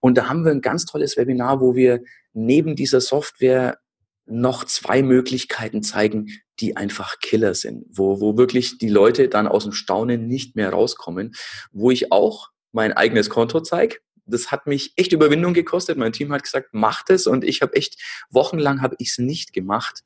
Und 0.00 0.16
da 0.16 0.28
haben 0.28 0.44
wir 0.44 0.52
ein 0.52 0.60
ganz 0.60 0.84
tolles 0.84 1.16
Webinar, 1.16 1.60
wo 1.60 1.74
wir 1.74 2.02
neben 2.32 2.76
dieser 2.76 3.00
Software 3.00 3.78
noch 4.26 4.64
zwei 4.64 5.02
Möglichkeiten 5.02 5.82
zeigen, 5.82 6.28
die 6.60 6.76
einfach 6.76 7.18
Killer 7.20 7.54
sind, 7.54 7.84
wo, 7.90 8.20
wo 8.20 8.36
wirklich 8.36 8.78
die 8.78 8.90
Leute 8.90 9.28
dann 9.28 9.48
aus 9.48 9.64
dem 9.64 9.72
Staunen 9.72 10.28
nicht 10.28 10.54
mehr 10.54 10.70
rauskommen, 10.70 11.34
wo 11.72 11.90
ich 11.90 12.12
auch 12.12 12.50
mein 12.70 12.92
eigenes 12.92 13.28
Konto 13.28 13.60
zeige. 13.60 13.96
Das 14.28 14.50
hat 14.50 14.66
mich 14.66 14.92
echt 14.96 15.12
Überwindung 15.12 15.54
gekostet. 15.54 15.98
Mein 15.98 16.12
Team 16.12 16.32
hat 16.32 16.42
gesagt, 16.42 16.72
macht 16.72 17.10
es 17.10 17.26
und 17.26 17.44
ich 17.44 17.62
habe 17.62 17.74
echt 17.74 18.00
wochenlang 18.30 18.82
habe 18.82 18.96
ich 18.98 19.10
es 19.10 19.18
nicht 19.18 19.52
gemacht. 19.52 20.02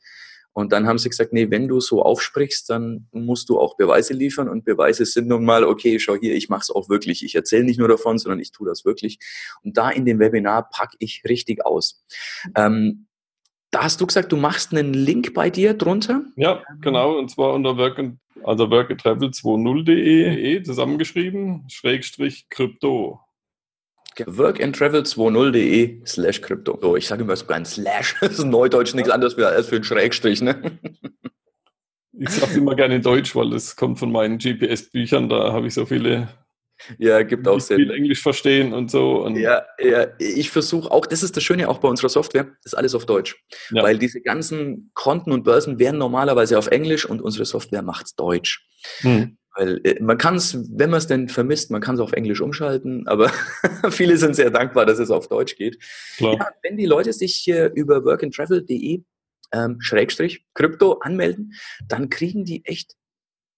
Und 0.54 0.72
dann 0.72 0.86
haben 0.86 0.98
sie 0.98 1.08
gesagt, 1.08 1.32
nee, 1.32 1.50
wenn 1.50 1.66
du 1.66 1.80
so 1.80 2.02
aufsprichst, 2.02 2.68
dann 2.68 3.08
musst 3.10 3.48
du 3.48 3.58
auch 3.58 3.76
Beweise 3.76 4.12
liefern. 4.12 4.50
Und 4.50 4.66
Beweise 4.66 5.06
sind 5.06 5.28
nun 5.28 5.44
mal, 5.44 5.64
okay, 5.64 5.98
schau 5.98 6.14
hier, 6.16 6.34
ich 6.34 6.50
mache 6.50 6.60
es 6.62 6.70
auch 6.70 6.90
wirklich. 6.90 7.24
Ich 7.24 7.34
erzähle 7.34 7.64
nicht 7.64 7.78
nur 7.78 7.88
davon, 7.88 8.18
sondern 8.18 8.38
ich 8.38 8.52
tue 8.52 8.68
das 8.68 8.84
wirklich. 8.84 9.18
Und 9.62 9.78
da 9.78 9.88
in 9.88 10.04
dem 10.04 10.18
Webinar 10.18 10.68
packe 10.68 10.96
ich 10.98 11.22
richtig 11.26 11.64
aus. 11.64 12.04
Ähm, 12.54 13.06
da 13.70 13.84
hast 13.84 14.00
du 14.02 14.06
gesagt, 14.06 14.30
du 14.30 14.36
machst 14.36 14.72
einen 14.72 14.92
Link 14.92 15.32
bei 15.32 15.48
dir 15.48 15.72
drunter? 15.72 16.26
Ja, 16.36 16.62
genau, 16.82 17.18
und 17.18 17.30
zwar 17.30 17.54
unter 17.54 17.78
work 17.78 17.98
and, 17.98 18.18
also 18.44 18.64
workandtravel20.de 18.66 20.62
zusammengeschrieben, 20.62 21.64
Schrägstrich 21.68 22.50
Krypto. 22.50 23.20
Workandtravel20.de 24.16 26.02
slash 26.06 26.40
Krypto. 26.40 26.78
So, 26.80 26.96
ich 26.96 27.06
sage 27.06 27.22
immer 27.22 27.36
sogar 27.36 27.56
ein 27.56 27.64
Slash, 27.64 28.16
das 28.20 28.32
ist 28.32 28.40
in 28.40 28.50
Neudeutsch 28.50 28.94
nichts 28.94 29.10
anderes 29.10 29.36
als 29.38 29.68
für 29.68 29.76
ein 29.76 29.84
Schrägstrich, 29.84 30.42
ne? 30.42 30.78
Ich 32.12 32.30
sage 32.30 32.58
immer 32.58 32.74
gerne 32.76 32.96
in 32.96 33.02
Deutsch, 33.02 33.34
weil 33.34 33.50
das 33.50 33.74
kommt 33.74 33.98
von 33.98 34.12
meinen 34.12 34.38
GPS-Büchern, 34.38 35.28
da 35.28 35.52
habe 35.52 35.66
ich 35.66 35.74
so 35.74 35.86
viele 35.86 36.28
ja, 36.98 37.22
gibt 37.22 37.46
auch 37.46 37.60
Sinn. 37.60 37.76
viel 37.78 37.90
Englisch 37.90 38.22
verstehen 38.22 38.72
und 38.72 38.90
so. 38.90 39.24
Und 39.24 39.36
ja, 39.36 39.62
ja, 39.78 40.08
ich 40.18 40.50
versuche 40.50 40.90
auch, 40.90 41.06
das 41.06 41.22
ist 41.22 41.36
das 41.36 41.42
Schöne 41.42 41.68
auch 41.68 41.78
bei 41.78 41.88
unserer 41.88 42.08
Software, 42.08 42.44
das 42.44 42.72
ist 42.72 42.74
alles 42.74 42.94
auf 42.94 43.06
Deutsch. 43.06 43.36
Ja. 43.70 43.82
Weil 43.82 43.98
diese 43.98 44.20
ganzen 44.20 44.90
Konten 44.94 45.32
und 45.32 45.44
Börsen 45.44 45.78
wären 45.78 45.98
normalerweise 45.98 46.58
auf 46.58 46.68
Englisch 46.68 47.06
und 47.06 47.22
unsere 47.22 47.44
Software 47.44 47.82
macht 47.82 48.06
es 48.06 48.14
Deutsch. 48.14 48.66
Hm. 49.00 49.36
Weil 49.54 49.80
äh, 49.84 50.02
man 50.02 50.18
kann 50.18 50.36
es, 50.36 50.56
wenn 50.70 50.90
man 50.90 50.98
es 50.98 51.06
denn 51.06 51.28
vermisst, 51.28 51.70
man 51.70 51.80
kann 51.80 51.96
es 51.96 52.00
auf 52.00 52.12
Englisch 52.12 52.40
umschalten, 52.40 53.06
aber 53.06 53.30
viele 53.90 54.16
sind 54.16 54.34
sehr 54.34 54.50
dankbar, 54.50 54.86
dass 54.86 54.98
es 54.98 55.10
auf 55.10 55.28
Deutsch 55.28 55.56
geht. 55.56 55.78
Ja, 56.18 56.48
wenn 56.62 56.76
die 56.76 56.86
Leute 56.86 57.12
sich 57.12 57.34
hier 57.34 57.72
über 57.74 58.04
workandtravel.de 58.04 59.02
ähm, 59.52 59.80
Schrägstrich 59.80 60.44
Krypto 60.54 60.94
anmelden, 61.00 61.52
dann 61.86 62.08
kriegen 62.08 62.44
die 62.44 62.64
echt 62.64 62.96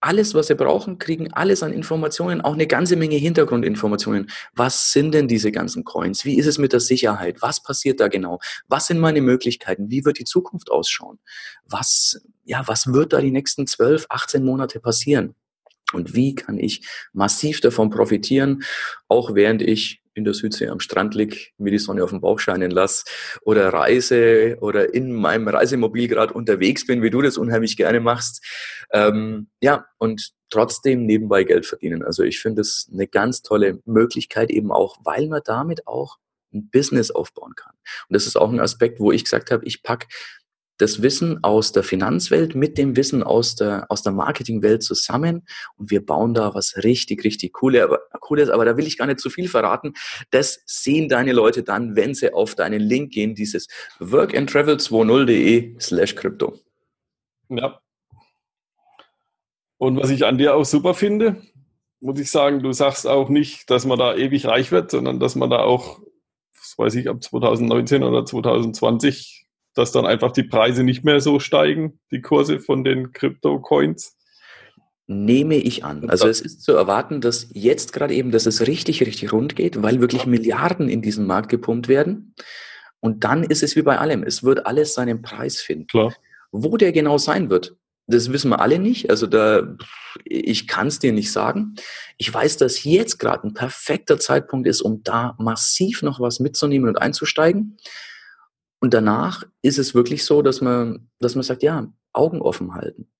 alles, 0.05 0.35
was 0.35 0.49
sie 0.49 0.55
brauchen, 0.55 0.99
kriegen 0.99 1.33
alles 1.33 1.63
an 1.63 1.73
Informationen, 1.73 2.43
auch 2.43 2.53
eine 2.53 2.67
ganze 2.67 2.95
Menge 2.95 3.17
Hintergrundinformationen. 3.17 4.31
Was 4.55 4.93
sind 4.93 5.15
denn 5.15 5.29
diese 5.29 5.51
ganzen 5.51 5.85
Coins? 5.85 6.27
Wie 6.27 6.37
ist 6.37 6.47
es 6.47 6.59
mit 6.59 6.75
der 6.75 6.81
Sicherheit? 6.81 7.41
Was 7.41 7.63
passiert 7.63 8.01
da 8.01 8.09
genau? 8.09 8.39
Was 8.69 8.87
sind 8.87 8.99
meine 8.99 9.23
Möglichkeiten? 9.23 9.91
Wie 9.91 10.05
wird 10.05 10.19
die 10.19 10.25
Zukunft 10.25 10.71
ausschauen? 10.71 11.21
Was, 11.65 12.21
ja, 12.45 12.63
was 12.67 12.93
wird 12.93 13.15
da 13.15 13.23
die 13.23 13.31
nächsten 13.31 13.67
12, 13.67 14.07
18 14.11 14.45
Monate 14.45 14.79
passieren? 14.79 15.35
Und 15.95 16.15
wie 16.15 16.35
kann 16.35 16.59
ich 16.59 16.87
massiv 17.13 17.61
davon 17.61 17.91
profitieren, 17.91 18.63
auch 19.09 19.35
während 19.35 19.63
ich 19.63 20.03
in 20.15 20.25
der 20.25 20.35
Südsee 20.35 20.69
am 20.69 20.81
Strand 20.81 21.15
lieg, 21.15 21.53
mir 21.59 21.73
die 21.73 21.79
Sonne 21.79 22.05
auf 22.05 22.11
den 22.11 22.21
Bauch 22.21 22.39
scheinen 22.39 22.71
lasse 22.71 23.05
oder 23.43 23.73
reise 23.73 24.57
oder 24.61 24.95
in 24.95 25.13
meinem 25.13 25.49
Reisemobil 25.49 26.09
gerade 26.09 26.33
unterwegs 26.33 26.87
bin, 26.87 27.03
wie 27.03 27.11
du 27.11 27.21
das 27.21 27.37
unheimlich 27.37 27.77
gerne 27.77 28.01
machst. 28.01 28.45
Ähm, 28.93 29.49
ja, 29.61 29.87
und 29.99 30.31
trotzdem 30.51 31.05
nebenbei 31.05 31.43
Geld 31.43 31.67
verdienen. 31.67 32.05
Also 32.05 32.23
ich 32.23 32.39
finde 32.39 32.63
es 32.63 32.89
eine 32.93 33.09
ganz 33.09 33.43
tolle 33.43 33.81
Möglichkeit 33.85 34.51
eben 34.51 34.71
auch, 34.71 34.99
weil 35.05 35.27
man 35.27 35.41
damit 35.45 35.87
auch 35.87 36.19
ein 36.53 36.71
Business 36.71 37.11
aufbauen 37.11 37.55
kann. 37.57 37.75
Und 38.09 38.15
das 38.15 38.27
ist 38.27 38.37
auch 38.37 38.51
ein 38.51 38.61
Aspekt, 38.61 39.01
wo 39.01 39.11
ich 39.11 39.25
gesagt 39.25 39.51
habe, 39.51 39.65
ich 39.65 39.83
pack 39.83 40.07
das 40.79 41.03
Wissen 41.03 41.43
aus 41.45 41.73
der 41.73 41.83
Finanzwelt 41.83 42.55
mit 42.55 42.79
dem 42.79 42.97
Wissen 42.97 43.23
aus 43.23 43.55
der, 43.55 43.87
aus 43.91 44.03
der 44.03 44.13
Marketingwelt 44.13 44.83
zusammen 44.83 45.47
und 45.77 45.91
wir 45.91 46.05
bauen 46.05 46.35
da 46.35 46.55
was 46.55 46.77
richtig, 46.83 47.25
richtig 47.25 47.53
Cooles. 47.53 47.83
Aber, 47.83 48.01
Cooles. 48.21 48.49
aber 48.51 48.65
da 48.65 48.77
will 48.77 48.87
ich 48.87 48.99
gar 48.99 49.07
nicht 49.07 49.21
zu 49.21 49.31
viel 49.31 49.49
verraten. 49.49 49.95
Das 50.31 50.63
sehen 50.67 51.09
deine 51.09 51.33
Leute 51.33 51.63
dann, 51.63 51.95
wenn 51.97 52.15
sie 52.15 52.33
auf 52.33 52.55
deinen 52.55 52.81
Link 52.81 53.13
gehen, 53.13 53.35
dieses 53.35 53.69
workandtravel20.de 54.01 55.77
slash 55.81 56.15
crypto. 56.17 56.59
Ja. 57.49 57.81
Und 59.79 59.99
was 59.99 60.11
ich 60.11 60.25
an 60.25 60.39
dir 60.39 60.55
auch 60.55 60.65
super 60.65 60.95
finde, 60.95 61.43
muss 62.01 62.19
ich 62.19 62.31
sagen, 62.31 62.63
du 62.63 62.73
sagst 62.73 63.07
auch 63.07 63.29
nicht, 63.29 63.71
dass 63.71 63.87
man 63.87 63.99
da 63.99 64.15
ewig 64.15 64.47
reich 64.47 64.73
wird, 64.73 64.91
sondern 64.91 65.21
dass 65.21 65.37
man 65.37 65.51
da 65.51 65.61
auch, 65.61 66.01
was 66.59 66.75
weiß 66.77 66.95
ich, 66.97 67.09
ab 67.09 67.23
2019 67.23 68.03
oder 68.03 68.25
2020 68.25 69.44
dass 69.75 69.93
dann 69.93 70.07
einfach 70.07 70.33
die 70.33 70.45
Preise 70.45 70.85
nicht 70.85 71.05
mehr 71.05 71.21
so 71.21 71.41
steigen, 71.41 71.99
die 72.11 72.21
Kurse 72.21 72.61
von 72.61 72.85
den 72.85 73.13
Krypto-Coins? 73.13 74.17
Nehme 75.07 75.57
ich 75.57 75.85
an. 75.85 76.09
Also 76.09 76.29
es 76.29 76.41
ist 76.41 76.63
zu 76.63 76.73
erwarten, 76.73 77.21
dass 77.21 77.49
jetzt 77.53 77.93
gerade 77.93 78.15
eben, 78.15 78.31
dass 78.31 78.47
es 78.47 78.67
richtig, 78.67 79.03
richtig 79.03 79.33
rund 79.33 79.55
geht, 79.55 79.83
weil 79.83 80.01
wirklich 80.01 80.25
Milliarden 80.25 80.89
in 80.89 81.03
diesen 81.03 81.27
Markt 81.27 81.51
gepumpt 81.51 81.89
werden. 81.89 82.35
Und 83.01 83.25
dann 83.25 83.45
ist 83.45 83.63
es 83.63 83.77
wie 83.77 83.83
bei 83.83 83.99
allem. 83.99 84.23
Es 84.23 84.45
wird 84.45 84.65
alles 84.65 84.95
seinen 84.95 85.21
Preis 85.21 85.61
finden. 85.61 85.89
Klar. 85.89 86.15
Wo 86.53 86.79
der 86.79 86.93
genau 86.93 87.19
sein 87.19 87.51
wird, 87.51 87.77
das 88.07 88.33
wissen 88.33 88.51
wir 88.51 88.61
alle 88.61 88.79
nicht. 88.79 89.11
Also 89.11 89.27
da, 89.27 89.77
ich 90.25 90.67
kann 90.67 90.87
es 90.87 91.01
dir 91.01 91.13
nicht 91.13 91.33
sagen. 91.33 91.75
Ich 92.17 92.33
weiß, 92.33 92.57
dass 92.57 92.85
jetzt 92.85 93.19
gerade 93.19 93.47
ein 93.47 93.55
perfekter 93.55 94.19
Zeitpunkt 94.19 94.67
ist, 94.67 94.81
um 94.81 95.03
da 95.03 95.37
massiv 95.39 96.03
noch 96.03 96.21
was 96.21 96.41
mitzunehmen 96.41 96.89
und 96.89 96.97
einzusteigen. 96.97 97.77
Und 98.81 98.95
danach 98.95 99.45
ist 99.63 99.79
es 99.79 99.95
wirklich 99.95 100.25
so, 100.25 100.43
dass 100.43 100.61
man, 100.61 101.09
dass 101.19 101.35
man 101.35 101.45
sagt, 101.45 101.63
ja, 101.63 101.93
Augen 102.13 102.41
offen 102.41 102.75
halten 102.75 103.11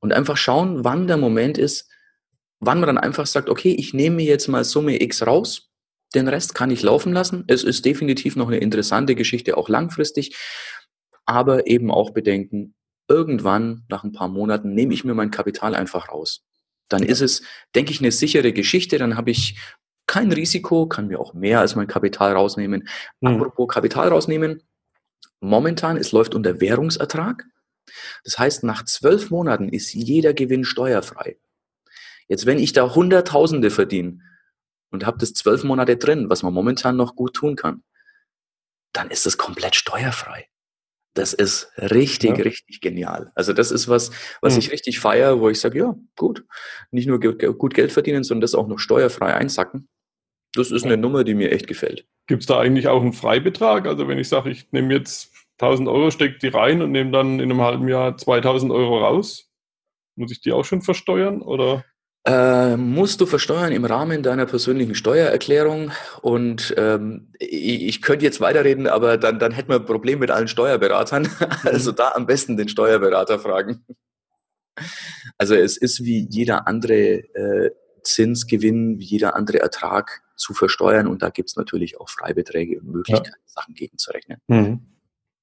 und 0.00 0.12
einfach 0.12 0.36
schauen, 0.36 0.84
wann 0.84 1.06
der 1.06 1.16
Moment 1.16 1.58
ist, 1.58 1.90
wann 2.60 2.80
man 2.80 2.86
dann 2.86 2.98
einfach 2.98 3.26
sagt, 3.26 3.48
okay, 3.48 3.74
ich 3.78 3.94
nehme 3.94 4.16
mir 4.16 4.26
jetzt 4.26 4.48
mal 4.48 4.64
Summe 4.64 5.00
X 5.02 5.26
raus, 5.26 5.70
den 6.14 6.28
Rest 6.28 6.54
kann 6.54 6.70
ich 6.70 6.82
laufen 6.82 7.12
lassen. 7.12 7.44
Es 7.48 7.64
ist 7.64 7.84
definitiv 7.84 8.36
noch 8.36 8.48
eine 8.48 8.58
interessante 8.58 9.14
Geschichte, 9.14 9.56
auch 9.56 9.68
langfristig, 9.68 10.36
aber 11.26 11.66
eben 11.66 11.90
auch 11.90 12.10
bedenken, 12.10 12.74
irgendwann 13.08 13.84
nach 13.88 14.04
ein 14.04 14.12
paar 14.12 14.28
Monaten 14.28 14.74
nehme 14.74 14.94
ich 14.94 15.04
mir 15.04 15.14
mein 15.14 15.30
Kapital 15.30 15.74
einfach 15.74 16.08
raus. 16.08 16.44
Dann 16.88 17.02
ist 17.02 17.20
es, 17.20 17.42
denke 17.74 17.90
ich, 17.92 18.00
eine 18.00 18.12
sichere 18.12 18.52
Geschichte. 18.52 18.98
Dann 18.98 19.16
habe 19.16 19.30
ich 19.30 19.58
kein 20.06 20.32
Risiko, 20.32 20.86
kann 20.86 21.08
mir 21.08 21.20
auch 21.20 21.34
mehr 21.34 21.60
als 21.60 21.76
mein 21.76 21.86
Kapital 21.86 22.32
rausnehmen. 22.32 22.88
Hm. 23.22 23.36
Apropos 23.36 23.68
Kapital 23.68 24.08
rausnehmen, 24.08 24.62
Momentan, 25.40 25.96
es 25.96 26.12
läuft 26.12 26.34
unter 26.34 26.60
Währungsertrag. 26.60 27.44
Das 28.24 28.38
heißt, 28.38 28.64
nach 28.64 28.84
zwölf 28.84 29.30
Monaten 29.30 29.68
ist 29.68 29.92
jeder 29.94 30.34
Gewinn 30.34 30.64
steuerfrei. 30.64 31.38
Jetzt, 32.26 32.44
wenn 32.44 32.58
ich 32.58 32.72
da 32.72 32.94
Hunderttausende 32.94 33.70
verdiene 33.70 34.20
und 34.90 35.06
habe 35.06 35.18
das 35.18 35.32
zwölf 35.32 35.64
Monate 35.64 35.96
drin, 35.96 36.28
was 36.28 36.42
man 36.42 36.52
momentan 36.52 36.96
noch 36.96 37.16
gut 37.16 37.34
tun 37.34 37.56
kann, 37.56 37.82
dann 38.92 39.10
ist 39.10 39.26
das 39.26 39.38
komplett 39.38 39.74
steuerfrei. 39.74 40.48
Das 41.14 41.32
ist 41.32 41.72
richtig, 41.78 42.38
ja. 42.38 42.44
richtig 42.44 42.80
genial. 42.80 43.32
Also 43.34 43.52
das 43.52 43.70
ist 43.70 43.88
was, 43.88 44.10
was 44.40 44.54
mhm. 44.54 44.58
ich 44.60 44.72
richtig 44.72 45.00
feiere, 45.00 45.40
wo 45.40 45.48
ich 45.48 45.58
sage, 45.58 45.78
ja, 45.78 45.96
gut, 46.16 46.44
nicht 46.90 47.08
nur 47.08 47.18
gut 47.18 47.74
Geld 47.74 47.92
verdienen, 47.92 48.24
sondern 48.24 48.42
das 48.42 48.54
auch 48.54 48.68
noch 48.68 48.78
steuerfrei 48.78 49.34
einsacken. 49.34 49.88
Das 50.54 50.70
ist 50.70 50.84
eine 50.84 50.96
Nummer, 50.96 51.24
die 51.24 51.34
mir 51.34 51.52
echt 51.52 51.66
gefällt. 51.66 52.06
Gibt 52.26 52.42
es 52.42 52.46
da 52.46 52.58
eigentlich 52.58 52.88
auch 52.88 53.02
einen 53.02 53.12
Freibetrag? 53.12 53.86
Also 53.86 54.08
wenn 54.08 54.18
ich 54.18 54.28
sage, 54.28 54.50
ich 54.50 54.70
nehme 54.72 54.94
jetzt 54.94 55.32
1000 55.60 55.88
Euro, 55.88 56.10
stecke 56.10 56.38
die 56.38 56.48
rein 56.48 56.82
und 56.82 56.92
nehme 56.92 57.10
dann 57.10 57.40
in 57.40 57.50
einem 57.50 57.60
halben 57.60 57.88
Jahr 57.88 58.16
2000 58.16 58.72
Euro 58.72 58.98
raus, 58.98 59.50
muss 60.16 60.32
ich 60.32 60.40
die 60.40 60.52
auch 60.52 60.64
schon 60.64 60.82
versteuern 60.82 61.42
oder? 61.42 61.84
Äh, 62.26 62.76
musst 62.76 63.20
du 63.20 63.26
versteuern 63.26 63.72
im 63.72 63.84
Rahmen 63.84 64.22
deiner 64.22 64.44
persönlichen 64.44 64.94
Steuererklärung. 64.94 65.92
Und 66.20 66.74
ähm, 66.76 67.32
ich, 67.38 67.86
ich, 67.86 68.02
könnte 68.02 68.24
jetzt 68.24 68.40
weiterreden, 68.40 68.86
aber 68.86 69.16
dann, 69.16 69.38
dann 69.38 69.52
hätten 69.52 69.70
wir 69.70 69.76
ein 69.76 69.86
Problem 69.86 70.18
mit 70.18 70.30
allen 70.30 70.48
Steuerberatern. 70.48 71.28
Also 71.64 71.92
da 71.92 72.12
am 72.14 72.26
besten 72.26 72.56
den 72.56 72.68
Steuerberater 72.68 73.38
fragen. 73.38 73.84
Also 75.38 75.54
es 75.54 75.76
ist 75.76 76.04
wie 76.04 76.26
jeder 76.30 76.66
andere 76.66 76.94
äh, 76.94 77.70
Zinsgewinn, 78.02 78.98
wie 78.98 79.04
jeder 79.04 79.34
andere 79.34 79.60
Ertrag 79.60 80.22
zu 80.38 80.54
versteuern. 80.54 81.06
Und 81.06 81.22
da 81.22 81.30
gibt 81.30 81.50
es 81.50 81.56
natürlich 81.56 82.00
auch 82.00 82.08
Freibeträge 82.08 82.80
und 82.80 82.88
Möglichkeiten, 82.88 83.28
ja. 83.28 83.52
Sachen 83.52 83.74
gegenzurechnen. 83.74 84.40
Mhm. 84.46 84.80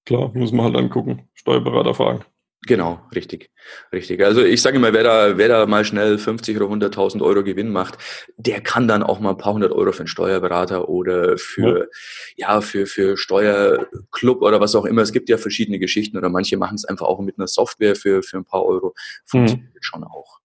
Klar, 0.05 0.31
muss 0.33 0.51
man 0.51 0.65
halt 0.65 0.75
angucken. 0.77 1.27
Steuerberater 1.33 1.93
fragen. 1.93 2.25
Genau, 2.67 2.99
richtig, 3.13 3.51
richtig. 3.93 4.23
Also 4.23 4.43
ich 4.43 4.59
sage 4.61 4.77
immer, 4.77 4.91
wer 4.91 5.03
da, 5.03 5.37
wer 5.37 5.47
da 5.47 5.65
mal 5.67 5.85
schnell 5.85 6.17
50 6.17 6.57
oder 6.57 6.65
100.000 6.65 7.21
Euro 7.21 7.43
Gewinn 7.43 7.71
macht, 7.71 7.99
der 8.37 8.59
kann 8.59 8.87
dann 8.87 9.03
auch 9.03 9.19
mal 9.19 9.31
ein 9.31 9.37
paar 9.37 9.53
hundert 9.53 9.71
Euro 9.71 9.91
für 9.91 9.99
einen 9.99 10.07
Steuerberater 10.07 10.89
oder 10.89 11.37
für, 11.37 11.89
ja, 12.35 12.55
ja 12.55 12.61
für, 12.61 12.87
für 12.87 13.17
Steuerclub 13.17 14.41
oder 14.41 14.59
was 14.61 14.73
auch 14.73 14.85
immer. 14.85 15.03
Es 15.03 15.11
gibt 15.11 15.29
ja 15.29 15.37
verschiedene 15.37 15.77
Geschichten 15.77 16.17
oder 16.17 16.29
manche 16.29 16.57
machen 16.57 16.75
es 16.75 16.85
einfach 16.85 17.05
auch 17.05 17.19
mit 17.19 17.37
einer 17.37 17.47
Software 17.47 17.95
für, 17.95 18.23
für 18.23 18.37
ein 18.37 18.45
paar 18.45 18.65
Euro. 18.65 18.95
Funktioniert 19.25 19.73
mhm. 19.73 19.79
schon 19.81 20.03
auch. 20.03 20.39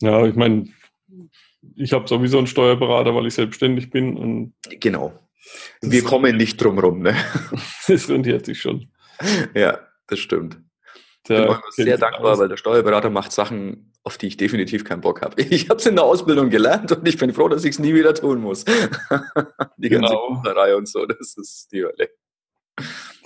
Ja, 0.00 0.24
ich 0.24 0.34
meine, 0.34 0.68
ich 1.76 1.92
habe 1.92 2.08
sowieso 2.08 2.38
einen 2.38 2.46
Steuerberater, 2.46 3.14
weil 3.14 3.26
ich 3.26 3.34
selbstständig 3.34 3.90
bin. 3.90 4.16
Und 4.16 4.54
genau. 4.80 5.12
Wir 5.80 6.02
kommen 6.04 6.36
nicht 6.36 6.62
drum 6.62 6.78
rum, 6.78 7.02
ne? 7.02 7.16
Das 7.88 8.08
rentiert 8.08 8.46
sich 8.46 8.60
schon. 8.60 8.90
Ja, 9.54 9.80
das 10.06 10.18
stimmt. 10.18 10.58
Ich 11.24 11.28
bin 11.28 11.56
sehr 11.70 11.98
dankbar, 11.98 12.38
weil 12.38 12.48
der 12.48 12.56
Steuerberater 12.56 13.08
macht 13.08 13.30
Sachen, 13.30 13.92
auf 14.02 14.18
die 14.18 14.26
ich 14.26 14.36
definitiv 14.36 14.84
keinen 14.84 15.00
Bock 15.00 15.22
habe. 15.22 15.40
Ich 15.50 15.68
habe 15.68 15.78
es 15.78 15.86
in 15.86 15.94
der 15.94 16.04
Ausbildung 16.04 16.50
gelernt 16.50 16.90
und 16.92 17.06
ich 17.06 17.16
bin 17.16 17.32
froh, 17.32 17.48
dass 17.48 17.64
ich 17.64 17.72
es 17.72 17.78
nie 17.78 17.94
wieder 17.94 18.14
tun 18.14 18.40
muss. 18.40 18.64
die 19.76 19.88
genau. 19.88 20.34
ganze 20.34 20.56
Reihe 20.56 20.76
und 20.76 20.88
so, 20.88 21.06
das 21.06 21.36
ist 21.36 21.68
die 21.72 21.84
Hölle. 21.84 22.10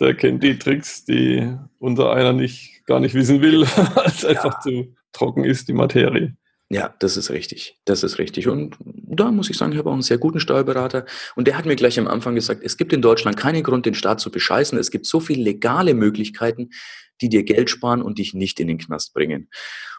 Der 0.00 0.14
kennt 0.14 0.42
die 0.42 0.58
Tricks, 0.58 1.04
die 1.04 1.56
unser 1.78 2.12
einer 2.12 2.32
nicht 2.32 2.84
gar 2.84 3.00
nicht 3.00 3.14
wissen 3.14 3.40
will, 3.40 3.62
weil 3.94 4.06
es 4.06 4.22
ja. 4.22 4.30
einfach 4.30 4.60
zu 4.60 4.94
trocken 5.12 5.44
ist, 5.44 5.68
die 5.68 5.72
Materie. 5.72 6.36
Ja, 6.68 6.94
das 6.98 7.16
ist 7.16 7.30
richtig. 7.30 7.78
Das 7.84 8.02
ist 8.02 8.18
richtig. 8.18 8.48
Und 8.48 8.76
da 8.80 9.30
muss 9.30 9.48
ich 9.50 9.56
sagen, 9.56 9.72
ich 9.72 9.78
habe 9.78 9.88
auch 9.88 9.94
einen 9.94 10.02
sehr 10.02 10.18
guten 10.18 10.40
Steuerberater. 10.40 11.06
Und 11.36 11.46
der 11.46 11.56
hat 11.56 11.64
mir 11.64 11.76
gleich 11.76 11.98
am 11.98 12.08
Anfang 12.08 12.34
gesagt, 12.34 12.62
es 12.64 12.76
gibt 12.76 12.92
in 12.92 13.02
Deutschland 13.02 13.36
keinen 13.36 13.62
Grund, 13.62 13.86
den 13.86 13.94
Staat 13.94 14.20
zu 14.20 14.32
bescheißen. 14.32 14.76
Es 14.76 14.90
gibt 14.90 15.06
so 15.06 15.20
viele 15.20 15.44
legale 15.44 15.94
Möglichkeiten, 15.94 16.70
die 17.20 17.28
dir 17.28 17.44
Geld 17.44 17.70
sparen 17.70 18.02
und 18.02 18.18
dich 18.18 18.34
nicht 18.34 18.58
in 18.58 18.66
den 18.66 18.78
Knast 18.78 19.14
bringen. 19.14 19.48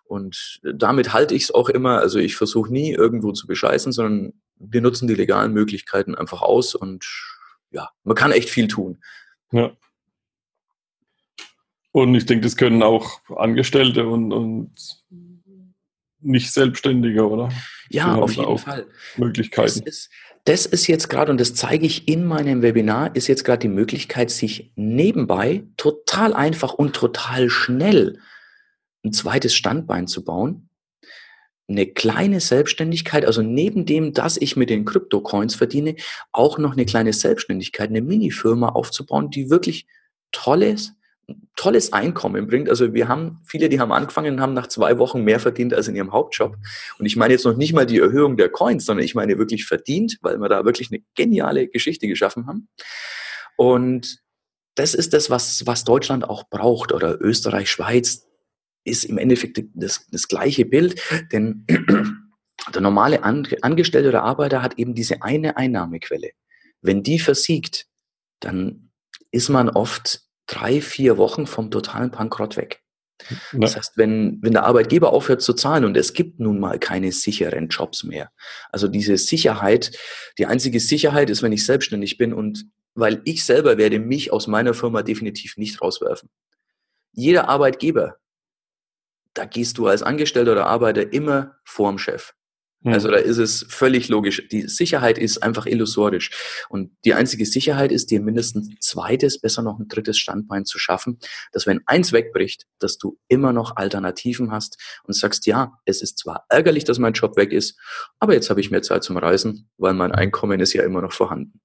Und 0.04 0.60
damit 0.62 1.14
halte 1.14 1.36
ich 1.36 1.44
es 1.44 1.52
auch 1.52 1.70
immer. 1.70 2.00
Also 2.00 2.20
ich 2.20 2.36
versuche 2.36 2.72
nie 2.72 2.92
irgendwo 2.92 3.32
zu 3.32 3.48
bescheißen, 3.48 3.94
sondern 3.94 4.34
wir 4.58 4.82
nutzen 4.82 5.08
die 5.08 5.16
legalen 5.16 5.54
Möglichkeiten 5.54 6.16
einfach 6.16 6.42
aus. 6.42 6.76
Und 6.76 7.06
ja, 7.72 7.90
man 8.04 8.16
kann 8.16 8.34
echt 8.34 8.50
viel 8.50 8.68
tun. 8.68 9.02
Ja. 9.52 9.72
Und 11.92 12.14
ich 12.14 12.26
denke, 12.26 12.44
das 12.44 12.58
können 12.58 12.84
auch 12.84 13.22
Angestellte 13.36 14.08
und, 14.08 14.32
und 14.34 14.72
nicht 16.28 16.52
Selbstständige, 16.52 17.28
oder? 17.28 17.50
Ja, 17.90 18.16
auf 18.16 18.34
jeden 18.34 18.58
Fall. 18.58 18.88
Möglichkeiten. 19.18 19.82
Das 19.86 19.96
ist, 19.96 20.10
das 20.44 20.66
ist 20.66 20.88
jetzt 20.88 21.10
gerade, 21.10 21.32
und 21.32 21.42
das 21.42 21.54
zeige 21.56 21.86
ich 21.86 22.08
in 22.08 22.26
meinem 22.26 22.62
Webinar, 22.62 23.16
ist 23.16 23.28
jetzt 23.28 23.44
gerade 23.44 23.60
die 23.60 23.68
Möglichkeit, 23.68 24.30
sich 24.30 24.72
nebenbei 24.76 25.64
total 25.76 26.34
einfach 26.34 26.74
und 26.74 26.96
total 26.96 27.50
schnell 27.50 28.20
ein 29.04 29.14
zweites 29.14 29.56
Standbein 29.56 30.08
zu 30.08 30.24
bauen. 30.24 30.70
Eine 31.70 31.86
kleine 31.86 32.40
Selbstständigkeit, 32.40 33.26
also 33.26 33.42
neben 33.42 33.86
dem, 33.86 34.14
dass 34.14 34.38
ich 34.38 34.56
mit 34.56 34.70
den 34.70 34.86
Krypto-Coins 34.86 35.56
verdiene, 35.56 35.96
auch 36.32 36.58
noch 36.58 36.74
eine 36.74 36.86
kleine 36.86 37.12
Selbstständigkeit, 37.12 37.90
eine 37.90 38.02
Mini-Firma 38.02 38.70
aufzubauen, 38.70 39.30
die 39.30 39.50
wirklich 39.50 39.86
tolles, 40.32 40.94
tolles 41.56 41.92
Einkommen 41.92 42.48
bringt. 42.48 42.70
Also 42.70 42.94
wir 42.94 43.08
haben 43.08 43.42
viele, 43.44 43.68
die 43.68 43.80
haben 43.80 43.92
angefangen 43.92 44.36
und 44.36 44.42
haben 44.42 44.54
nach 44.54 44.68
zwei 44.68 44.98
Wochen 44.98 45.24
mehr 45.24 45.40
verdient 45.40 45.74
als 45.74 45.88
in 45.88 45.96
ihrem 45.96 46.14
Hauptjob. 46.14 46.56
Und 47.00 47.06
ich 47.06 47.18
meine 47.18 47.34
jetzt 47.34 47.46
noch 47.46 47.58
nicht 47.58 47.74
mal 47.74 47.86
die 47.86 48.00
Erhöhung 48.00 48.38
der 48.38 48.50
Coins, 48.50 48.86
sondern 48.86 49.04
ich 49.04 49.16
meine 49.16 49.38
wirklich 49.38 49.66
verdient, 49.66 50.18
weil 50.22 50.38
wir 50.38 50.50
da 50.50 50.64
wirklich 50.64 50.92
eine 50.92 51.02
geniale 51.16 51.68
Geschichte 51.68 52.08
geschaffen 52.08 52.48
haben. 52.48 52.70
Und 53.58 54.20
das 54.76 54.94
ist 54.94 55.14
das, 55.14 55.30
was, 55.30 55.66
was 55.66 55.84
Deutschland 55.84 56.30
auch 56.30 56.50
braucht 56.50 56.94
oder 56.94 57.20
Österreich, 57.20 57.70
Schweiz 57.70 58.28
ist 58.84 59.04
im 59.04 59.18
Endeffekt 59.18 59.60
das, 59.74 60.08
das 60.12 60.28
gleiche 60.28 60.66
Bild, 60.66 61.02
denn 61.34 61.66
der 62.74 62.82
normale 62.82 63.24
Angestellte 63.24 64.10
oder 64.10 64.24
Arbeiter 64.24 64.62
hat 64.62 64.78
eben 64.78 64.94
diese 64.94 65.24
eine 65.24 65.58
Einnahmequelle. 65.58 66.30
Wenn 66.82 67.04
die 67.04 67.20
versiegt, 67.20 67.88
dann 68.40 68.92
ist 69.32 69.50
man 69.50 69.70
oft 69.70 70.27
drei, 70.48 70.82
vier 70.82 71.18
Wochen 71.18 71.46
vom 71.46 71.70
totalen 71.70 72.12
Bankrott 72.12 72.58
weg. 72.58 72.82
Ja. 73.30 73.60
Das 73.60 73.76
heißt, 73.76 73.98
wenn, 73.98 74.40
wenn 74.42 74.54
der 74.54 74.66
Arbeitgeber 74.66 75.12
aufhört 75.12 75.42
zu 75.42 75.54
zahlen 75.54 75.86
und 75.86 75.98
es 75.98 76.14
gibt 76.14 76.40
nun 76.40 76.60
mal 76.60 76.80
keine 76.80 77.12
sicheren 77.12 77.68
Jobs 77.68 78.04
mehr. 78.04 78.32
Also 78.72 78.88
diese 78.88 79.18
Sicherheit, 79.18 79.92
die 80.38 80.46
einzige 80.46 80.80
Sicherheit 80.80 81.30
ist, 81.30 81.42
wenn 81.42 81.52
ich 81.52 81.66
selbstständig 81.66 82.18
bin 82.18 82.34
und 82.34 82.66
weil 82.94 83.22
ich 83.26 83.46
selber 83.46 83.78
werde 83.78 84.00
mich 84.00 84.32
aus 84.32 84.48
meiner 84.48 84.74
Firma 84.74 85.04
definitiv 85.04 85.58
nicht 85.58 85.82
rauswerfen. 85.82 86.30
Jeder 87.12 87.50
Arbeitgeber, 87.50 88.18
da 89.34 89.46
gehst 89.46 89.78
du 89.78 89.88
als 89.88 90.04
Angestellter 90.04 90.54
oder 90.54 90.68
Arbeiter 90.68 91.14
immer 91.14 91.58
vorm 91.64 91.98
Chef. 92.00 92.34
Also 92.84 93.10
da 93.10 93.18
ist 93.18 93.38
es 93.38 93.66
völlig 93.70 94.08
logisch. 94.08 94.48
Die 94.52 94.68
Sicherheit 94.68 95.18
ist 95.18 95.42
einfach 95.42 95.66
illusorisch. 95.66 96.30
Und 96.70 96.92
die 97.06 97.16
einzige 97.16 97.46
Sicherheit 97.46 97.92
ist, 97.92 98.12
dir 98.12 98.22
mindestens 98.22 98.70
ein 98.70 98.78
zweites, 98.80 99.42
besser 99.42 99.64
noch 99.64 99.80
ein 99.80 99.88
drittes 99.88 100.18
Standbein 100.18 100.64
zu 100.64 100.78
schaffen, 100.78 101.20
dass 101.52 101.66
wenn 101.66 101.82
eins 101.86 102.14
wegbricht, 102.14 102.66
dass 102.80 102.98
du 102.98 103.18
immer 103.28 103.52
noch 103.52 103.76
Alternativen 103.76 104.52
hast 104.52 104.78
und 105.04 105.14
sagst, 105.14 105.48
ja, 105.48 105.74
es 105.86 106.02
ist 106.02 106.20
zwar 106.20 106.46
ärgerlich, 106.50 106.84
dass 106.84 107.00
mein 107.00 107.14
Job 107.14 107.36
weg 107.36 107.52
ist, 107.52 107.80
aber 108.20 108.34
jetzt 108.34 108.50
habe 108.50 108.62
ich 108.62 108.72
mehr 108.72 108.84
Zeit 108.84 109.04
zum 109.04 109.18
Reisen, 109.18 109.70
weil 109.78 109.94
mein 109.94 110.12
Einkommen 110.12 110.60
ist 110.60 110.74
ja 110.74 110.84
immer 110.84 111.02
noch 111.02 111.14
vorhanden. 111.14 111.60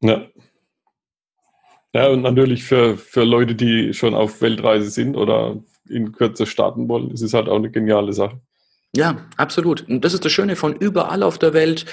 Ja. 0.00 0.26
Ja, 1.94 2.08
und 2.08 2.20
natürlich 2.20 2.64
für, 2.64 2.98
für 2.98 3.24
Leute, 3.24 3.54
die 3.54 3.94
schon 3.94 4.14
auf 4.14 4.42
Weltreise 4.42 4.90
sind 4.90 5.16
oder 5.16 5.62
in 5.88 6.12
Kürze 6.12 6.44
starten 6.44 6.88
wollen, 6.88 7.10
ist 7.10 7.22
es 7.22 7.32
halt 7.32 7.48
auch 7.48 7.56
eine 7.56 7.70
geniale 7.70 8.12
Sache. 8.12 8.38
Ja, 8.96 9.26
absolut. 9.36 9.86
Und 9.88 10.04
das 10.04 10.14
ist 10.14 10.24
das 10.24 10.32
Schöne 10.32 10.56
von 10.56 10.74
überall 10.74 11.22
auf 11.22 11.38
der 11.38 11.52
Welt. 11.52 11.84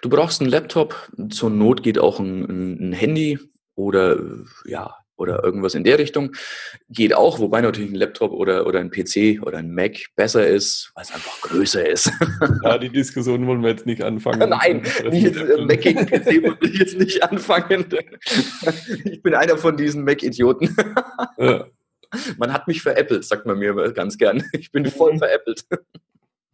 Du 0.00 0.08
brauchst 0.08 0.40
einen 0.40 0.50
Laptop, 0.50 1.10
zur 1.30 1.50
Not 1.50 1.82
geht 1.82 1.98
auch 1.98 2.20
ein, 2.20 2.90
ein 2.90 2.92
Handy 2.92 3.38
oder 3.74 4.16
ja, 4.64 4.94
oder 5.16 5.42
irgendwas 5.42 5.74
in 5.74 5.84
der 5.84 5.98
Richtung. 5.98 6.32
Geht 6.88 7.14
auch, 7.14 7.38
wobei 7.38 7.60
natürlich 7.60 7.90
ein 7.90 7.96
Laptop 7.96 8.32
oder, 8.32 8.66
oder 8.66 8.80
ein 8.80 8.90
PC 8.90 9.42
oder 9.42 9.58
ein 9.58 9.72
Mac 9.72 9.96
besser 10.14 10.46
ist, 10.46 10.92
weil 10.94 11.04
es 11.04 11.12
einfach 11.12 11.40
größer 11.42 11.88
ist. 11.88 12.12
Ja, 12.62 12.78
die 12.78 12.90
Diskussion 12.90 13.46
wollen 13.46 13.62
wir 13.62 13.70
jetzt 13.70 13.86
nicht 13.86 14.02
anfangen. 14.02 14.48
Nein, 14.50 14.82
nicht, 15.10 15.34
Mac 15.66 15.80
gegen 15.80 16.06
PC 16.06 16.42
wollen 16.42 16.58
wir 16.60 16.70
jetzt 16.70 16.98
nicht 16.98 17.22
anfangen. 17.22 17.86
Ich 19.04 19.22
bin 19.22 19.34
einer 19.34 19.56
von 19.56 19.76
diesen 19.76 20.04
Mac-Idioten. 20.04 20.76
Ja. 21.38 21.66
Man 22.36 22.52
hat 22.52 22.68
mich 22.68 22.82
veräppelt, 22.82 23.24
sagt 23.24 23.46
man 23.46 23.58
mir 23.58 23.74
ganz 23.92 24.18
gern. 24.18 24.44
Ich 24.52 24.70
bin 24.70 24.84
voll 24.86 25.16
veräppelt. 25.18 25.64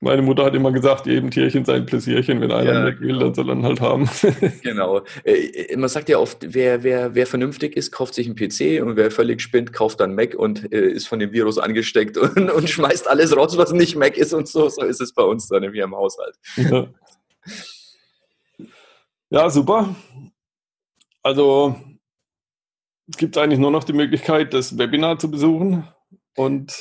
Meine 0.00 0.22
Mutter 0.22 0.44
hat 0.44 0.54
immer 0.54 0.70
gesagt, 0.70 1.06
jedem 1.06 1.32
Tierchen 1.32 1.64
sein 1.64 1.84
Pläsierchen, 1.84 2.40
wenn 2.40 2.52
einer 2.52 2.72
ja, 2.72 2.86
weg 2.86 3.00
will, 3.00 3.18
dann 3.18 3.34
soll 3.34 3.50
er 3.50 3.60
halt 3.62 3.80
haben. 3.80 4.08
genau. 4.62 5.02
Äh, 5.24 5.76
man 5.76 5.88
sagt 5.88 6.08
ja 6.08 6.18
oft, 6.18 6.54
wer, 6.54 6.84
wer, 6.84 7.16
wer 7.16 7.26
vernünftig 7.26 7.76
ist, 7.76 7.90
kauft 7.90 8.14
sich 8.14 8.26
einen 8.26 8.36
PC 8.36 8.80
und 8.80 8.96
wer 8.96 9.10
völlig 9.10 9.40
spinnt, 9.40 9.72
kauft 9.72 9.98
dann 9.98 10.14
Mac 10.14 10.36
und 10.36 10.72
äh, 10.72 10.88
ist 10.88 11.08
von 11.08 11.18
dem 11.18 11.32
Virus 11.32 11.58
angesteckt 11.58 12.16
und, 12.36 12.48
und 12.48 12.70
schmeißt 12.70 13.08
alles 13.08 13.36
raus, 13.36 13.58
was 13.58 13.72
nicht 13.72 13.96
Mac 13.96 14.16
ist 14.16 14.32
und 14.32 14.46
so. 14.46 14.68
So 14.68 14.82
ist 14.82 15.00
es 15.00 15.12
bei 15.12 15.24
uns 15.24 15.48
dann 15.48 15.72
wie 15.72 15.80
im 15.80 15.96
Haushalt. 15.96 16.36
Ja. 16.56 16.86
ja, 19.30 19.50
super. 19.50 19.96
Also 21.24 21.74
es 23.08 23.16
gibt 23.16 23.36
eigentlich 23.36 23.58
nur 23.58 23.72
noch 23.72 23.82
die 23.82 23.94
Möglichkeit, 23.94 24.54
das 24.54 24.78
Webinar 24.78 25.18
zu 25.18 25.28
besuchen 25.28 25.88
und 26.36 26.72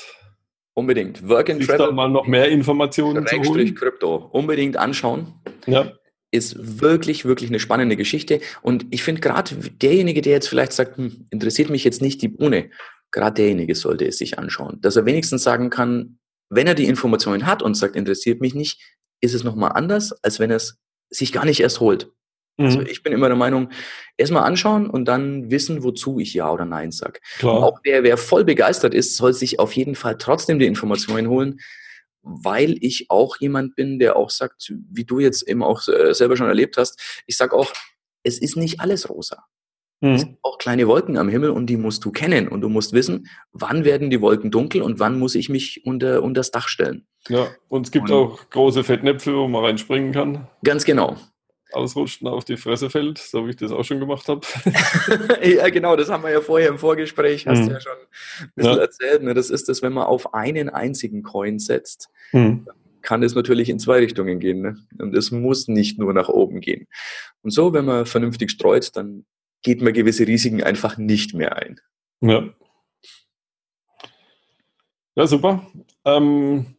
Unbedingt. 0.77 1.27
Work 1.27 1.49
and 1.49 1.65
Travel. 1.65 1.91
mal 1.91 2.07
noch 2.07 2.27
mehr 2.27 2.49
Informationen 2.49 3.25
zu 3.25 3.37
holen. 3.37 3.73
Krypto. 3.73 4.29
Unbedingt 4.31 4.77
anschauen. 4.77 5.33
Ja. 5.65 5.91
Ist 6.29 6.79
wirklich, 6.79 7.25
wirklich 7.25 7.49
eine 7.49 7.59
spannende 7.59 7.95
Geschichte. 7.95 8.41
Und 8.61 8.85
ich 8.91 9.01
finde 9.01 9.21
gerade 9.21 9.55
derjenige, 9.55 10.21
der 10.21 10.33
jetzt 10.33 10.47
vielleicht 10.47 10.73
sagt, 10.73 10.97
hm, 10.97 11.25
interessiert 11.31 11.71
mich 11.71 11.83
jetzt 11.83 12.03
nicht 12.03 12.21
die 12.21 12.27
Bohne, 12.27 12.69
gerade 13.09 13.33
derjenige 13.33 13.73
sollte 13.73 14.05
es 14.05 14.19
sich 14.19 14.37
anschauen. 14.37 14.77
Dass 14.79 14.95
er 14.95 15.07
wenigstens 15.07 15.41
sagen 15.41 15.71
kann, 15.71 16.19
wenn 16.51 16.67
er 16.67 16.75
die 16.75 16.85
Informationen 16.85 17.47
hat 17.47 17.63
und 17.63 17.73
sagt, 17.73 17.95
interessiert 17.95 18.39
mich 18.39 18.53
nicht, 18.53 18.79
ist 19.19 19.33
es 19.33 19.43
nochmal 19.43 19.71
anders, 19.73 20.13
als 20.23 20.39
wenn 20.39 20.51
er 20.51 20.57
es 20.57 20.77
sich 21.09 21.33
gar 21.33 21.45
nicht 21.45 21.59
erst 21.59 21.79
holt. 21.79 22.11
Also 22.57 22.79
mhm. 22.79 22.87
ich 22.87 23.03
bin 23.03 23.13
immer 23.13 23.27
der 23.27 23.37
Meinung, 23.37 23.69
erstmal 24.17 24.43
anschauen 24.43 24.89
und 24.89 25.05
dann 25.05 25.51
wissen, 25.51 25.83
wozu 25.83 26.19
ich 26.19 26.33
Ja 26.33 26.51
oder 26.51 26.65
Nein 26.65 26.91
sage. 26.91 27.19
Auch 27.43 27.79
wer, 27.83 28.03
wer 28.03 28.17
voll 28.17 28.43
begeistert 28.45 28.93
ist, 28.93 29.15
soll 29.15 29.33
sich 29.33 29.59
auf 29.59 29.73
jeden 29.73 29.95
Fall 29.95 30.17
trotzdem 30.17 30.57
die 30.57 30.65
Informationen 30.65 31.29
holen, 31.29 31.59
weil 32.23 32.75
ich 32.81 33.07
auch 33.09 33.37
jemand 33.37 33.75
bin, 33.75 33.99
der 33.99 34.15
auch 34.15 34.31
sagt, 34.31 34.73
wie 34.91 35.05
du 35.05 35.19
jetzt 35.19 35.47
eben 35.47 35.63
auch 35.63 35.87
äh, 35.87 36.13
selber 36.13 36.35
schon 36.35 36.47
erlebt 36.47 36.77
hast, 36.77 37.23
ich 37.27 37.37
sage 37.37 37.55
auch, 37.55 37.71
es 38.23 38.39
ist 38.39 38.57
nicht 38.57 38.81
alles 38.81 39.07
rosa. 39.09 39.43
Mhm. 40.01 40.13
Es 40.13 40.21
sind 40.21 40.37
auch 40.41 40.57
kleine 40.57 40.87
Wolken 40.87 41.17
am 41.17 41.29
Himmel 41.29 41.51
und 41.51 41.67
die 41.67 41.77
musst 41.77 42.03
du 42.05 42.11
kennen 42.11 42.47
und 42.47 42.61
du 42.61 42.69
musst 42.69 42.91
wissen, 42.91 43.27
wann 43.51 43.85
werden 43.85 44.09
die 44.09 44.19
Wolken 44.19 44.49
dunkel 44.49 44.81
und 44.81 44.99
wann 44.99 45.19
muss 45.19 45.35
ich 45.35 45.47
mich 45.47 45.85
unter, 45.85 46.23
unter 46.23 46.39
das 46.39 46.51
Dach 46.51 46.67
stellen. 46.67 47.07
Ja, 47.29 47.47
und 47.69 47.85
es 47.85 47.91
gibt 47.91 48.09
und, 48.09 48.15
auch 48.15 48.49
große 48.49 48.83
Fettnäpfe, 48.83 49.35
wo 49.35 49.47
man 49.47 49.63
reinspringen 49.63 50.11
kann. 50.11 50.47
Ganz 50.63 50.83
genau 50.83 51.17
ausrutschen 51.73 52.27
auf 52.27 52.45
die 52.45 52.57
Fresse 52.57 52.89
fällt, 52.89 53.17
so 53.17 53.45
wie 53.45 53.51
ich 53.51 53.55
das 53.55 53.71
auch 53.71 53.83
schon 53.83 53.99
gemacht 53.99 54.27
habe. 54.27 54.41
ja, 55.43 55.69
genau, 55.69 55.95
das 55.95 56.09
haben 56.09 56.23
wir 56.23 56.31
ja 56.31 56.41
vorher 56.41 56.69
im 56.69 56.77
Vorgespräch, 56.77 57.47
hast 57.47 57.61
mhm. 57.61 57.67
du 57.67 57.71
ja 57.73 57.81
schon 57.81 57.97
ein 58.41 58.51
bisschen 58.55 58.75
ja. 58.75 58.81
erzählt. 58.81 59.23
Ne? 59.23 59.33
Das 59.33 59.49
ist 59.49 59.69
das, 59.69 59.81
wenn 59.81 59.93
man 59.93 60.05
auf 60.05 60.33
einen 60.33 60.69
einzigen 60.69 61.23
Coin 61.23 61.59
setzt, 61.59 62.09
mhm. 62.31 62.67
kann 63.01 63.23
es 63.23 63.35
natürlich 63.35 63.69
in 63.69 63.79
zwei 63.79 63.97
Richtungen 63.97 64.39
gehen. 64.39 64.61
Ne? 64.61 64.77
Und 64.99 65.15
es 65.15 65.31
muss 65.31 65.67
nicht 65.67 65.99
nur 65.99 66.13
nach 66.13 66.29
oben 66.29 66.61
gehen. 66.61 66.87
Und 67.41 67.51
so, 67.51 67.73
wenn 67.73 67.85
man 67.85 68.05
vernünftig 68.05 68.51
streut, 68.51 68.95
dann 68.95 69.25
geht 69.61 69.81
man 69.81 69.93
gewisse 69.93 70.27
Risiken 70.27 70.63
einfach 70.63 70.97
nicht 70.97 71.33
mehr 71.33 71.57
ein. 71.57 71.79
Ja. 72.21 72.49
Ja, 75.15 75.25
super. 75.25 75.65
Ähm, 76.05 76.77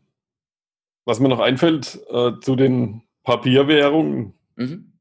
was 1.05 1.18
mir 1.20 1.28
noch 1.28 1.41
einfällt 1.41 1.99
äh, 2.11 2.32
zu 2.41 2.55
den 2.55 3.03
Papierwährungen, 3.24 4.38
Mhm. 4.59 4.92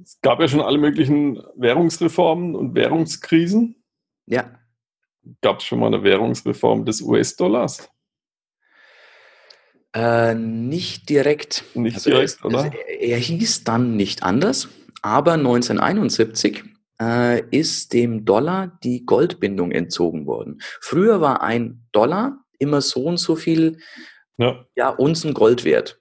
Es 0.00 0.20
gab 0.20 0.40
ja 0.40 0.48
schon 0.48 0.60
alle 0.60 0.78
möglichen 0.78 1.42
Währungsreformen 1.56 2.54
und 2.54 2.74
Währungskrisen. 2.74 3.82
Ja. 4.26 4.58
Gab 5.40 5.58
es 5.58 5.64
schon 5.64 5.80
mal 5.80 5.88
eine 5.88 6.02
Währungsreform 6.02 6.84
des 6.84 7.00
US-Dollars? 7.00 7.90
Äh, 9.94 10.34
nicht 10.34 11.08
direkt. 11.08 11.64
Nicht 11.74 11.96
also 11.96 12.10
direkt, 12.10 12.38
er, 12.40 12.46
oder? 12.46 12.72
Er 13.00 13.18
hieß 13.18 13.64
dann 13.64 13.96
nicht 13.96 14.22
anders, 14.22 14.68
aber 15.02 15.32
1971 15.34 16.64
äh, 17.00 17.42
ist 17.50 17.92
dem 17.92 18.24
Dollar 18.24 18.78
die 18.82 19.04
Goldbindung 19.04 19.72
entzogen 19.72 20.26
worden. 20.26 20.58
Früher 20.80 21.20
war 21.20 21.42
ein 21.42 21.86
Dollar 21.92 22.44
immer 22.58 22.80
so 22.80 23.04
und 23.04 23.18
so 23.18 23.36
viel 23.36 23.78
ja. 24.36 24.64
Ja, 24.76 24.90
Unzen 24.90 25.34
Gold 25.34 25.64
wert. 25.64 26.00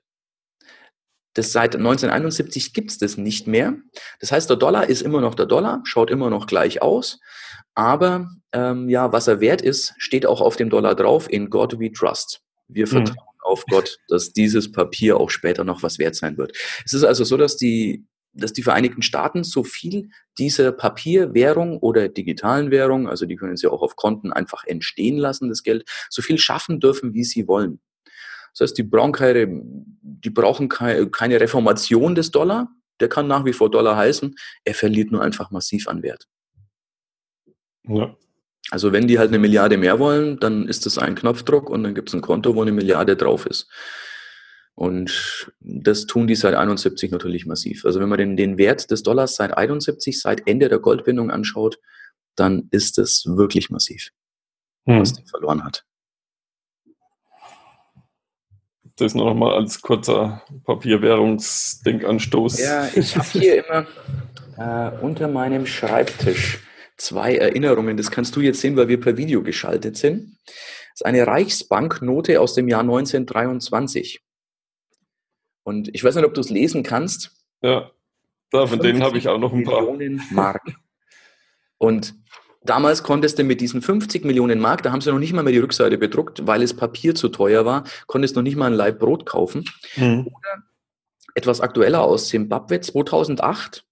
Das 1.38 1.52
seit 1.52 1.76
1971 1.76 2.74
gibt 2.74 2.90
es 2.90 2.98
das 2.98 3.16
nicht 3.16 3.46
mehr. 3.46 3.76
Das 4.20 4.32
heißt, 4.32 4.50
der 4.50 4.58
Dollar 4.58 4.90
ist 4.90 5.04
immer 5.04 5.22
noch 5.22 5.36
der 5.36 5.46
Dollar, 5.46 5.82
schaut 5.84 6.10
immer 6.10 6.32
noch 6.32 6.48
gleich 6.48 6.82
aus. 6.82 7.20
Aber 7.76 8.32
ähm, 8.54 8.90
ja, 8.90 9.12
was 9.12 9.28
er 9.28 9.40
wert 9.40 9.62
ist, 9.62 9.94
steht 10.00 10.26
auch 10.26 10.42
auf 10.42 10.56
dem 10.56 10.72
Dollar 10.72 10.96
drauf, 10.96 11.32
in 11.32 11.52
God 11.52 11.80
we 11.80 11.92
trust. 11.92 12.42
Wir 12.68 12.86
hm. 12.86 12.92
vertrauen 12.92 13.28
mhm. 13.36 13.52
auf 13.52 13.66
Gott, 13.70 14.00
dass 14.08 14.34
dieses 14.34 14.72
Papier 14.72 15.20
auch 15.20 15.30
später 15.30 15.64
noch 15.64 15.84
was 15.84 16.00
wert 16.00 16.16
sein 16.16 16.40
wird. 16.40 16.58
Es 16.84 16.94
ist 16.94 17.04
also 17.04 17.24
so, 17.24 17.38
dass 17.38 17.56
die, 17.56 18.08
dass 18.34 18.52
die 18.52 18.64
Vereinigten 18.64 19.04
Staaten 19.04 19.44
so 19.44 19.64
viel 19.64 20.10
dieser 20.40 20.72
Papierwährung 20.72 21.78
oder 21.78 22.10
digitalen 22.10 22.72
Währung, 22.72 23.08
also 23.08 23.28
die 23.28 23.36
können 23.36 23.58
sie 23.58 23.68
auch 23.68 23.84
auf 23.84 23.96
Konten 23.96 24.34
einfach 24.34 24.64
entstehen 24.64 25.18
lassen, 25.20 25.50
das 25.50 25.62
Geld, 25.62 25.88
so 26.10 26.24
viel 26.24 26.40
schaffen 26.40 26.80
dürfen, 26.80 27.14
wie 27.14 27.24
sie 27.24 27.48
wollen. 27.48 27.80
Das 28.58 28.70
heißt, 28.70 28.78
die 28.78 28.84
brauchen 28.84 29.12
keine, 29.12 29.48
die 30.02 30.32
brauchen 30.32 30.68
keine 30.68 31.40
Reformation 31.40 32.16
des 32.16 32.32
Dollar. 32.32 32.70
Der 33.00 33.08
kann 33.08 33.28
nach 33.28 33.46
wie 33.46 33.54
vor 33.54 33.70
Dollar 33.70 33.96
heißen. 33.96 34.36
Er 34.64 34.74
verliert 34.74 35.12
nur 35.12 35.22
einfach 35.22 35.52
massiv 35.52 35.88
an 35.88 36.02
Wert. 36.02 36.28
Ja. 37.88 38.16
Also 38.72 38.92
wenn 38.92 39.08
die 39.08 39.20
halt 39.20 39.30
eine 39.30 39.40
Milliarde 39.40 39.78
mehr 39.78 40.00
wollen, 40.00 40.40
dann 40.40 40.68
ist 40.68 40.88
das 40.88 40.98
ein 40.98 41.14
Knopfdruck 41.14 41.70
und 41.70 41.84
dann 41.84 41.94
gibt 41.94 42.10
es 42.10 42.16
ein 42.16 42.22
Konto, 42.22 42.56
wo 42.56 42.64
eine 42.64 42.72
Milliarde 42.72 43.16
drauf 43.16 43.46
ist. 43.46 43.70
Und 44.74 45.52
das 45.60 46.06
tun 46.06 46.28
die 46.28 46.36
seit 46.36 46.56
71 46.56 47.12
natürlich 47.12 47.46
massiv. 47.46 47.86
Also 47.86 48.00
wenn 48.00 48.10
man 48.10 48.18
den, 48.18 48.38
den 48.38 48.58
Wert 48.58 48.92
des 48.92 49.04
Dollars 49.04 49.36
seit 49.36 49.56
71, 49.56 50.20
seit 50.20 50.48
Ende 50.48 50.68
der 50.68 50.80
Goldbindung 50.80 51.32
anschaut, 51.32 51.80
dann 52.36 52.68
ist 52.72 52.98
das 52.98 53.24
wirklich 53.26 53.70
massiv, 53.70 54.10
hm. 54.86 55.00
was 55.00 55.14
der 55.14 55.26
verloren 55.26 55.64
hat. 55.64 55.87
Das 58.98 59.14
nur 59.14 59.26
noch 59.26 59.36
mal 59.36 59.54
als 59.54 59.82
kurzer 59.82 60.44
Papierwährungsdenkanstoß. 60.66 62.60
Ja, 62.60 62.90
ich 62.96 63.16
habe 63.16 63.28
hier 63.28 63.64
immer 63.68 63.86
äh, 64.58 64.92
unter 65.02 65.28
meinem 65.28 65.68
Schreibtisch 65.68 66.60
zwei 66.98 67.36
Erinnerungen. 67.36 67.96
Das 67.96 68.10
kannst 68.10 68.36
du 68.36 68.42
jetzt 68.42 68.60
sehen, 68.60 68.76
weil 68.76 68.88
wir 68.88 69.00
per 69.00 69.18
Video 69.18 69.44
geschaltet 69.44 69.98
sind. 69.98 70.38
Das 70.46 71.02
ist 71.02 71.06
eine 71.06 71.28
Reichsbanknote 71.28 72.42
aus 72.42 72.56
dem 72.56 72.68
Jahr 72.68 72.82
1923. 72.82 74.24
Und 75.64 75.94
ich 75.94 76.04
weiß 76.04 76.16
nicht, 76.16 76.26
ob 76.26 76.34
du 76.34 76.42
es 76.42 76.50
lesen 76.50 76.82
kannst. 76.82 77.32
Ja, 77.62 77.92
da, 78.52 78.66
von 78.66 78.80
denen 78.80 79.04
habe 79.04 79.18
ich 79.18 79.28
auch 79.28 79.38
noch 79.38 79.54
ein 79.54 79.64
paar. 79.64 79.82
Millionen 79.82 80.24
Mark. 80.32 80.64
Und 81.78 82.16
Damals 82.68 83.02
konntest 83.02 83.40
du 83.40 83.44
mit 83.44 83.62
diesen 83.62 83.82
50 83.82 84.26
Millionen 84.26 84.60
Mark, 84.60 84.84
da 84.84 84.92
haben 84.92 85.02
sie 85.02 85.12
noch 85.12 85.20
nicht 85.20 85.34
mal 85.34 85.44
mehr 85.44 85.54
die 85.54 85.60
Rückseite 85.60 85.98
bedruckt, 85.98 86.46
weil 86.46 86.62
es 86.62 86.76
Papier 86.76 87.16
zu 87.16 87.30
teuer 87.30 87.66
war, 87.66 87.86
konntest 88.06 88.36
noch 88.36 88.44
nicht 88.44 88.58
mal 88.58 88.68
ein 88.68 88.74
Leib 88.74 89.00
Brot 89.00 89.26
kaufen. 89.26 89.66
Mhm. 89.96 90.28
Oder 90.28 90.64
etwas 91.34 91.62
aktueller 91.62 92.02
aus 92.02 92.28
Zimbabwe 92.28 92.82
2008, 92.82 93.86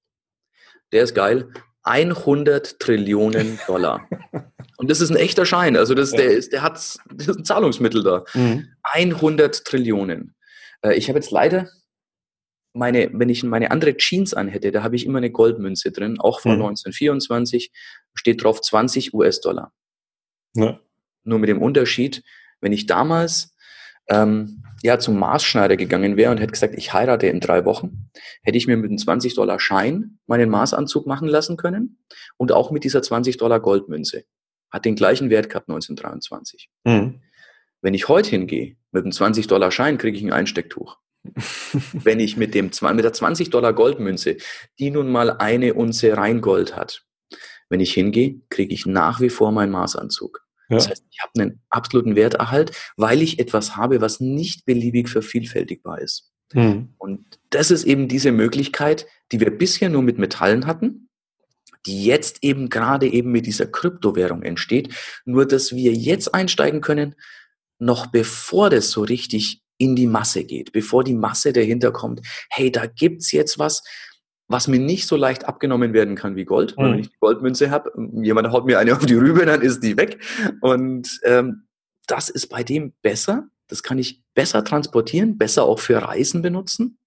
der 0.92 1.04
ist 1.04 1.16
geil, 1.16 1.50
100 1.84 2.80
Trillionen 2.80 3.60
Dollar. 3.68 4.08
Und 4.78 4.92
das 4.92 5.00
ist 5.00 5.10
ein 5.10 5.16
echter 5.16 5.46
Schein. 5.46 5.78
Also 5.78 5.96
das, 5.96 6.12
ja. 6.12 6.18
der, 6.18 6.32
ist, 6.32 6.52
der 6.52 6.62
hat 6.62 6.74
das 6.74 7.28
ist 7.28 7.38
ein 7.38 7.46
Zahlungsmittel 7.46 8.04
da. 8.04 8.26
Mhm. 8.34 8.68
100 8.84 9.64
Trillionen. 9.64 10.36
Äh, 10.82 10.96
ich 10.96 11.08
habe 11.08 11.20
jetzt 11.20 11.32
leider 11.32 11.70
meine, 12.76 13.10
wenn 13.14 13.30
ich 13.30 13.44
meine 13.44 13.72
andere 13.72 13.98
Jeans 13.98 14.34
anhätte, 14.34 14.72
da 14.72 14.84
habe 14.84 14.96
ich 14.96 15.06
immer 15.06 15.18
eine 15.18 15.32
Goldmünze 15.32 15.92
drin, 15.92 16.20
auch 16.20 16.40
von 16.40 16.58
mhm. 16.58 16.66
1924, 16.66 17.72
steht 18.14 18.44
drauf 18.44 18.62
20 18.62 19.14
US-Dollar. 19.14 19.74
Ja. 20.56 20.80
Nur 21.24 21.40
mit 21.40 21.50
dem 21.50 21.62
Unterschied, 21.62 22.24
wenn 22.62 22.72
ich 22.72 22.86
damals 22.86 23.56
ähm, 24.08 24.64
ja 24.84 25.00
zum 25.00 25.18
Maßschneider 25.18 25.78
gegangen 25.78 26.18
wäre 26.18 26.32
und 26.32 26.40
hätte 26.40 26.52
gesagt, 26.52 26.76
ich 26.78 26.94
heirate 26.94 27.28
in 27.28 27.40
drei 27.40 27.66
Wochen, 27.66 28.10
hätte 28.44 28.58
ich 28.58 28.68
mir 28.68 28.78
mit 28.78 28.90
einem 28.90 28.98
20 28.98 29.34
Dollar 29.34 29.60
Schein 29.60 30.20
meinen 30.28 30.50
Maßanzug 30.50 31.08
machen 31.08 31.28
lassen 31.28 31.58
können 31.58 32.00
und 32.38 32.52
auch 32.52 32.72
mit 32.72 32.84
dieser 32.84 33.02
20 33.02 33.38
Dollar 33.38 33.60
Goldmünze. 33.60 34.26
Hat 34.72 34.86
den 34.86 34.96
gleichen 34.96 35.30
Wert 35.30 35.50
gehabt 35.50 35.70
1923. 35.70 36.70
Mhm. 36.84 37.22
Wenn 37.82 37.94
ich 37.94 38.08
heute 38.08 38.30
hingehe, 38.30 38.78
mit 38.92 39.04
einem 39.04 39.12
20 39.12 39.48
Dollar 39.48 39.72
Schein 39.72 39.98
kriege 39.98 40.18
ich 40.18 40.24
ein 40.24 40.34
Einstecktuch. 40.34 40.98
wenn 41.94 42.20
ich 42.20 42.38
mit, 42.38 42.54
dem, 42.54 42.72
mit 42.82 43.04
der 43.04 43.14
20 43.14 43.50
Dollar 43.50 43.74
Goldmünze, 43.74 44.38
die 44.80 44.92
nun 44.92 45.12
mal 45.12 45.32
eine 45.32 45.74
Unze 45.74 46.16
Reingold 46.16 46.76
hat, 46.76 47.06
wenn 47.70 47.80
ich 47.80 47.94
hingehe, 47.94 48.42
kriege 48.50 48.74
ich 48.74 48.86
nach 48.86 49.22
wie 49.22 49.30
vor 49.30 49.52
meinen 49.52 49.72
Maßanzug. 49.72 50.46
Ja. 50.70 50.78
Das 50.78 50.90
heißt, 50.90 51.04
ich 51.10 51.20
habe 51.22 51.32
einen 51.40 51.62
absoluten 51.70 52.16
Werterhalt, 52.16 52.72
weil 52.98 53.22
ich 53.22 53.40
etwas 53.40 53.76
habe, 53.76 54.02
was 54.02 54.20
nicht 54.20 54.66
beliebig 54.66 55.10
vervielfältigbar 55.10 56.00
ist. 56.02 56.32
Mhm. 56.54 56.94
Und 56.98 57.40
das 57.50 57.72
ist 57.72 57.84
eben 57.84 58.08
diese 58.08 58.32
Möglichkeit, 58.32 59.06
die 59.32 59.40
wir 59.40 59.56
bisher 59.56 59.90
nur 59.90 60.02
mit 60.02 60.18
Metallen 60.18 60.66
hatten, 60.66 61.10
die 61.86 62.06
jetzt 62.06 62.44
eben 62.44 62.70
gerade 62.70 63.08
eben 63.08 63.32
mit 63.32 63.46
dieser 63.46 63.68
Kryptowährung 63.68 64.42
entsteht. 64.44 64.94
Nur, 65.26 65.46
dass 65.46 65.76
wir 65.76 65.94
jetzt 65.94 66.34
einsteigen 66.34 66.82
können, 66.82 67.16
noch 67.78 68.08
bevor 68.08 68.70
das 68.70 68.90
so 68.90 69.04
richtig 69.04 69.62
in 69.78 69.96
die 69.96 70.08
Masse 70.08 70.44
geht, 70.44 70.72
bevor 70.72 71.04
die 71.04 71.14
Masse 71.14 71.54
dahinter 71.54 71.92
kommt, 71.92 72.22
hey, 72.50 72.72
da 72.72 72.86
gibt's 72.86 73.32
jetzt 73.32 73.60
was, 73.60 73.84
was 74.48 74.68
mir 74.68 74.80
nicht 74.80 75.08
so 75.08 75.16
leicht 75.16 75.46
abgenommen 75.46 75.94
werden 75.94 76.16
kann 76.16 76.36
wie 76.36 76.46
Gold. 76.46 76.78
Mhm. 76.78 76.84
Wenn 76.84 77.00
ich 77.00 77.10
die 77.10 77.20
Goldmünze 77.20 77.72
habe, 77.72 77.92
jemand 78.22 78.52
haut 78.52 78.66
mir 78.66 78.80
eine 78.80 78.96
auf 78.96 79.06
die 79.06 79.16
Rübe, 79.16 79.46
dann 79.46 79.62
ist 79.62 79.82
die 79.82 79.98
weg. 79.98 80.24
Und 80.62 81.20
ähm, 81.24 81.68
das 82.08 82.30
ist 82.30 82.48
bei 82.48 82.64
dem 82.64 82.94
besser. 83.02 83.48
Das 83.68 83.82
kann 83.82 83.98
ich 83.98 84.22
besser 84.36 84.64
transportieren, 84.64 85.38
besser 85.38 85.64
auch 85.64 85.80
für 85.80 85.98
Reisen 85.98 86.42
benutzen 86.42 87.00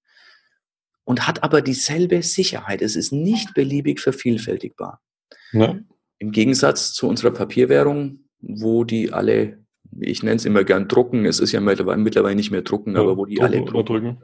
und 1.05 1.27
hat 1.27 1.43
aber 1.43 1.63
dieselbe 1.63 2.23
Sicherheit. 2.23 2.83
Es 2.83 2.97
ist 2.97 3.13
nicht 3.13 3.55
beliebig 3.55 4.01
vervielfältigbar. 4.01 5.01
Ja. 5.53 5.79
Im 6.19 6.33
Gegensatz 6.33 6.93
zu 6.93 7.09
unserer 7.09 7.31
Papierwährung, 7.31 8.25
wo 8.41 8.85
die 8.85 9.13
alle 9.13 9.65
ich 10.01 10.23
nenne 10.23 10.37
es 10.37 10.45
immer 10.45 10.65
gern 10.65 10.89
drucken, 10.89 11.25
es 11.25 11.41
ist 11.41 11.53
ja 11.53 11.61
mittlerweile 11.61 12.35
nicht 12.35 12.51
mehr 12.51 12.63
drucken, 12.63 12.95
ja, 12.95 13.01
aber 13.01 13.17
wo 13.17 13.27
die 13.27 13.37
drucken 13.37 13.55
alle 13.55 13.65
drucken. 13.65 13.87
drücken. 13.87 14.19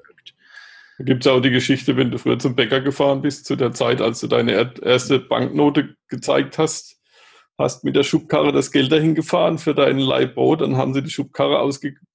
Da 0.98 1.04
gibt 1.04 1.26
es 1.26 1.32
auch 1.32 1.40
die 1.40 1.50
Geschichte, 1.50 1.96
wenn 1.96 2.10
du 2.10 2.18
früher 2.18 2.38
zum 2.38 2.54
Bäcker 2.54 2.80
gefahren 2.80 3.22
bist, 3.22 3.46
zu 3.46 3.56
der 3.56 3.72
Zeit, 3.72 4.00
als 4.00 4.20
du 4.20 4.28
deine 4.28 4.72
erste 4.82 5.18
Banknote 5.18 5.96
gezeigt 6.08 6.58
hast, 6.58 7.00
hast 7.58 7.84
mit 7.84 7.96
der 7.96 8.04
Schubkarre 8.04 8.52
das 8.52 8.70
Geld 8.70 8.92
dahin 8.92 9.14
gefahren 9.14 9.58
für 9.58 9.74
deinen 9.74 9.98
Leibbrot, 9.98 10.60
dann 10.60 10.76
haben 10.76 10.94
sie 10.94 11.02
die 11.02 11.10
Schubkarre 11.10 11.58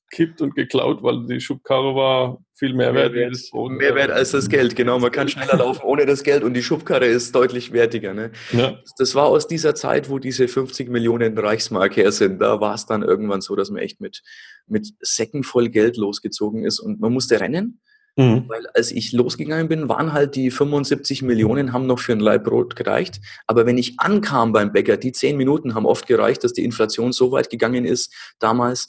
ausgekippt 0.09 0.41
und 0.41 0.55
geklaut, 0.55 1.03
weil 1.03 1.25
die 1.25 1.39
Schubkarre 1.39 1.95
war 1.95 2.37
viel 2.55 2.73
mehr 2.73 2.93
wert. 2.93 3.13
Mehr 3.13 3.31
wert, 3.31 3.71
mehr 3.71 3.95
wert 3.95 4.11
als 4.11 4.31
das 4.31 4.49
Geld, 4.49 4.75
genau. 4.75 4.99
Man 4.99 5.11
kann 5.11 5.27
schneller 5.27 5.57
laufen 5.57 5.83
ohne 5.83 6.05
das 6.05 6.23
Geld 6.23 6.43
und 6.43 6.53
die 6.53 6.63
Schubkarre 6.63 7.05
ist 7.05 7.33
deutlich 7.33 7.71
wertiger. 7.71 8.13
Ne? 8.13 8.31
Ja. 8.51 8.79
Das 8.97 9.15
war 9.15 9.27
aus 9.27 9.47
dieser 9.47 9.75
Zeit, 9.75 10.09
wo 10.09 10.19
diese 10.19 10.47
50 10.47 10.89
Millionen 10.89 11.37
Reichsmark 11.37 11.95
her 11.95 12.11
sind. 12.11 12.41
Da 12.41 12.59
war 12.59 12.75
es 12.75 12.85
dann 12.85 13.03
irgendwann 13.03 13.41
so, 13.41 13.55
dass 13.55 13.69
man 13.69 13.81
echt 13.81 14.01
mit, 14.01 14.21
mit 14.67 14.93
Säcken 14.99 15.43
voll 15.43 15.69
Geld 15.69 15.97
losgezogen 15.97 16.65
ist 16.65 16.79
und 16.79 16.99
man 16.99 17.13
musste 17.13 17.39
rennen. 17.39 17.79
Mhm. 18.15 18.45
Weil 18.47 18.67
als 18.73 18.91
ich 18.91 19.13
losgegangen 19.13 19.69
bin, 19.69 19.87
waren 19.87 20.11
halt 20.11 20.35
die 20.35 20.51
75 20.51 21.21
Millionen, 21.21 21.71
haben 21.71 21.85
noch 21.85 21.99
für 21.99 22.11
ein 22.11 22.19
Leib 22.19 22.43
Brot 22.43 22.75
gereicht. 22.75 23.21
Aber 23.47 23.65
wenn 23.65 23.77
ich 23.77 23.99
ankam 23.99 24.51
beim 24.51 24.73
Bäcker, 24.73 24.97
die 24.97 25.13
10 25.13 25.37
Minuten 25.37 25.73
haben 25.73 25.85
oft 25.85 26.05
gereicht, 26.07 26.43
dass 26.43 26.51
die 26.51 26.65
Inflation 26.65 27.13
so 27.13 27.31
weit 27.31 27.49
gegangen 27.49 27.85
ist 27.85 28.13
damals, 28.39 28.87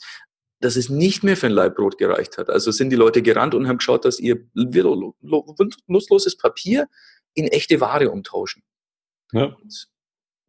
dass 0.61 0.75
es 0.75 0.89
nicht 0.89 1.23
mehr 1.23 1.35
für 1.35 1.47
ein 1.47 1.51
Leibbrot 1.51 1.97
gereicht 1.97 2.37
hat. 2.37 2.49
Also 2.49 2.71
sind 2.71 2.91
die 2.91 2.95
Leute 2.95 3.21
gerannt 3.21 3.55
und 3.55 3.67
haben 3.67 3.79
geschaut, 3.79 4.05
dass 4.05 4.19
ihr 4.19 4.45
nutzloses 4.53 6.37
Papier 6.37 6.87
in 7.33 7.47
echte 7.47 7.81
Ware 7.81 8.11
umtauschen. 8.11 8.63
Ja. 9.33 9.55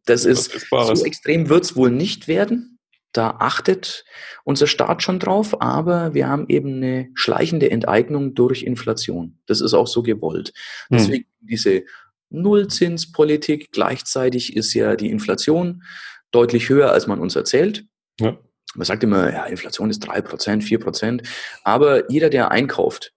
Das 0.05 0.25
ist, 0.25 0.53
ist 0.53 0.67
so 0.69 1.05
extrem 1.05 1.49
wird 1.49 1.63
es 1.63 1.75
wohl 1.75 1.89
nicht 1.89 2.27
werden. 2.27 2.79
Da 3.13 3.37
achtet 3.39 4.05
unser 4.43 4.67
Staat 4.67 5.03
schon 5.03 5.19
drauf, 5.19 5.61
aber 5.61 6.13
wir 6.13 6.27
haben 6.27 6.45
eben 6.49 6.77
eine 6.77 7.09
schleichende 7.13 7.69
Enteignung 7.69 8.33
durch 8.33 8.63
Inflation. 8.63 9.39
Das 9.45 9.61
ist 9.61 9.73
auch 9.73 9.87
so 9.87 10.03
gewollt. 10.03 10.51
Hm. 10.89 10.97
Deswegen 10.97 11.25
diese 11.39 11.83
Nullzinspolitik. 12.29 13.71
Gleichzeitig 13.71 14.55
ist 14.55 14.73
ja 14.73 14.95
die 14.95 15.11
Inflation 15.11 15.83
deutlich 16.31 16.69
höher, 16.69 16.91
als 16.91 17.07
man 17.07 17.19
uns 17.19 17.35
erzählt. 17.35 17.85
Ja. 18.19 18.37
Man 18.75 18.85
sagt 18.85 19.03
immer, 19.03 19.31
ja, 19.31 19.45
Inflation 19.45 19.89
ist 19.89 19.99
drei 19.99 20.21
Prozent, 20.21 20.63
vier 20.63 20.79
Prozent. 20.79 21.23
Aber 21.63 22.09
jeder, 22.11 22.29
der 22.29 22.51
einkauft, 22.51 23.13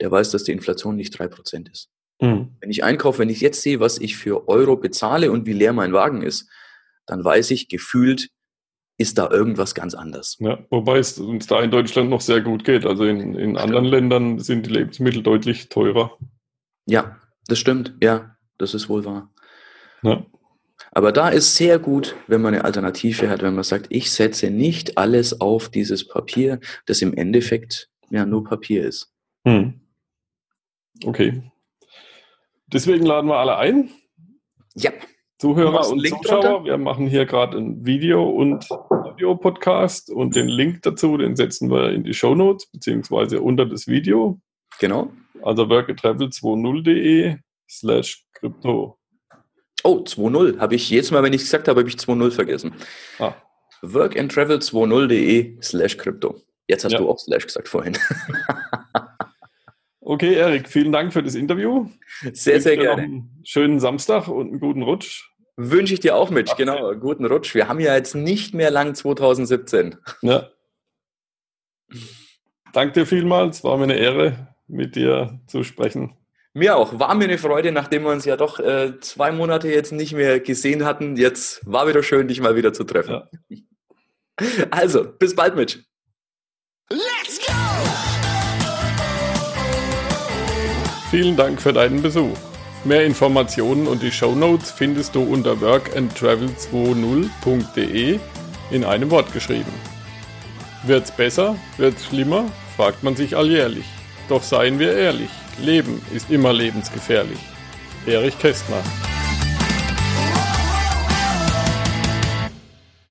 der 0.00 0.10
weiß, 0.10 0.30
dass 0.30 0.44
die 0.44 0.52
Inflation 0.52 0.96
nicht 0.96 1.18
drei 1.18 1.28
Prozent 1.28 1.68
ist. 1.68 1.90
Mhm. 2.20 2.56
Wenn 2.60 2.70
ich 2.70 2.84
einkaufe, 2.84 3.18
wenn 3.20 3.30
ich 3.30 3.40
jetzt 3.40 3.62
sehe, 3.62 3.80
was 3.80 3.98
ich 3.98 4.16
für 4.16 4.48
Euro 4.48 4.76
bezahle 4.76 5.30
und 5.30 5.46
wie 5.46 5.52
leer 5.52 5.72
mein 5.72 5.92
Wagen 5.92 6.22
ist, 6.22 6.48
dann 7.06 7.24
weiß 7.24 7.50
ich, 7.52 7.68
gefühlt 7.68 8.30
ist 8.98 9.18
da 9.18 9.30
irgendwas 9.30 9.74
ganz 9.74 9.94
anders. 9.94 10.36
Ja, 10.40 10.58
wobei 10.70 10.98
es 10.98 11.18
uns 11.18 11.46
da 11.46 11.60
in 11.60 11.70
Deutschland 11.70 12.08
noch 12.08 12.22
sehr 12.22 12.40
gut 12.40 12.64
geht. 12.64 12.86
Also 12.86 13.04
in, 13.04 13.34
in 13.34 13.56
anderen 13.56 13.84
Ländern 13.84 14.38
sind 14.38 14.66
die 14.66 14.70
Lebensmittel 14.70 15.22
deutlich 15.22 15.68
teurer. 15.68 16.16
Ja, 16.86 17.20
das 17.46 17.58
stimmt. 17.58 17.94
Ja, 18.02 18.36
das 18.58 18.72
ist 18.74 18.88
wohl 18.88 19.04
wahr. 19.04 19.30
Ja. 20.02 20.24
Aber 20.96 21.12
da 21.12 21.28
ist 21.28 21.56
sehr 21.56 21.78
gut, 21.78 22.16
wenn 22.26 22.40
man 22.40 22.54
eine 22.54 22.64
Alternative 22.64 23.28
hat, 23.28 23.42
wenn 23.42 23.54
man 23.54 23.64
sagt, 23.64 23.88
ich 23.90 24.10
setze 24.10 24.50
nicht 24.50 24.96
alles 24.96 25.42
auf 25.42 25.68
dieses 25.68 26.08
Papier, 26.08 26.58
das 26.86 27.02
im 27.02 27.12
Endeffekt 27.12 27.90
ja 28.08 28.24
nur 28.24 28.44
Papier 28.44 28.86
ist. 28.86 29.12
Hm. 29.46 29.78
Okay. 31.04 31.42
Deswegen 32.68 33.04
laden 33.04 33.28
wir 33.28 33.36
alle 33.36 33.58
ein. 33.58 33.90
Ja. 34.74 34.90
Zuhörer 35.36 35.86
und 35.86 36.00
Zuschauer. 36.00 36.40
Drunter? 36.40 36.64
Wir 36.64 36.78
machen 36.78 37.08
hier 37.08 37.26
gerade 37.26 37.58
ein 37.58 37.84
Video- 37.84 38.30
und 38.30 38.66
Audio-Podcast 38.70 40.08
und 40.08 40.34
den 40.34 40.48
Link 40.48 40.80
dazu, 40.80 41.18
den 41.18 41.36
setzen 41.36 41.70
wir 41.70 41.90
in 41.90 42.04
die 42.04 42.14
Show 42.14 42.34
Notes 42.34 42.70
beziehungsweise 42.70 43.42
unter 43.42 43.66
das 43.66 43.86
Video. 43.86 44.40
Genau. 44.80 45.12
Also 45.42 45.64
workatravel20.de 45.64 47.36
slash 47.68 48.24
crypto. 48.32 48.98
Oh, 49.86 50.02
2.0. 50.04 50.58
Habe 50.58 50.74
ich 50.74 50.90
jedes 50.90 51.12
Mal, 51.12 51.22
wenn 51.22 51.32
ich 51.32 51.42
es 51.42 51.46
gesagt 51.46 51.68
habe, 51.68 51.78
habe 51.78 51.88
ich 51.88 51.94
2.0 51.94 52.32
vergessen. 52.32 52.74
Ah. 53.20 53.34
workandtravel20.de 53.82 55.58
slash 55.62 55.96
crypto. 55.96 56.42
Jetzt 56.66 56.84
hast 56.84 56.92
ja. 56.92 56.98
du 56.98 57.08
auch 57.08 57.20
slash 57.20 57.46
gesagt 57.46 57.68
vorhin. 57.68 57.96
okay, 60.00 60.34
Erik, 60.34 60.68
vielen 60.68 60.90
Dank 60.90 61.12
für 61.12 61.22
das 61.22 61.36
Interview. 61.36 61.88
Sehr, 62.32 62.60
sehr 62.60 62.76
gerne. 62.76 63.02
einen 63.02 63.40
schönen 63.44 63.78
Samstag 63.78 64.26
und 64.26 64.48
einen 64.48 64.58
guten 64.58 64.82
Rutsch. 64.82 65.30
Wünsche 65.56 65.94
ich 65.94 66.00
dir 66.00 66.16
auch, 66.16 66.30
Mitch. 66.30 66.50
Ach, 66.52 66.58
genau, 66.58 66.92
guten 66.96 67.24
Rutsch. 67.24 67.54
Wir 67.54 67.68
haben 67.68 67.78
ja 67.78 67.94
jetzt 67.94 68.16
nicht 68.16 68.54
mehr 68.54 68.72
lang 68.72 68.96
2017. 68.96 69.96
Ja. 70.22 70.50
Danke 72.72 72.92
dir 72.92 73.06
vielmals. 73.06 73.62
War 73.62 73.76
mir 73.76 73.84
eine 73.84 73.98
Ehre, 73.98 74.48
mit 74.66 74.96
dir 74.96 75.38
zu 75.46 75.62
sprechen. 75.62 76.16
Mir 76.56 76.76
auch. 76.78 76.98
War 76.98 77.14
mir 77.14 77.24
eine 77.24 77.36
Freude, 77.36 77.70
nachdem 77.70 78.04
wir 78.04 78.12
uns 78.12 78.24
ja 78.24 78.38
doch 78.38 78.58
äh, 78.58 78.98
zwei 79.00 79.30
Monate 79.30 79.68
jetzt 79.68 79.92
nicht 79.92 80.14
mehr 80.14 80.40
gesehen 80.40 80.86
hatten. 80.86 81.18
Jetzt 81.18 81.60
war 81.70 81.86
wieder 81.86 82.02
schön, 82.02 82.28
dich 82.28 82.40
mal 82.40 82.56
wieder 82.56 82.72
zu 82.72 82.84
treffen. 82.84 83.24
Ja. 83.50 83.58
Also, 84.70 85.04
bis 85.04 85.34
bald, 85.34 85.56
Mitch. 85.56 85.78
Let's 86.90 87.38
go! 87.46 87.52
Vielen 91.10 91.36
Dank 91.36 91.60
für 91.60 91.74
deinen 91.74 92.00
Besuch. 92.02 92.36
Mehr 92.84 93.04
Informationen 93.04 93.86
und 93.86 94.02
die 94.02 94.10
Show 94.10 94.34
Notes 94.34 94.70
findest 94.70 95.14
du 95.14 95.22
unter 95.22 95.52
workandtravel20.de 95.54 98.18
in 98.70 98.84
einem 98.84 99.10
Wort 99.10 99.30
geschrieben. 99.32 99.72
Wird's 100.84 101.10
besser? 101.10 101.56
Wird's 101.76 102.06
schlimmer? 102.06 102.50
fragt 102.76 103.02
man 103.02 103.16
sich 103.16 103.36
alljährlich. 103.36 103.84
Doch 104.28 104.42
seien 104.42 104.78
wir 104.78 104.94
ehrlich. 104.94 105.30
Leben 105.58 106.02
ist 106.14 106.30
immer 106.30 106.52
lebensgefährlich. 106.52 107.38
Erich 108.06 108.38
Kästner 108.38 108.82